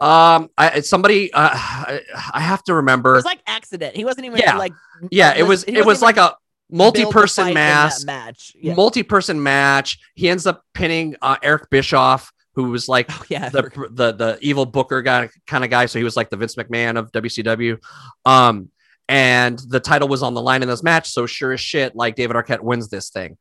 [0.00, 2.00] um I, it's somebody uh, I,
[2.34, 3.12] I have to remember.
[3.12, 3.96] It was like accident.
[3.96, 4.56] He wasn't even Yeah.
[4.58, 4.72] like
[5.10, 6.36] yeah it was it was like a
[6.72, 8.52] multi-person built to fight in that mass match.
[8.60, 8.74] Yeah.
[8.74, 13.48] multi-person match he ends up pinning uh, eric bischoff who was like Oh, yeah.
[13.48, 15.86] the the the evil booker guy kind of guy.
[15.86, 17.78] So he was like the Vince McMahon of WCW.
[18.24, 18.70] Um,
[19.08, 21.08] and the title was on the line in this match.
[21.10, 23.38] So sure as shit, like David Arquette wins this thing.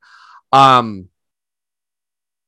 [0.54, 1.10] Um,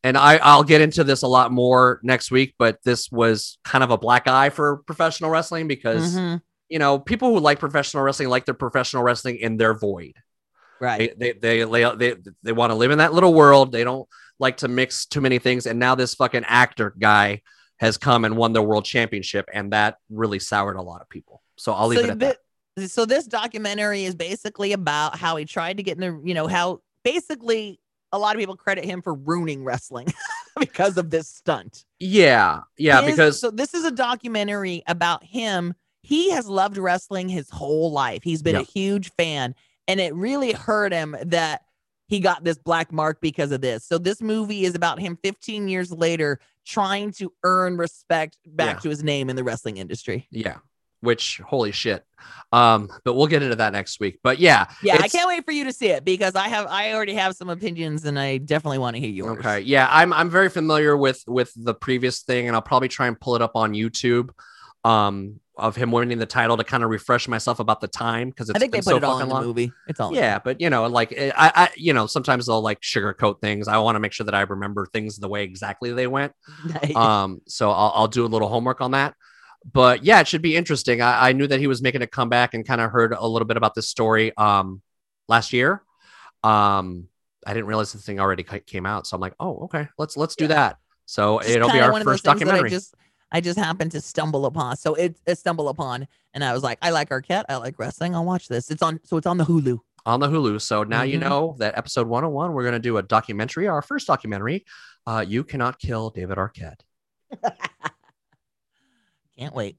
[0.04, 3.84] and I I'll get into this a lot more next week, but this was kind
[3.84, 6.42] of a black eye for professional wrestling because Mhm.
[6.70, 10.14] you know people who like professional wrestling like their professional wrestling in their void.
[10.82, 11.18] Right.
[11.18, 13.72] They they they they, they, they want to live in that little world.
[13.72, 14.10] They don't
[14.40, 15.68] like to mix too many things.
[15.68, 17.44] And now this fucking actor guy
[17.80, 21.44] has come and won the world championship, and that really soured a lot of people.
[21.56, 22.38] So I'll leave so it at that.
[22.90, 26.48] So this documentary is basically about how he tried to get in the, you know,
[26.48, 27.80] how basically
[28.12, 30.08] a lot of people credit him for ruining wrestling
[30.60, 31.86] because of this stunt.
[32.00, 35.76] Yeah, yeah, His- because so this is a documentary about him.
[36.02, 38.24] He has loved wrestling his whole life.
[38.24, 39.54] He's been a huge fan,
[39.92, 41.62] and it really hurt him that
[42.08, 43.86] he got this black mark because of this.
[43.86, 48.80] So this movie is about him 15 years later trying to earn respect back Yeah.
[48.82, 50.28] to his name in the wrestling industry.
[50.32, 50.58] yeah,
[51.02, 52.06] which holy shit.
[52.52, 54.20] Um, but we'll get into that next week.
[54.24, 56.94] But yeah, Yeah, I can't wait for you to see it because I have I
[56.94, 59.40] already have some opinions and I definitely want to hear yours.
[59.40, 59.62] Okay.
[59.62, 63.20] Yeah, I'm I'm very familiar with with the previous thing, and I'll probably try and
[63.20, 64.30] pull it up on YouTube.
[64.84, 68.50] Um, of him winning the title to kind of refresh myself about the time because
[68.50, 69.46] it's I think they been put so it all fucking in the long.
[69.46, 69.74] movie.
[69.88, 72.82] It's all Yeah, but you know, like eh, I, I, you know, sometimes they'll like
[72.82, 73.68] sugarcoat things.
[73.68, 76.34] I want to make sure that I remember things the way exactly they went.
[76.96, 79.16] Um, so I'll, I'll do a little homework on that.
[79.72, 81.02] But yeah, it should be interesting.
[81.02, 83.48] I, I knew that he was making a comeback and kind of heard a little
[83.48, 84.82] bit about this story um
[85.28, 85.84] last year.
[86.44, 87.08] Um,
[87.46, 90.36] I didn't realize the thing already came out, so I'm like, oh, okay, let's let's
[90.36, 90.56] do Yeah.
[90.56, 90.78] that.
[91.06, 92.70] So Just it'll be our one of those first documentary.
[92.70, 92.96] Just
[93.32, 94.76] I just happened to stumble upon.
[94.78, 97.46] So it's a stumble upon, and I was like, I like Arquette.
[97.50, 98.14] I like wrestling.
[98.16, 98.70] I'll watch this.
[98.72, 99.00] It's on.
[99.04, 99.80] So it's on the Hulu.
[100.06, 100.60] on the Hulu.
[100.60, 101.22] So now you Mhm.
[101.30, 104.66] know that episode 101, we're going to do a documentary, our first documentary.
[105.06, 106.80] Uh, you cannot kill David Arquette.
[109.38, 109.78] Can't wait.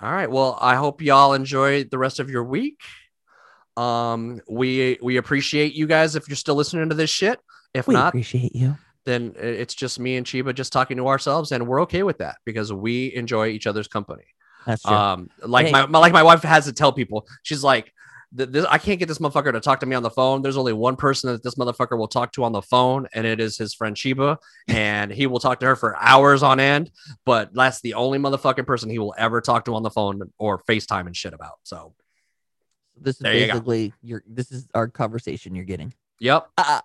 [0.00, 0.30] All right.
[0.30, 2.80] Well, I hope y'all enjoy the rest of your week.
[3.76, 7.38] Um, we we appreciate you guys if you're still listening to this shit.
[7.72, 8.76] If We not, appreciate you.
[9.06, 12.36] Then it's just me and Cheeba just talking to ourselves, and we're okay with that
[12.44, 14.24] because we enjoy each other's company.
[14.66, 14.94] That's true.
[14.94, 15.72] Um, like Hey.
[15.72, 17.92] my, my like my wife has to tell people, she's like,
[18.32, 20.42] this, I can't get this motherfucker to talk to me on the phone.
[20.42, 23.40] There's only one person that this motherfucker will talk to on the phone, and it
[23.40, 24.36] is his friend Cheeba,
[24.68, 26.90] and he will talk to her for hours on end.
[27.24, 30.62] But that's the only motherfucking person he will ever talk to on the phone or
[30.68, 31.58] FaceTime and shit about.
[31.64, 31.94] So,
[33.00, 34.22] this is there you basically your.
[34.28, 35.92] This is our conversation you're getting.
[36.20, 36.82] yep, Uh,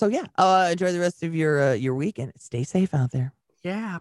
[0.00, 3.10] so yeah, uh, enjoy the rest of your uh, your week and stay safe out
[3.10, 3.34] there.
[3.62, 3.98] Yeah.